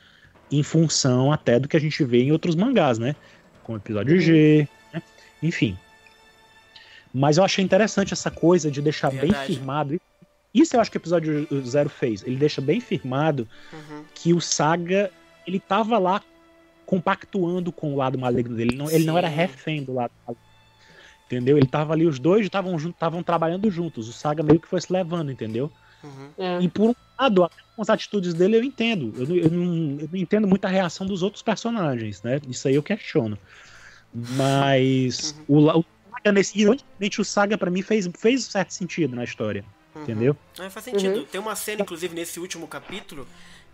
[0.52, 3.15] em função até do que a gente vê em outros mangás, né?
[3.64, 5.02] Como o episódio G, né?
[5.44, 5.77] enfim.
[7.14, 9.34] Mas eu achei interessante essa coisa de deixar Verdade.
[9.34, 10.02] bem firmado.
[10.53, 12.23] Isso eu acho que o episódio Zero fez.
[12.23, 14.03] Ele deixa bem firmado uhum.
[14.14, 15.11] que o Saga
[15.45, 16.22] ele tava lá
[16.86, 18.72] compactuando com o lado maligno dele.
[18.72, 20.44] Ele não, ele não era refém do lado maligno
[21.26, 21.57] Entendeu?
[21.57, 24.07] Ele tava ali, os dois estavam estavam trabalhando juntos.
[24.07, 25.72] O Saga meio que foi se levando, entendeu?
[26.03, 26.30] Uhum.
[26.38, 26.61] É.
[26.61, 29.14] E por um lado, com as atitudes dele eu entendo.
[29.18, 32.39] Eu, eu, não, eu não entendo muito a reação dos outros personagens, né?
[32.47, 33.38] Isso aí eu questiono.
[34.14, 35.68] Mas uhum.
[35.68, 36.60] o, o Saga nesse.
[36.60, 39.65] Ironicamente, o Saga para mim fez, fez certo sentido na história.
[39.95, 40.03] Uhum.
[40.03, 40.38] Entendeu?
[40.60, 41.19] É, faz sentido.
[41.19, 41.26] Uhum.
[41.26, 43.27] Tem uma cena, inclusive, nesse último capítulo,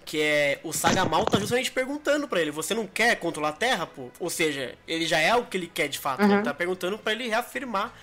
[0.06, 3.54] que é o Saga Mal tá justamente perguntando para ele, você não quer controlar a
[3.54, 4.10] Terra, pô?
[4.20, 6.24] Ou seja, ele já é o que ele quer de fato.
[6.24, 6.36] Uhum.
[6.36, 7.94] Ele tá perguntando para ele reafirmar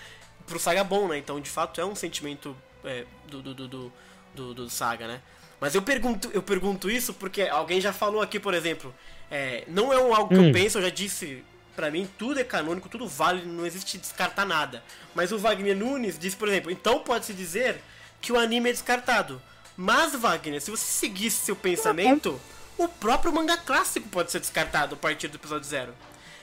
[0.47, 1.17] pro Saga bom, né?
[1.17, 3.93] Então, de fato, é um sentimento é, do, do, do,
[4.33, 5.21] do, do Saga, né?
[5.59, 8.95] Mas eu pergunto, eu pergunto isso porque alguém já falou aqui, por exemplo,
[9.29, 10.47] é, não é um, algo que hum.
[10.47, 11.43] eu penso, eu já disse
[11.75, 14.83] para mim, tudo é canônico, tudo vale, não existe descartar nada.
[15.15, 17.81] Mas o Wagner Nunes disse, por exemplo, então pode-se dizer
[18.19, 19.41] que o anime é descartado.
[19.81, 22.37] Mas, Wagner, se você seguisse seu pensamento,
[22.77, 25.93] o próprio manga clássico pode ser descartado a partir do episódio zero.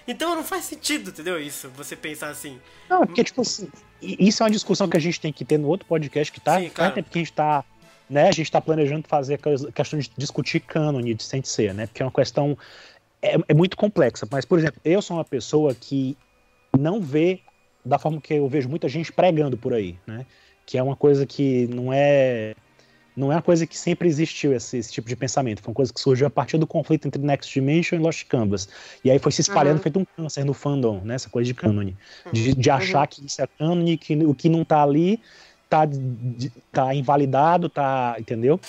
[0.09, 1.39] Então não faz sentido, entendeu?
[1.39, 2.59] Isso, você pensar assim.
[2.89, 3.69] Não, é porque, tipo assim,
[4.01, 6.59] isso é uma discussão que a gente tem que ter no outro podcast que tá.
[6.59, 6.93] Sim, claro.
[6.93, 7.63] Até porque a gente tá.
[8.09, 11.89] Né, a gente tá planejando fazer a questão de discutir cânone de Sensei, né?
[11.89, 12.57] Porque é uma questão.
[13.21, 14.27] É, é muito complexa.
[14.31, 16.17] Mas, por exemplo, eu sou uma pessoa que
[16.75, 17.43] não vê
[17.85, 20.25] da forma que eu vejo muita gente pregando por aí, né?
[20.67, 22.55] que é uma coisa que não é
[23.17, 25.63] não é uma coisa que sempre existiu esse, esse, tipo de pensamento.
[25.63, 28.69] Foi uma coisa que surgiu a partir do conflito entre Next Dimension e Lost Canvas.
[29.03, 29.83] E aí foi se espalhando, uhum.
[29.83, 31.15] feito um câncer no fandom, né?
[31.15, 31.97] Essa coisa de cânone.
[32.31, 32.77] De, de uhum.
[32.77, 33.07] achar uhum.
[33.07, 35.19] que isso é cânone, que o que não tá ali
[35.67, 38.17] tá, de, tá invalidado, tá.
[38.19, 38.61] Entendeu?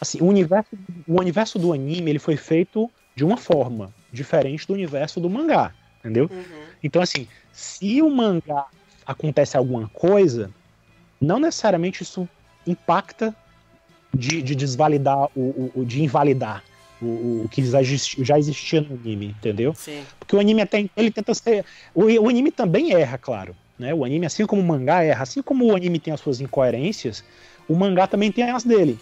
[0.00, 0.70] Assim, o universo,
[1.06, 5.72] o universo do anime ele foi feito de uma forma diferente do universo do mangá.
[6.00, 6.28] Entendeu?
[6.28, 6.42] Uhum.
[6.82, 8.66] Então, assim, se o mangá
[9.06, 10.50] acontece alguma coisa,
[11.20, 12.28] não necessariamente isso
[12.66, 13.32] impacta
[14.14, 16.62] de, de desvalidar, o, o, de invalidar
[17.00, 19.74] o, o que já existia, no anime, entendeu?
[19.74, 20.02] Sim.
[20.18, 21.64] Porque o anime até ele tenta ser.
[21.94, 23.56] O, o anime também erra, claro.
[23.78, 23.92] Né?
[23.92, 27.24] O anime, assim como o mangá erra, assim como o anime tem as suas incoerências,
[27.68, 28.98] o mangá também tem as dele.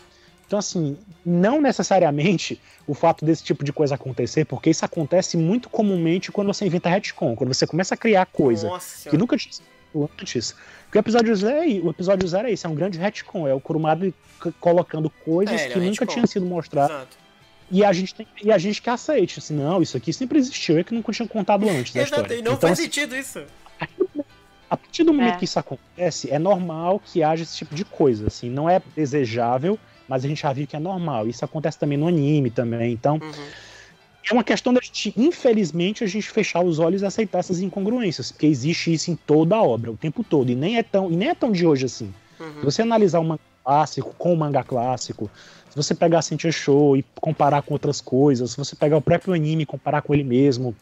[0.46, 5.68] Então, assim, não necessariamente o fato desse tipo de coisa acontecer, porque isso acontece muito
[5.68, 9.36] comumente quando você inventa retcon, quando você começa a criar coisa Nossa que nunca
[9.94, 10.54] antes.
[10.84, 13.54] Porque o episódio zero é, o episódio zero é isso, é um grande retcon, é
[13.54, 14.12] o Kurumada
[14.58, 17.08] colocando coisas é, que é nunca tinham sido mostradas.
[17.70, 20.78] E a, gente tem, e a gente que aceite, assim, não, isso aqui sempre existiu,
[20.78, 22.34] é que nunca tinha contado antes da Exato, história.
[22.34, 23.42] E não então, faz assim, sentido isso.
[24.68, 25.38] A partir do momento é.
[25.38, 29.78] que isso acontece, é normal que haja esse tipo de coisa, assim, não é desejável,
[30.08, 31.28] mas a gente já viu que é normal.
[31.28, 33.14] Isso acontece também no anime também, então...
[33.14, 33.69] Uhum
[34.28, 38.30] é uma questão da gente, infelizmente, a gente fechar os olhos e aceitar essas incongruências,
[38.30, 41.16] porque existe isso em toda a obra, o tempo todo, e nem é tão, e
[41.16, 42.12] nem é tão de hoje assim.
[42.38, 42.55] Uhum.
[42.59, 45.30] Se você analisar um mangá clássico com o um mangá clássico,
[45.70, 49.32] se você pegar Sentia Show e comparar com outras coisas, se você pegar o próprio
[49.32, 50.74] anime e comparar com ele mesmo,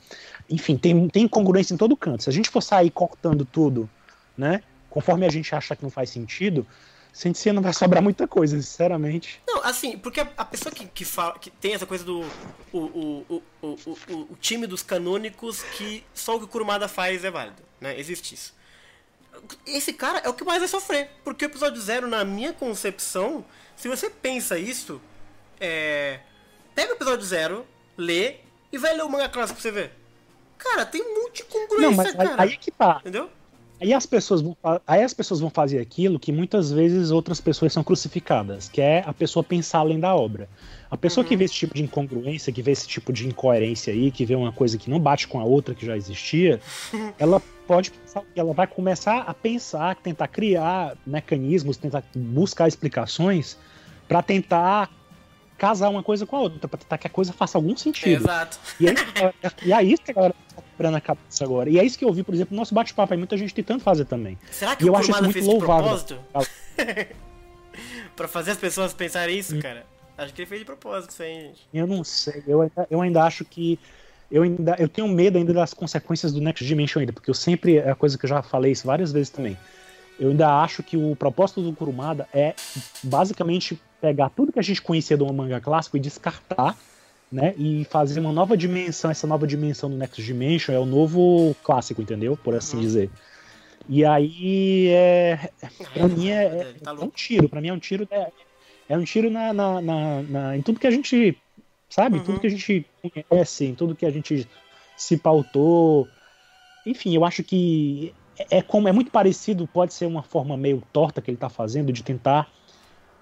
[0.48, 2.24] enfim, tem, tem incongruência em todo canto.
[2.24, 3.88] Se a gente for sair cortando tudo,
[4.36, 6.66] né, conforme a gente achar que não faz sentido,
[7.18, 9.42] Sensei não vai sobrar muita coisa, sinceramente.
[9.44, 12.20] Não, assim, porque a, pessoa que, que fala, que tem essa coisa do.
[12.72, 13.98] O, o, o, o,
[14.30, 17.98] o, time dos canônicos que só o que o Kurumada faz é válido, né?
[17.98, 18.54] Existe isso.
[19.66, 21.10] Esse cara é o que mais vai sofrer.
[21.24, 25.00] Porque o episódio zero, na minha concepção, se você pensa isso,
[25.58, 26.20] é.
[26.72, 27.66] Pega o episódio zero,
[27.96, 28.36] lê
[28.70, 29.90] e vai ler o manga clássico pra você ver.
[30.56, 32.42] Cara, tem um monte de congruência, não, mas cara.
[32.42, 32.98] Aí que tá.
[33.00, 33.28] Entendeu?
[33.80, 34.56] Aí as, pessoas vão,
[34.86, 39.04] aí as pessoas vão fazer aquilo que muitas vezes outras pessoas são crucificadas, que é
[39.06, 40.48] a pessoa pensar além da obra.
[40.90, 41.28] A pessoa uhum.
[41.28, 44.34] que vê esse tipo de incongruência, que vê esse tipo de incoerência aí, que vê
[44.34, 46.60] uma coisa que não bate com a outra que já existia,
[47.18, 53.58] ela pode pensar ela vai começar a pensar, tentar criar mecanismos, tentar buscar explicações
[54.08, 54.90] para tentar
[55.58, 58.22] casar uma coisa com a outra, para tentar que a coisa faça algum sentido.
[58.22, 58.58] Exato.
[58.80, 58.94] E aí,
[59.64, 60.34] e aí a galera
[60.78, 61.68] tá quebrando a cabeça agora.
[61.68, 63.80] E é isso que eu vi, por exemplo, no nosso bate-papo, aí muita gente tentando
[63.80, 64.38] fazer também.
[64.50, 66.18] Será que e o eu acho isso muito louvável.
[68.16, 69.60] pra fazer as pessoas pensarem isso, hum.
[69.60, 69.84] cara?
[70.16, 71.68] Acho que ele fez de propósito isso aí, gente.
[71.72, 73.78] Eu não sei, eu ainda, eu ainda acho que.
[74.30, 77.76] Eu, ainda, eu tenho medo ainda das consequências do Next Dimension ainda, porque eu sempre.
[77.76, 79.56] É a coisa que eu já falei isso várias vezes também.
[80.18, 82.54] Eu ainda acho que o propósito do Kurumada é
[83.04, 86.76] basicamente pegar tudo que a gente conhecia do manga clássico e descartar,
[87.30, 87.54] né?
[87.56, 89.10] E fazer uma nova dimensão.
[89.10, 92.36] Essa nova dimensão do Next Dimension é o novo clássico, entendeu?
[92.36, 92.82] Por assim uhum.
[92.82, 93.10] dizer.
[93.88, 95.50] E aí é.
[95.94, 97.48] Pra mim é, é, tá é um tiro.
[97.48, 98.06] Pra mim é um tiro.
[98.10, 98.30] É,
[98.88, 101.36] é um tiro na, na, na, na, em tudo que a gente.
[101.88, 102.18] Sabe?
[102.18, 102.24] Uhum.
[102.24, 102.86] Tudo que a gente
[103.30, 104.46] conhece, em tudo que a gente
[104.96, 106.06] se pautou.
[106.84, 110.82] Enfim, eu acho que é, é como é muito parecido, pode ser uma forma meio
[110.92, 112.48] torta que ele está fazendo de tentar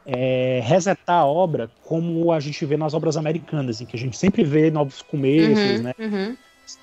[0.07, 4.17] é, resetar a obra como a gente vê nas obras americanas, em que a gente
[4.17, 5.95] sempre vê novos começos, uhum, né?
[5.99, 6.37] Uhum.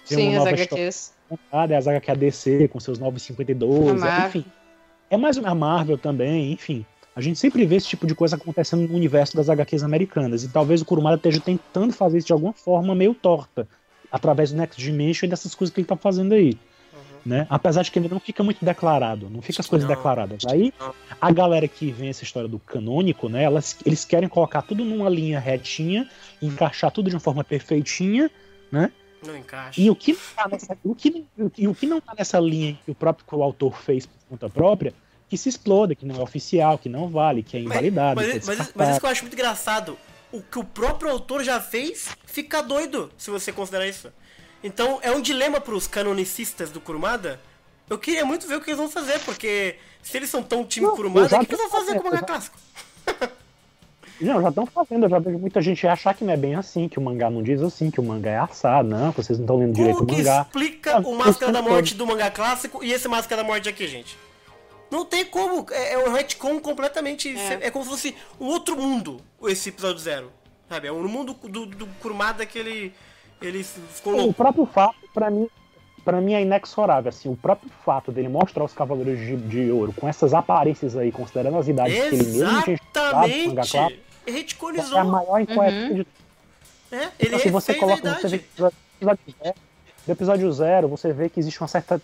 [0.03, 1.13] Sim, as HQs.
[1.29, 4.45] Contada, as HQ ADC com seus 952, é, enfim.
[5.09, 6.85] É mais a Marvel também, enfim.
[7.15, 10.43] A gente sempre vê esse tipo de coisa acontecendo no universo das HQs americanas.
[10.43, 13.67] E talvez o Kurumada esteja tentando fazer isso de alguma forma meio torta.
[14.11, 16.57] Através do Next Dimension e dessas coisas que ele está fazendo aí
[17.25, 17.47] né?
[17.49, 20.43] Apesar de que ainda não fica muito declarado, não fica as coisas declaradas.
[20.45, 20.73] Aí
[21.21, 23.43] a galera que vem essa história do canônico, né?
[23.43, 26.09] Elas, eles querem colocar tudo numa linha retinha,
[26.41, 28.29] encaixar tudo de uma forma perfeitinha,
[28.71, 28.91] né?
[29.25, 29.79] Não encaixa.
[29.79, 31.25] E o que não tá nessa, o que,
[31.57, 34.93] e o que não tá nessa linha que o próprio autor fez por conta própria,
[35.29, 38.19] que se exploda, que não é oficial, que não vale, que é invalidado.
[38.19, 39.97] Mas, mas, mas, mas isso que eu acho muito engraçado.
[40.31, 44.11] O que o próprio autor já fez fica doido, se você considerar isso.
[44.63, 47.39] Então é um dilema para os canonicistas do Kurumada.
[47.89, 50.87] Eu queria muito ver o que eles vão fazer, porque se eles são tão time
[50.87, 52.23] não, Kurumada, o que, eles vão fazer com o mangá já...
[52.23, 52.57] clássico?
[54.21, 56.87] Não, já estão fazendo, eu já vejo muita gente achar que não é bem assim,
[56.87, 59.57] que o mangá não diz assim, que o mangá é assado, não, vocês não estão
[59.57, 60.41] lendo direito o mangá.
[60.43, 64.17] explica o Máscara da Morte do mangá clássico e esse Máscara da Morte aqui, gente?
[64.89, 67.67] Não tem como, é, é um retcon completamente, é.
[67.67, 70.31] é como se fosse um outro mundo, esse episódio zero,
[70.69, 70.87] sabe?
[70.87, 72.93] É um mundo do, do Kurumada que ele
[73.47, 74.29] ele ficou louco.
[74.29, 75.47] O próprio fato, para mim,
[76.03, 79.93] pra mim é inexorável, assim, o próprio fato dele mostrar os Cavaleiros de, de Ouro
[79.93, 83.71] com essas aparências aí, considerando as idades que ele mesmo tinha estudado, manga Exatamente!
[83.71, 83.93] clara,
[84.25, 84.97] Retconizou.
[84.97, 85.95] é a maior incoerência Uhum.
[85.95, 86.07] de
[86.91, 89.55] É, ele se você coloca, a você vê no episódio zero,
[90.07, 92.01] no episódio zero, você vê que existe uma certa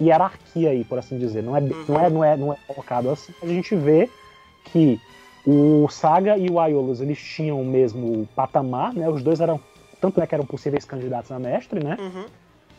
[0.00, 1.42] hierarquia aí, por assim dizer.
[1.42, 1.84] Não é, Uhum.
[1.88, 3.32] não é, não é, não é colocado assim.
[3.42, 4.08] A gente vê
[4.64, 4.98] que
[5.46, 9.08] o Saga e o Aiolos, eles tinham o mesmo patamar, né?
[9.08, 9.60] Os dois eram,
[10.00, 11.96] tanto é que eram possíveis candidatos a mestre, né?
[11.98, 12.24] Uhum.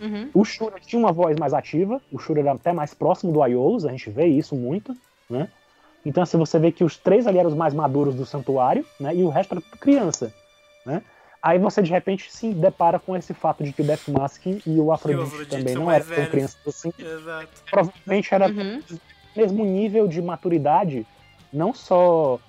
[0.02, 0.30] Uhum.
[0.34, 3.85] O Shura tinha uma voz mais ativa, o Shura era até mais próximo do Aiolos,
[3.85, 4.95] a gente vê isso muito,
[5.30, 5.48] né?
[6.03, 9.14] Então, assim, você vê que os três ali eram os mais maduros do santuário, né?
[9.15, 10.34] E o resto era tudo criança,
[10.85, 11.03] né?
[11.43, 14.61] Aí você, de repente, se depara com esse fato de que o Death Mask e
[14.80, 16.91] o Afrodite, também não eram tão crianças assim.
[16.98, 17.49] Exato.
[17.69, 18.80] Provavelmente era Uhum.
[18.80, 21.06] o mesmo nível de maturidade,
[21.53, 22.39] não só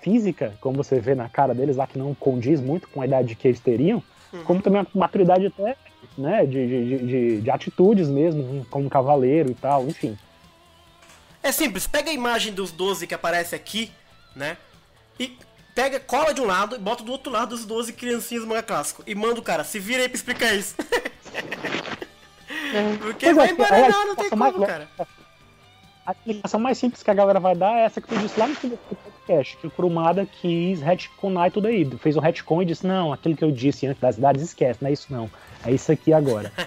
[0.00, 3.34] física, como você vê na cara deles lá, que não condiz muito com a idade
[3.34, 4.02] que eles teriam,
[4.32, 4.44] Uhum.
[4.44, 5.76] como também uma maturidade até
[6.16, 10.16] né, de, de, de- de, de atitudes mesmo, como cavaleiro e tal, enfim.
[11.42, 13.90] É simples, pega a imagem dos 12 que aparece aqui,
[14.36, 14.56] né?
[15.18, 15.36] E
[15.74, 18.62] pega, cola de um lado e bota do outro lado os 12 criancinhas do manga
[18.62, 19.02] clássico.
[19.06, 20.74] E manda o cara, se vira aí pra explicar isso.
[22.72, 22.96] Uhum.
[22.98, 24.72] Porque Pois é, vai embaranar, aliás, não tem mais como, longe.
[24.72, 24.88] cara.
[26.06, 28.46] A explicação mais simples que a galera vai dar é essa que tu disse lá
[28.46, 28.54] no
[29.30, 31.88] podcast, que o Kurumada quis retconar tudo aí.
[31.98, 34.90] Fez o retcon e disse, não, aquilo que eu disse antes das idades, esquece, não
[34.90, 35.30] é isso não.
[35.64, 36.52] É isso aqui agora.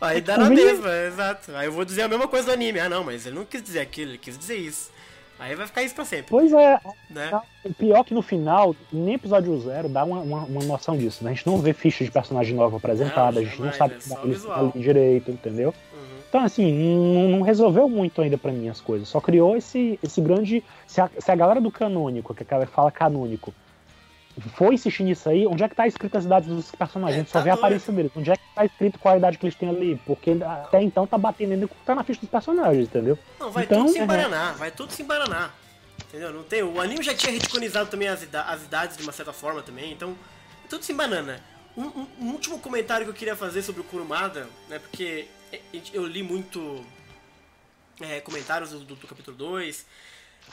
[0.00, 1.52] Aí dá na mesma, exato.
[1.54, 2.78] Aí eu vou dizer a mesma coisa do anime.
[2.78, 4.90] Ah, não, mas ele não quis dizer aquilo, ele quis dizer isso.
[5.38, 6.78] Aí vai ficar isso pra sempre, Pois é,
[7.08, 7.40] né?
[7.64, 11.24] o pior é que no final, nem episódio zero, dá uma, uma, uma noção disso.
[11.24, 11.30] Né?
[11.30, 14.00] A gente não vê ficha de personagem nova apresentada, Não, a gente não sabe é
[14.00, 15.74] só dá eles direito, entendeu?
[16.30, 19.08] Então, assim, não, não resolveu muito ainda pra mim as coisas.
[19.08, 20.62] Só criou esse, esse grande.
[20.86, 23.52] Se a, se a galera do canônico, que a galera fala canônico,
[24.54, 27.16] foi insistir nisso aí, onde é que tá escrito as idades dos personagens?
[27.16, 27.64] a gente É, só vê a doido.
[27.64, 28.12] aparência deles.
[28.16, 30.00] Onde é que tá escrito qual a idade que eles têm ali?
[30.06, 33.18] Porque até então tá batendo ainda tá na ficha dos personagens, entendeu?
[33.40, 34.02] Não, vai Então, tudo se é.
[34.04, 35.52] embaranar, vai tudo se embaranar.
[36.08, 36.32] Entendeu?
[36.32, 39.32] Não tem, o anime já tinha reticonizado também as, ida- as idades de uma certa
[39.32, 40.14] forma também, então
[40.68, 41.40] tudo se embanana.
[41.76, 45.39] Um, um- um último comentário que eu queria fazer sobre o Kurumada, né, porque é,
[45.92, 46.84] eu li muito
[48.00, 49.86] é, comentários do, do- capítulo 2,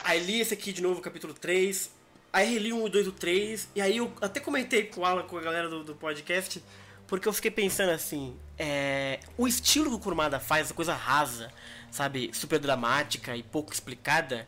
[0.00, 1.90] aí li esse aqui de novo, capítulo 3,
[2.32, 5.38] aí reli um, o 2 e o 3, e aí eu até comentei com com
[5.38, 6.62] a galera do, do podcast,
[7.06, 11.50] porque eu fiquei pensando assim, é, o estilo que o Kurumada faz, essa coisa rasa,
[11.90, 14.46] sabe, super dramática e pouco explicada,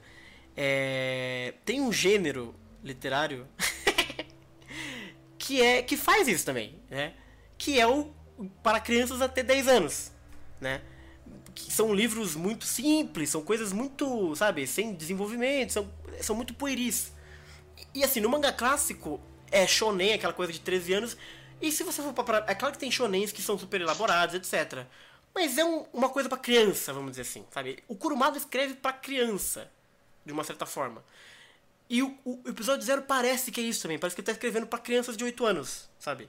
[0.56, 2.55] é, tem um gênero
[2.85, 3.47] literário
[5.39, 7.14] que é que faz isso também, né?
[7.56, 8.12] Que é o
[8.62, 10.12] para crianças até 10 anos,
[10.60, 10.82] né?
[11.54, 17.12] Que são livros muito simples, são coisas muito, sabe, sem desenvolvimento, são, são muito pueris.
[17.94, 19.20] E assim, no manga clássico
[19.50, 21.16] é shonen, aquela coisa de 13 anos,
[21.60, 24.86] e se você for pra, é claro que tem shonens que são super elaborados, etc.
[25.34, 27.82] Mas é um- uma coisa pra criança, vamos dizer assim, sabe?
[27.88, 29.70] O Kurumada escreve pra criança,
[30.24, 31.04] de uma certa forma.
[31.88, 33.98] E o, o episódio zero parece que é isso também.
[33.98, 36.28] Parece que ele tá escrevendo pra crianças de 8 anos, sabe?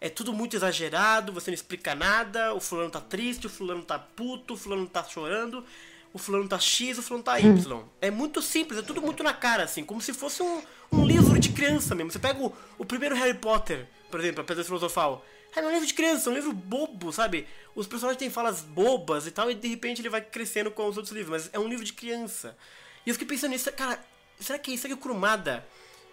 [0.00, 3.98] É tudo muito exagerado, você não explica nada, o fulano tá triste, o fulano tá
[3.98, 5.64] puto, o fulano tá chorando,
[6.12, 7.84] o fulano tá X, o fulano tá Y.
[8.00, 10.62] É muito simples, é tudo muito na cara, assim, como se fosse um,
[10.92, 12.10] um livro de criança mesmo.
[12.10, 15.24] Você pega o, o primeiro Harry Potter, por exemplo, a Pedra Filosofal.
[15.54, 17.46] É um livro de criança, um livro bobo, sabe?
[17.74, 20.98] Os personagens têm falas bobas e tal, e de repente ele vai crescendo com os
[20.98, 22.56] outros livros, mas é um livro de criança.
[23.06, 23.98] E eu fiquei pensando nisso, cara,
[24.38, 25.66] será que, será que o Kurumada,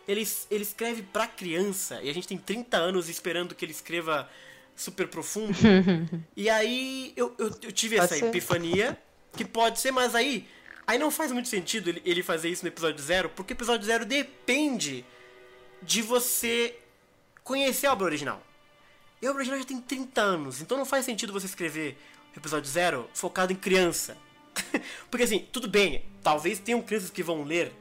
[0.08, 4.30] ele, ele escreve pra criança, e a gente tem 30 anos esperando que ele escreva
[4.76, 5.58] super profundo?
[6.36, 8.26] e aí eu, eu, eu tive Pode essa ser.
[8.26, 8.98] epifania,
[9.36, 10.48] que pode ser, mas aí,
[10.86, 13.86] aí não faz muito sentido ele, ele fazer isso no episódio zero, porque o episódio
[13.86, 15.06] zero depende
[15.82, 16.76] de você
[17.44, 18.42] conhecer a obra original.
[19.22, 21.98] E a obra original já tem 30 anos, então não faz sentido você escrever
[22.36, 24.18] o episódio zero focado em criança.
[25.10, 27.72] Porque assim, tudo bem, talvez tenham crianças que vão ler,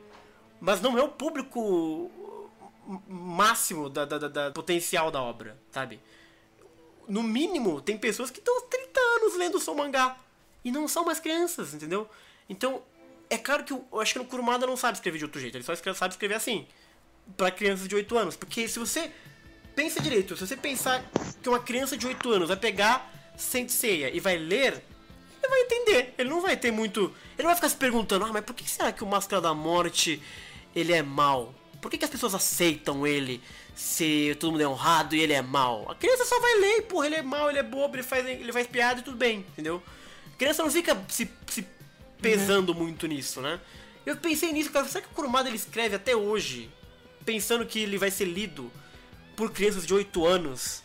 [0.62, 2.08] mas não é o público
[3.08, 6.00] máximo da, da, da- da potencial da obra, sabe?
[7.08, 10.16] No mínimo, tem pessoas que estão há 30 anos lendo o seu mangá
[10.64, 12.08] e não são mais crianças, entendeu?
[12.48, 12.80] Então,
[13.28, 15.64] é claro que eu, acho que o Kurumada não sabe escrever de outro jeito, ele
[15.64, 16.66] só escreve- sabe escrever assim,
[17.36, 19.10] para crianças de 8 anos, porque se você
[19.74, 21.04] pensa direito, se você pensar
[21.42, 24.84] que uma criança de 8 anos vai pegar Saint Seiya e vai ler,
[25.42, 26.14] ele vai entender.
[26.18, 27.00] Ele não vai ter muito.
[27.32, 29.52] Ele não vai ficar se perguntando, ah, mas por que será que o Máscara da
[29.52, 30.22] Morte
[30.74, 31.54] ele é mal?
[31.80, 33.42] Por que, que as pessoas aceitam ele
[33.74, 35.90] se todo mundo é honrado e ele é mal?
[35.90, 38.52] A criança só vai ler, porra, ele é mal, ele é bobo, ele faz, ele
[38.52, 39.82] faz piada e tudo bem, entendeu?
[40.32, 41.66] A criança não fica se, se
[42.20, 43.60] pesando muito nisso, né?
[44.06, 46.70] Eu pensei nisso, cara, será que o Kurumada ele escreve até hoje,
[47.24, 48.70] pensando que ele vai ser lido
[49.36, 50.82] por crianças de 8 anos?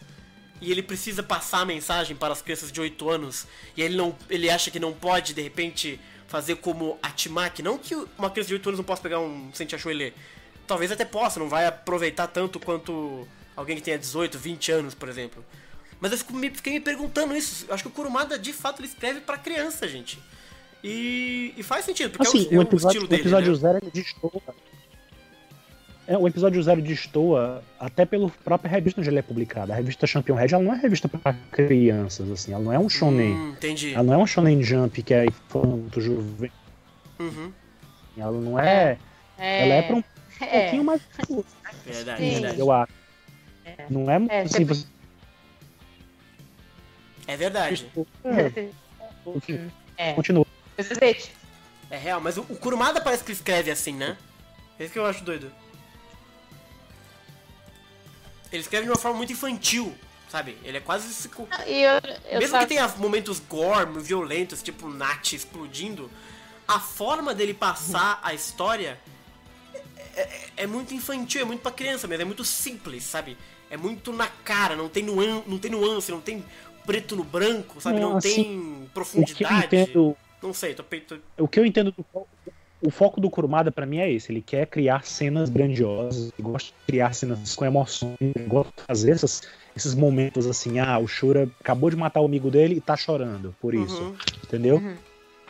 [0.61, 3.45] e ele precisa passar a mensagem para as crianças de 8 anos
[3.75, 7.77] e ele não ele acha que não pode de repente fazer como a Timak, não
[7.77, 10.13] que uma criança de 8 anos não possa pegar um Sentiachou e ler.
[10.67, 15.07] Talvez até possa, não vai aproveitar tanto quanto alguém que tenha 18, 20 anos, por
[15.07, 15.43] exemplo.
[15.99, 17.65] Mas eu fiquei me perguntando isso.
[17.67, 20.19] Eu acho que o Kurumada, de fato, ele escreve para criança, gente.
[20.83, 23.21] E, e, faz sentido, porque assim, é, o, o, episódio, é o estilo dele.
[23.21, 23.57] O episódio né?
[23.57, 24.41] zero ele destoa.
[26.07, 29.73] É, o episódio zero destoa até pelo próprio revista onde ele é publicado.
[29.73, 32.53] A revista Champion Red ela não é revista para crianças, assim.
[32.53, 33.33] Ela não é um shonen.
[33.33, 33.93] Hum, entendi.
[33.93, 36.51] Ela não é um shonen jump que é infanto juvenil.
[37.19, 37.51] Uhum.
[38.17, 38.97] Ela não é.
[39.37, 40.03] É, Ela é pra um
[40.39, 40.61] é.
[40.61, 41.01] pouquinho mais.
[41.85, 42.31] Verdade, Sim.
[42.31, 42.59] verdade.
[42.59, 42.93] Eu acho.
[43.89, 44.85] Não é, É, assim, você.
[47.27, 47.85] É verdade.
[48.23, 48.69] É,
[49.97, 50.13] É.
[50.13, 50.47] continua.
[51.89, 54.15] É real, mas o, o Kurumada parece que escreve assim, né?
[54.79, 55.51] É isso que eu acho doido.
[58.51, 59.93] Ele escreve de uma forma muito infantil,
[60.29, 60.57] sabe?
[60.63, 61.09] Ele é quase.
[61.09, 61.29] esse
[61.65, 61.93] E eu,
[62.31, 66.09] eu Mesmo que tenha momentos gore, violentos, tipo Nat explodindo,
[66.67, 68.99] a forma dele passar a história
[70.15, 73.37] é, é- é muito infantil, é muito pra criança mesmo, é muito simples, sabe?
[73.69, 76.43] É muito na cara, não tem, nuan não tem nuance, não tem
[76.85, 77.99] preto no branco, sabe?
[77.99, 79.65] Não, Não, tem assim, O que eu profundidade.
[79.65, 81.21] entendo Não sei, tô peito.
[81.37, 82.05] o que eu entendo do
[82.81, 86.69] o foco do Kurumada pra mim é esse, ele quer criar cenas grandiosas, ele gosta
[86.69, 89.41] de criar cenas com emoções, ele gosta de fazer essas-
[89.75, 93.55] esses momentos assim, ah, o Shura acabou de matar o amigo dele e tá chorando
[93.59, 94.15] por isso, Uhum.
[94.43, 94.75] entendeu?
[94.77, 94.95] Uhum.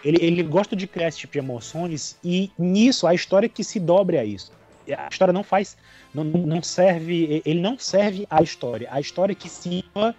[0.04, 3.80] Ele, ele gosta de criar esse tipo de emoções e nisso a história que se
[3.80, 4.52] dobre a isso.
[4.98, 5.76] A história não faz,
[6.14, 10.16] não, não serve, ele não serve à história, a história que sirva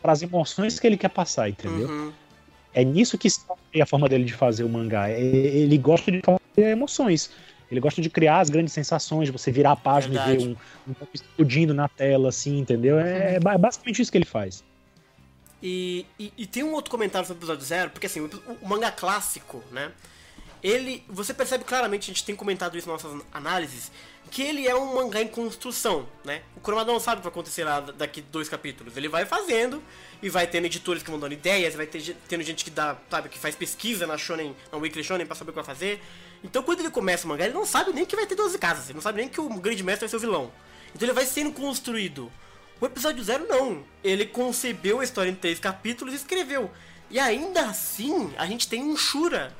[0.00, 1.88] para as emoções que ele quer passar, entendeu?
[1.88, 2.12] Uhum.
[2.74, 5.10] É nisso que está a forma dele de fazer o mangá.
[5.10, 7.30] Ele gosta de fazer emoções.
[7.70, 10.44] Ele gosta de criar as grandes sensações, de você virar a página e Verdade.
[10.44, 10.56] ver
[10.86, 12.98] um, um explodindo na tela, assim, entendeu?
[12.98, 14.62] É, é ba- basicamente isso que ele faz.
[15.62, 18.28] E, e, e tem um outro comentário sobre o episódio zero, porque assim, o,
[18.60, 19.90] o mangá clássico, né?
[20.62, 21.02] Ele.
[21.08, 23.90] Você percebe claramente, a gente tem comentado isso nas nossas análises,
[24.30, 26.42] que ele é um mangá em construção, né?
[26.56, 28.96] O Kurumada não sabe o que vai acontecer lá daqui dois capítulos.
[28.96, 29.82] Ele vai fazendo
[30.22, 33.28] e vai tendo editores que vão dando ideias, vai ter, tendo gente que dá, sabe,
[33.28, 36.02] que faz pesquisa na Shonen, na Weekly Shonen pra saber o que vai fazer.
[36.44, 38.84] Então quando ele começa o mangá, ele não sabe nem que vai ter 12 casas,
[38.86, 40.52] ele não sabe nem que o grande mestre vai ser o vilão.
[40.94, 42.30] Então ele vai sendo construído.
[42.80, 43.84] O episódio zero não.
[44.02, 46.70] Ele concebeu a história em três capítulos e escreveu.
[47.08, 49.54] E ainda assim, a gente tem um Shura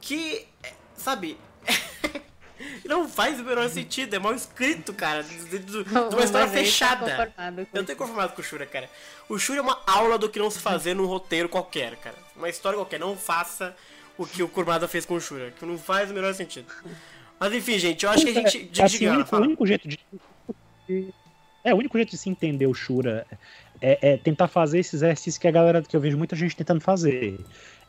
[0.00, 1.36] que, é, sabe,
[2.84, 5.78] não faz o menor sentido, é mal escrito, cara, de, de- de-
[6.14, 7.34] uma história tá fechada.
[7.72, 8.88] Eu tô conformado com o Shura, cara.
[9.28, 12.16] O Shura é uma aula do que não se fazer num roteiro qualquer, cara.
[12.36, 12.98] Uma história qualquer.
[13.00, 13.76] Não faça
[14.16, 16.66] o que o Kurmada fez com o Shura, que não faz o menor sentido.
[17.38, 18.64] Mas enfim, gente, eu acho que a gente.
[18.64, 19.98] Diga, assim, diga, o, único, o único jeito de.
[21.64, 23.26] É, o único jeito de se entender o Shura
[23.80, 26.80] é, é tentar fazer esses exercícios que a galera que eu vejo muita gente tentando
[26.80, 27.40] fazer.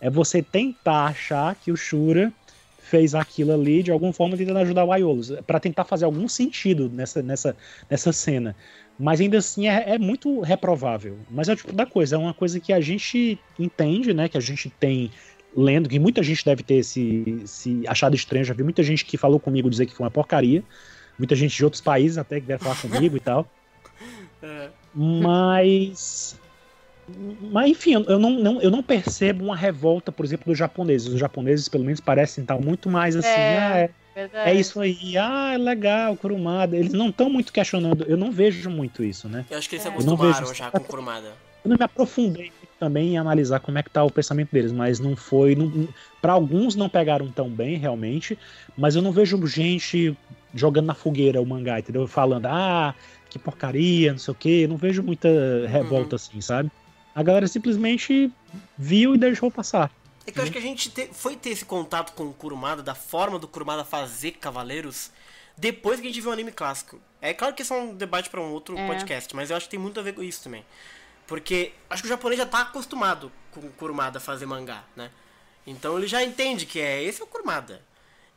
[0.01, 2.33] É você tentar achar que o Shura
[2.79, 6.89] fez aquilo ali de alguma forma tentando ajudar o Aiolos, pra tentar fazer algum sentido
[6.89, 7.57] nessa, nessa,
[7.89, 8.55] nessa cena.
[8.97, 11.17] Mas ainda assim é, é muito reprovável.
[11.29, 14.29] Mas é o tipo da coisa, é uma coisa que a gente entende, né?
[14.29, 15.11] Que a gente tem
[15.55, 18.43] lendo, que muita gente deve ter se, se achado estranho.
[18.45, 20.63] Já vi muita gente que falou comigo dizer que foi uma porcaria.
[21.17, 23.47] Muita gente de outros países até que vieram falar comigo e tal.
[24.43, 24.67] É.
[24.93, 26.39] Mas.
[27.51, 31.07] Mas enfim, eu não, não- eu não percebo uma revolta, por exemplo, dos japoneses.
[31.07, 33.27] Os japoneses, pelo menos, parecem estar muito mais assim.
[33.27, 36.75] É, ah, é, é isso aí, ah, é legal, Kurumada.
[36.75, 38.03] Eles não estão muito questionando.
[38.07, 39.45] Eu não vejo muito isso, né?
[39.49, 39.91] Eu acho que eles se É.
[39.91, 41.27] Acostumaram vejo- já com o Kurumada.
[41.63, 45.15] Eu não me aprofundei também analisar como é que tá o pensamento deles, mas não
[45.15, 45.55] foi.
[45.55, 45.87] Não,
[46.21, 48.37] para alguns não pegaram tão bem, realmente,
[48.77, 50.15] mas eu não vejo gente
[50.53, 52.07] jogando na fogueira o mangá, entendeu?
[52.07, 52.93] Falando, ah,
[53.29, 54.61] que porcaria, não sei o quê.
[54.63, 55.29] Eu não vejo muita
[55.67, 56.71] revolta assim, sabe?
[57.13, 58.31] A galera simplesmente
[58.77, 59.91] viu e deixou passar.
[60.27, 62.81] É que eu acho que a gente te- foi ter esse contato com o Kurumada,
[62.81, 65.11] da forma do Kurumada fazer Cavaleiros,
[65.57, 66.99] depois que a gente viu o anime clássico.
[67.21, 68.87] É claro que isso é um debate pra um outro É.
[68.87, 70.65] podcast, mas eu acho que tem muito a ver com isso também.
[71.27, 75.09] Porque acho que o japonês já tá acostumado com o Kurumada fazer mangá, né?
[75.65, 77.81] Então ele já entende que é esse é o Kurumada.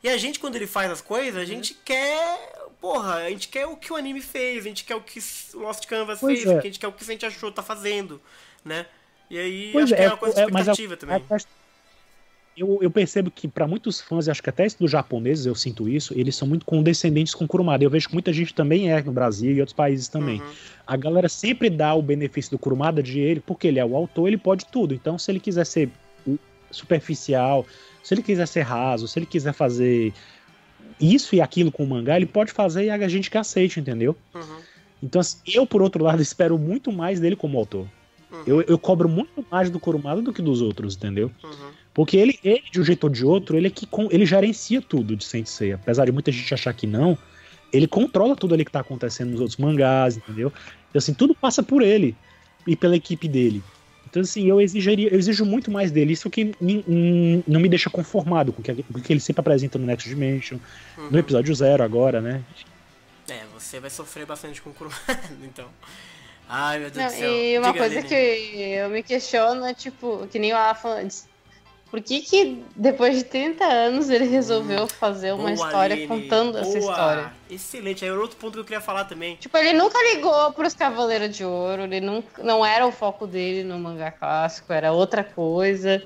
[0.01, 2.57] E a gente, quando ele faz as coisas, a gente quer.
[2.79, 5.19] Porra, a gente quer o que o anime fez, a gente quer o que
[5.53, 6.57] o Lost Canvas Pois fez, é.
[6.57, 8.21] a gente quer o que o Sente achou tá fazendo,
[8.63, 8.85] né?
[9.29, 11.25] E aí Pois acho que é, é uma coisa é, é- expectativa também.
[12.59, 15.87] Eu, eu percebo que para muitos fãs, e acho que até dos japoneses eu sinto
[15.87, 17.85] isso, eles são muito condescendentes com Kurumada.
[17.85, 20.41] Eu vejo que muita gente também é no Brasil e outros países também.
[20.41, 20.47] Uhum.
[20.85, 24.27] A galera sempre dá o benefício do Kurumada de ele, porque ele é o autor,
[24.27, 24.93] ele pode tudo.
[24.93, 25.89] Então, se ele quiser ser
[26.69, 27.65] superficial,
[28.03, 30.13] se ele quiser ser raso, se ele quiser fazer
[30.99, 34.17] isso e aquilo com o mangá, ele pode fazer e a gente que aceite, entendeu?
[34.35, 34.57] Uhum.
[35.01, 37.87] Então, assim, eu, por outro lado, espero muito mais dele como autor.
[38.31, 38.43] Uhum.
[38.45, 41.31] Eu, eu cobro muito mais do Kurumada do que dos outros, entendeu?
[41.41, 41.78] Uhum.
[41.93, 44.81] Porque ele, ele, de um jeito ou de outro, ele é que com- ele gerencia
[44.81, 45.73] tudo de Sensei.
[45.73, 47.17] Apesar de muita gente achar que não,
[47.73, 50.51] ele controla tudo ali que tá acontecendo nos outros mangás, entendeu?
[50.89, 52.15] Então, assim, tudo passa por ele
[52.67, 53.61] e pela equipe dele.
[54.09, 56.13] Então, assim, eu exigiria, eu exijo muito mais dele.
[56.13, 59.41] Isso que me- hum, não me deixa conformado com o que, com que ele sempre
[59.41, 60.57] apresenta no Next Dimension,
[60.97, 61.09] Uhum.
[61.11, 62.41] no episódio zero agora, né?
[63.27, 64.99] É, você vai sofrer bastante com o Kurumada,
[65.43, 65.67] então.
[66.47, 67.31] Ai, meu Deus Não, do céu.
[67.31, 71.07] e uma Diga, coisa que eu me questiono é, tipo, que nem o Alan.
[71.89, 76.77] Por que que depois de 30 anos ele resolveu fazer uma Boa, história contando essa
[76.79, 76.91] Boa.
[76.91, 77.33] história?
[77.49, 79.35] Excelente, aí era outro ponto que eu queria falar também.
[79.37, 83.63] Tipo, ele nunca ligou pros Cavaleiros de Ouro, ele nunca, não era o foco dele
[83.63, 86.03] no mangá clássico, era outra coisa.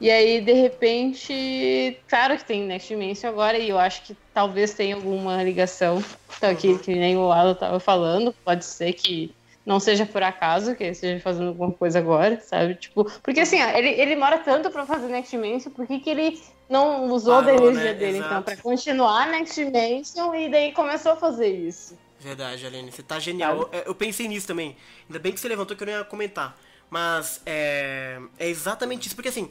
[0.00, 4.74] E aí, de repente, claro que tem Next Dimension agora, e eu acho que talvez
[4.74, 6.02] tenha alguma ligação,
[6.36, 6.78] então, que, Uhum.
[6.78, 9.34] que nem o Alan tava falando, pode ser que
[9.66, 12.76] não seja por acaso que ele esteja fazendo alguma coisa agora, sabe?
[12.76, 16.08] Tipo, porque assim, ó, ele, ele mora tanto pra fazer Next Dimension, por que, que
[16.08, 17.98] ele não usou da Parou, energia né?
[17.98, 18.32] dele, Exato.
[18.32, 21.98] então, pra continuar Next Dimension e daí começou a fazer isso?
[22.20, 23.68] Verdade, Aline, você tá genial.
[23.72, 24.76] Eu, eu pensei nisso também.
[25.08, 26.56] Ainda bem que você levantou que eu não ia comentar.
[26.88, 29.50] Mas é, é exatamente isso, porque assim,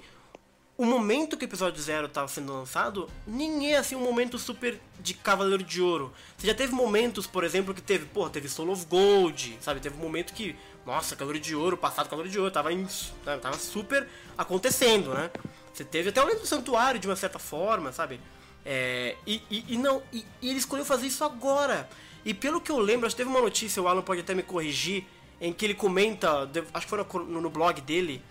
[0.77, 4.79] o momento que o episódio zero tava sendo lançado, nem é assim um momento super
[4.99, 6.11] de Cavaleiro de Ouro.
[6.37, 9.79] Você já teve momentos, por exemplo, que teve, pô, teve Soul of Gold, sabe?
[9.79, 12.85] Teve um momento que, nossa, Cavaleiro de Ouro, passado Cavaleiro de Ouro, tava, em,
[13.23, 14.07] tava super
[14.37, 15.31] acontecendo, né?
[15.73, 18.19] Você teve até o do Santuário, de uma certa forma, sabe?
[18.65, 21.87] É, e, e, e não, e, e ele escolheu fazer isso agora.
[22.25, 24.43] E pelo que eu lembro, acho que teve uma notícia, o Alan pode até me
[24.43, 25.05] corrigir,
[25.39, 28.21] em que ele comenta, acho que foi no, no blog dele,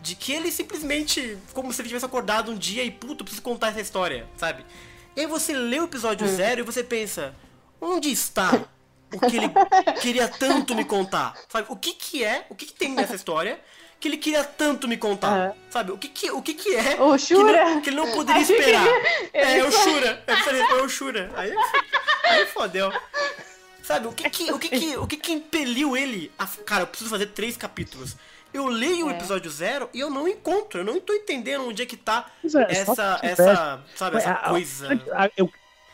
[0.00, 3.68] de que ele simplesmente, como se ele tivesse acordado um dia e, puto, preciso contar
[3.68, 4.64] essa história, sabe?
[5.16, 7.34] E aí você lê o episódio zero e você pensa,
[7.80, 8.64] onde está
[9.12, 9.50] o que ele
[10.00, 11.34] queria tanto me contar?
[11.48, 11.66] Sabe?
[11.70, 13.60] O que que é, o que que tem nessa história
[13.98, 15.32] que ele queria tanto me contar?
[15.32, 15.54] Aham.
[15.70, 15.92] Sabe?
[15.92, 18.52] O que que, o que que é O que não, que ele não poderia que
[18.52, 18.86] esperar?
[18.86, 20.22] ele É, é o Shura.
[20.26, 21.32] Eu falei, é o Shura.
[21.34, 21.52] Aí,
[22.24, 22.92] aí fodeu.
[23.82, 26.46] Sabe, o que que, o que que, o que que impeliu ele a...
[26.46, 28.16] Cara, eu preciso fazer três capítulos.
[28.52, 29.14] Eu leio o É.
[29.14, 30.80] episódio zero e eu não encontro.
[30.80, 34.46] Eu não tô entendendo onde é que tá Pois é, essa, essa, sabe, essa A-
[34.46, 34.88] a- coisa.
[35.12, 35.50] A, eu-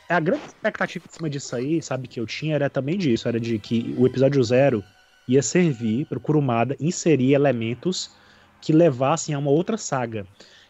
[0.08, 3.40] a grande expectativa em cima disso aí, sabe, que eu tinha era também disso, era
[3.40, 4.84] de que o episódio zero
[5.26, 8.10] ia servir para o Kurumada inserir elementos
[8.60, 10.26] que levassem a uma outra saga.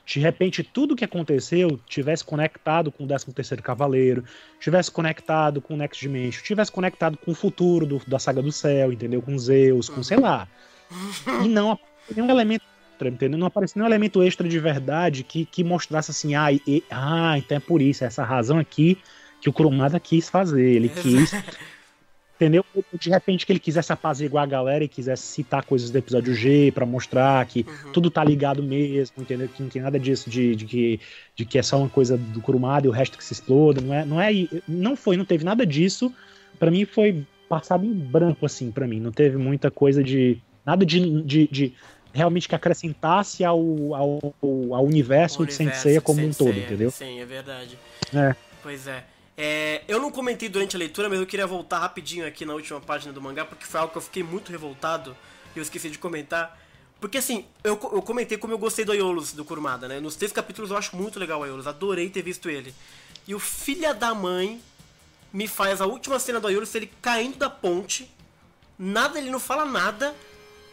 [0.07, 4.23] De repente, tudo que aconteceu tivesse conectado com o 13º Cavaleiro,
[4.61, 8.53] tivesse conectado com o Next Dimension, tivesse conectado com o futuro do- da saga do
[8.53, 9.23] céu, entendeu?
[9.23, 10.47] Com Zeus, com sei lá.
[11.45, 12.63] E não apareceu nenhum elemento
[12.93, 13.39] extra, entendeu?
[13.39, 17.57] Não apareceu nenhum elemento extra de verdade que, que mostrasse assim, ah, e- ah, então
[17.57, 18.99] é por isso, é essa razão aqui
[19.41, 20.65] que o Kurumada quis fazer.
[20.69, 21.33] Ele quis.
[22.37, 22.65] Entendeu?
[23.01, 26.73] De repente que ele quisesse apaziguar a galera e quisesse citar coisas do episódio G
[26.73, 27.93] pra mostrar que Uhum.
[27.93, 29.49] tudo tá ligado mesmo, entendeu?
[29.49, 31.01] Que não tem nada disso de, de, que,
[31.37, 33.81] de que é só uma coisa do Kurumada e o resto que se exploda.
[33.81, 34.31] Não é, não é.
[34.67, 36.13] Não foi, não teve nada disso.
[36.59, 38.99] Pra mim foi passado em branco, assim, pra mim.
[38.99, 40.39] Não teve muita coisa de.
[40.65, 41.75] Nada de, de, de
[42.13, 43.59] realmente que acrescentasse ao,
[43.95, 46.91] ao, ao universo, O de universo de como um todo, entendeu?
[46.91, 47.79] Sim, é verdade.
[48.15, 48.35] É.
[48.63, 49.05] Pois é.
[49.37, 52.81] É, Eu não comentei durante a leitura, mas eu queria voltar rapidinho aqui na última
[52.81, 55.17] página do mangá, porque foi algo que eu fiquei muito revoltado
[55.55, 56.59] e eu esqueci de comentar.
[57.01, 60.01] Porque assim, eu, eu comentei como eu gostei do Aiolos do Kurumada, né?
[60.01, 62.73] Nos três capítulos eu acho muito legal o Aiolos, adorei ter visto ele.
[63.27, 64.61] E o filha da mãe
[65.33, 68.09] me faz a última cena do Aiolos, ele caindo da ponte,
[68.79, 70.15] nada, ele não fala nada,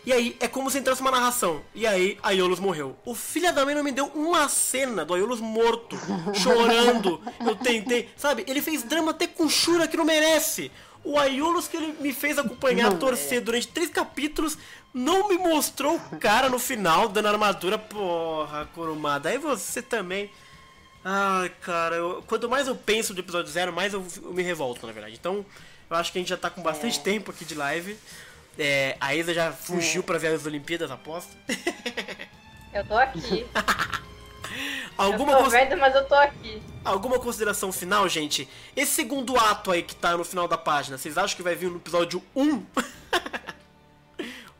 [0.05, 1.61] e aí é como se entrasse uma narração.
[1.75, 2.95] E aí Aiolos morreu.
[3.05, 5.95] O filho da mãe não me deu uma cena do Aiolos morto,
[6.33, 7.21] chorando.
[7.45, 8.43] Eu tentei, sabe?
[8.47, 10.71] Ele fez drama até com Shura que não merece.
[11.03, 14.57] O Aiolos que ele me fez acompanhar, Não, torcer durante três capítulos,
[14.93, 17.77] não me mostrou o cara no final dando armadura.
[17.77, 19.29] Porra, Kurumada.
[19.29, 20.29] Aí você também.
[21.03, 24.85] Ai, cara, eu- quanto mais eu penso do episódio zero, mais eu, eu me revolto,
[24.85, 25.15] na verdade.
[25.19, 25.43] Então,
[25.89, 27.01] eu acho que a gente já tá com bastante É.
[27.01, 27.97] tempo aqui de live.
[28.57, 31.35] É, a Isa já fugiu pra ver as Olimpíadas, aposto.
[32.73, 33.45] Eu tô aqui.
[34.97, 36.61] Alguma, eu tô cons- velha, mas eu tô aqui.
[36.83, 38.47] alguma consideração final, gente?
[38.75, 41.69] Esse segundo ato aí que tá no final da página, vocês acham que vai vir
[41.69, 42.63] no episódio 1?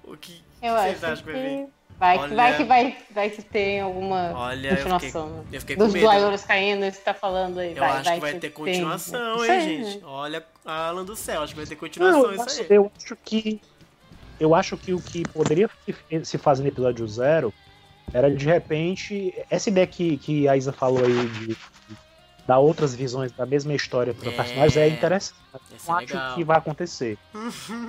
[0.04, 1.66] o que Eu vocês acho acham que vai vir?
[1.66, 2.36] que vai, que Olha.
[2.36, 5.28] vai que vai, vai que tem alguma Olha, eu continuação.
[5.28, 5.44] fiquei- né?
[5.52, 6.04] eu fiquei com Dos medo.
[6.06, 7.72] Duaioros caindo, você tá falando aí.
[7.72, 9.56] Eu vai, acho vai que vai ter tem, continuação, né?
[9.64, 9.98] hein, gente?
[10.00, 10.04] né?
[10.06, 12.68] Olha, Alan do céu, acho que vai ter Não, continuação eu, isso aí.
[12.70, 13.62] eu acho que.
[14.42, 15.70] Eu acho que o que poderia
[16.24, 17.54] se- fazer no episódio zero
[18.12, 19.34] era de repente.
[19.50, 21.56] Essa ideia que, que a Isa falou aí de
[22.48, 24.36] dar outras visões da mesma história para É.
[24.36, 25.36] personagens é interessante.
[25.78, 26.36] Ser Não acho legal.
[26.36, 27.18] que vai acontecer.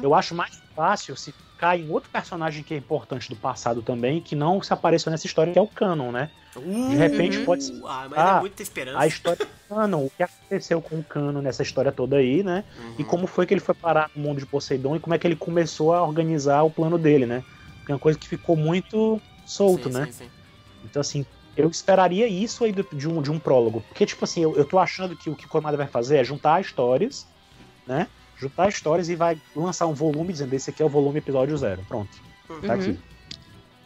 [0.03, 4.21] Eu acho mais fácil se ficar em outro personagem que é importante do passado também,
[4.21, 6.29] que não se apareceu nessa história, que é o Canon, né?
[6.57, 7.45] De repente Uhum.
[7.45, 8.99] pode ser Ah, mas Ah, é muita esperança.
[8.99, 12.65] a história do Canon, o que aconteceu com o Canon nessa história toda aí, né?
[12.77, 12.95] Uhum.
[12.99, 15.27] E como foi que ele foi parar no mundo de Poseidon e como é que
[15.27, 17.45] ele começou a organizar o plano dele, né?
[17.87, 20.07] Que é uma coisa que ficou muito solto, Sim, né?
[20.07, 20.31] sim, sim.
[20.85, 21.25] Então, assim,
[21.57, 23.83] eu esperaria isso aí de um, de um prólogo.
[23.89, 26.25] Porque, tipo assim, eu, eu tô achando que o que o Kurumada vai fazer é
[26.25, 27.25] juntar histórias,
[27.87, 28.09] né?
[28.43, 31.81] Juntar histórias e vai lançar um volume dizendo esse aqui é o volume episódio zero.
[31.89, 32.11] Pronto.
[32.49, 32.73] Tá Uhum.
[32.73, 32.99] aqui.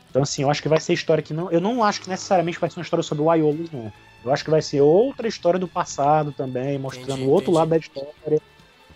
[0.08, 1.50] Então, assim, eu acho que vai ser história que não.
[1.52, 3.92] Eu não acho que necessariamente vai ser uma história sobre o Aiolos, não.
[4.24, 7.58] Eu acho que vai ser outra história do passado também, mostrando Entendi, o outro entendi.
[7.58, 8.40] lado da história.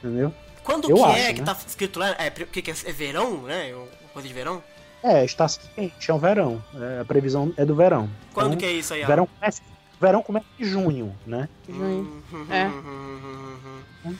[0.02, 0.32] Entendeu?
[0.64, 1.46] Quando Eu que acho, é que né?
[1.46, 2.08] tá escrito lá?
[2.18, 2.74] É, o que, que é?
[2.86, 3.74] É verão, né?
[3.74, 4.62] Uma coisa de verão?
[5.02, 6.62] É, está quente, é o verão.
[6.74, 8.08] É, a previsão é do verão.
[8.32, 9.04] Quando Então, que é isso aí?
[9.04, 9.60] verão começa,
[9.98, 11.48] o verão começa em junho, né?
[11.68, 12.22] Junho.
[12.32, 12.66] Uhum, É.
[12.66, 14.16] uhum, uhum.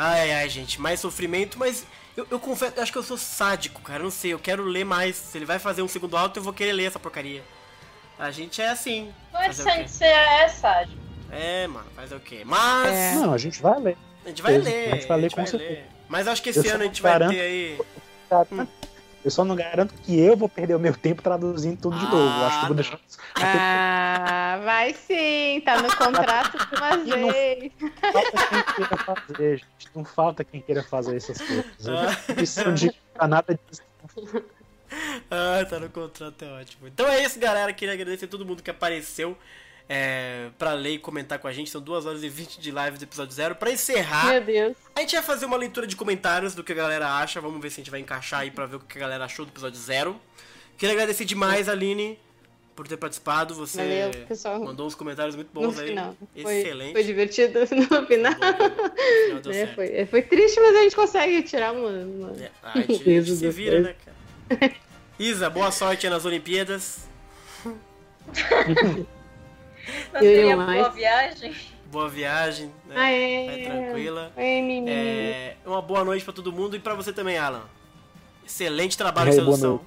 [0.00, 1.84] Ai, ai, gente, mais sofrimento, mas
[2.16, 3.98] eu, eu confesso, eu acho que eu sou sádico, cara.
[3.98, 5.16] eu Não sei, eu quero ler mais.
[5.16, 7.42] Se ele vai fazer um segundo alto, eu vou querer ler essa porcaria.
[8.16, 9.12] A gente é assim.
[9.34, 9.54] É quê?
[9.54, 10.96] sempre ser é sádico.
[11.32, 12.42] É, mano, fazer o quê?
[12.44, 13.14] Mas É.
[13.16, 13.96] Não, a gente vai ler.
[14.24, 14.92] a gente vai ler.
[14.92, 15.82] a gente vai ler com certeza.
[16.08, 17.80] Mas eu acho que Eu esse só ano a gente vai ter aí.
[18.30, 18.68] Cara,
[19.24, 22.10] Eu só não garanto que eu vou perder o meu tempo traduzindo tudo de Ah,
[22.10, 22.40] novo.
[22.40, 22.74] Eu acho que eu vou não.
[22.76, 23.00] deixar.
[23.36, 27.72] Ah, vai sim, tá no contrato de uma não- vez.
[28.12, 29.90] Falta quem queira fazer, gente.
[29.94, 31.64] Não falta quem queira fazer essas coisas.
[31.86, 32.02] Eu Ah.
[32.28, 32.94] não preciso de
[33.28, 33.82] nada disso.
[35.30, 36.88] Ah, tá no contrato, é ótimo.
[36.88, 37.72] Então é isso, galera.
[37.72, 39.36] Queria agradecer a todo mundo que apareceu
[39.88, 41.70] é, pra ler e comentar com a gente.
[41.70, 43.54] São 2 horas e 20 de live do episódio zero.
[43.54, 44.76] Pra encerrar, Meu Deus.
[44.94, 47.40] a gente vai fazer uma leitura de comentários do que a galera acha.
[47.40, 49.44] Vamos ver se a gente vai encaixar aí pra ver o que a galera achou
[49.46, 50.20] do episódio zero.
[50.76, 52.18] Queria agradecer demais, Aline,
[52.76, 53.54] por ter participado.
[53.54, 54.60] Você Valeu, pessoal.
[54.62, 55.88] mandou uns comentários muito No bons aí.
[55.88, 56.14] final.
[56.42, 56.92] Foi, Excelente.
[56.92, 57.90] foi divertido no final.
[57.98, 58.32] No final
[59.42, 61.88] deu É, foi, foi triste, mas a gente consegue tirar uma.
[61.88, 64.72] uma- É, a gente, a gente Isso, se vira, né, cara?
[65.18, 67.08] Isa, boa sorte aí nas Olimpíadas.
[70.12, 70.80] Não Eu mais.
[70.80, 71.54] boa viagem?
[71.90, 72.66] Boa viagem.
[72.86, 72.94] Né?
[72.96, 73.46] Ah, é.
[73.46, 74.32] Vai tranquila.
[74.36, 74.90] Mimi.
[74.90, 77.62] É, uma boa noite pra todo mundo e pra você também, Alan.
[78.46, 79.80] Excelente trabalho E de aí, boa sedução.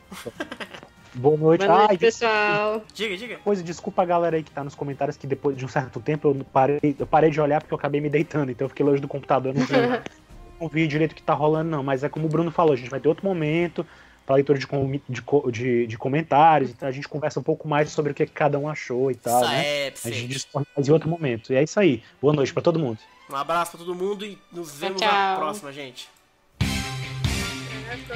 [1.14, 1.66] Boa noite.
[1.66, 2.84] Boa noite, Ai, pessoal.
[2.94, 3.38] Diga, diga.
[3.40, 6.30] Coisa, desculpa a galera aí que tá nos comentários que depois de um certo tempo
[6.30, 9.02] eu parei, eu parei de olhar porque eu acabei me deitando, então eu fiquei longe
[9.02, 9.74] do computador, eu não vi,
[10.62, 11.84] não vi direito o que tá rolando, não.
[11.84, 13.86] Mas é como o Bruno falou, a gente vai ter outro momento
[14.31, 17.69] pra leitura de, com- de, co- de, de comentários, então a gente conversa um pouco
[17.69, 19.67] mais sobre o que cada um achou e tal, Isso né?
[19.67, 20.27] é, A gente Psete.
[20.29, 21.53] discorre mais em outro momento.
[21.53, 22.03] E é isso aí.
[22.21, 22.99] Boa noite pra todo mundo.
[23.31, 25.13] Um abraço pra todo mundo e nos vemos tchau.
[25.13, 26.09] na próxima, gente.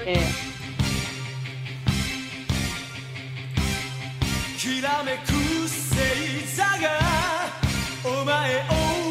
[0.07, 0.15] É.
[4.59, 7.01] きらめく星座が
[8.05, 9.04] お前を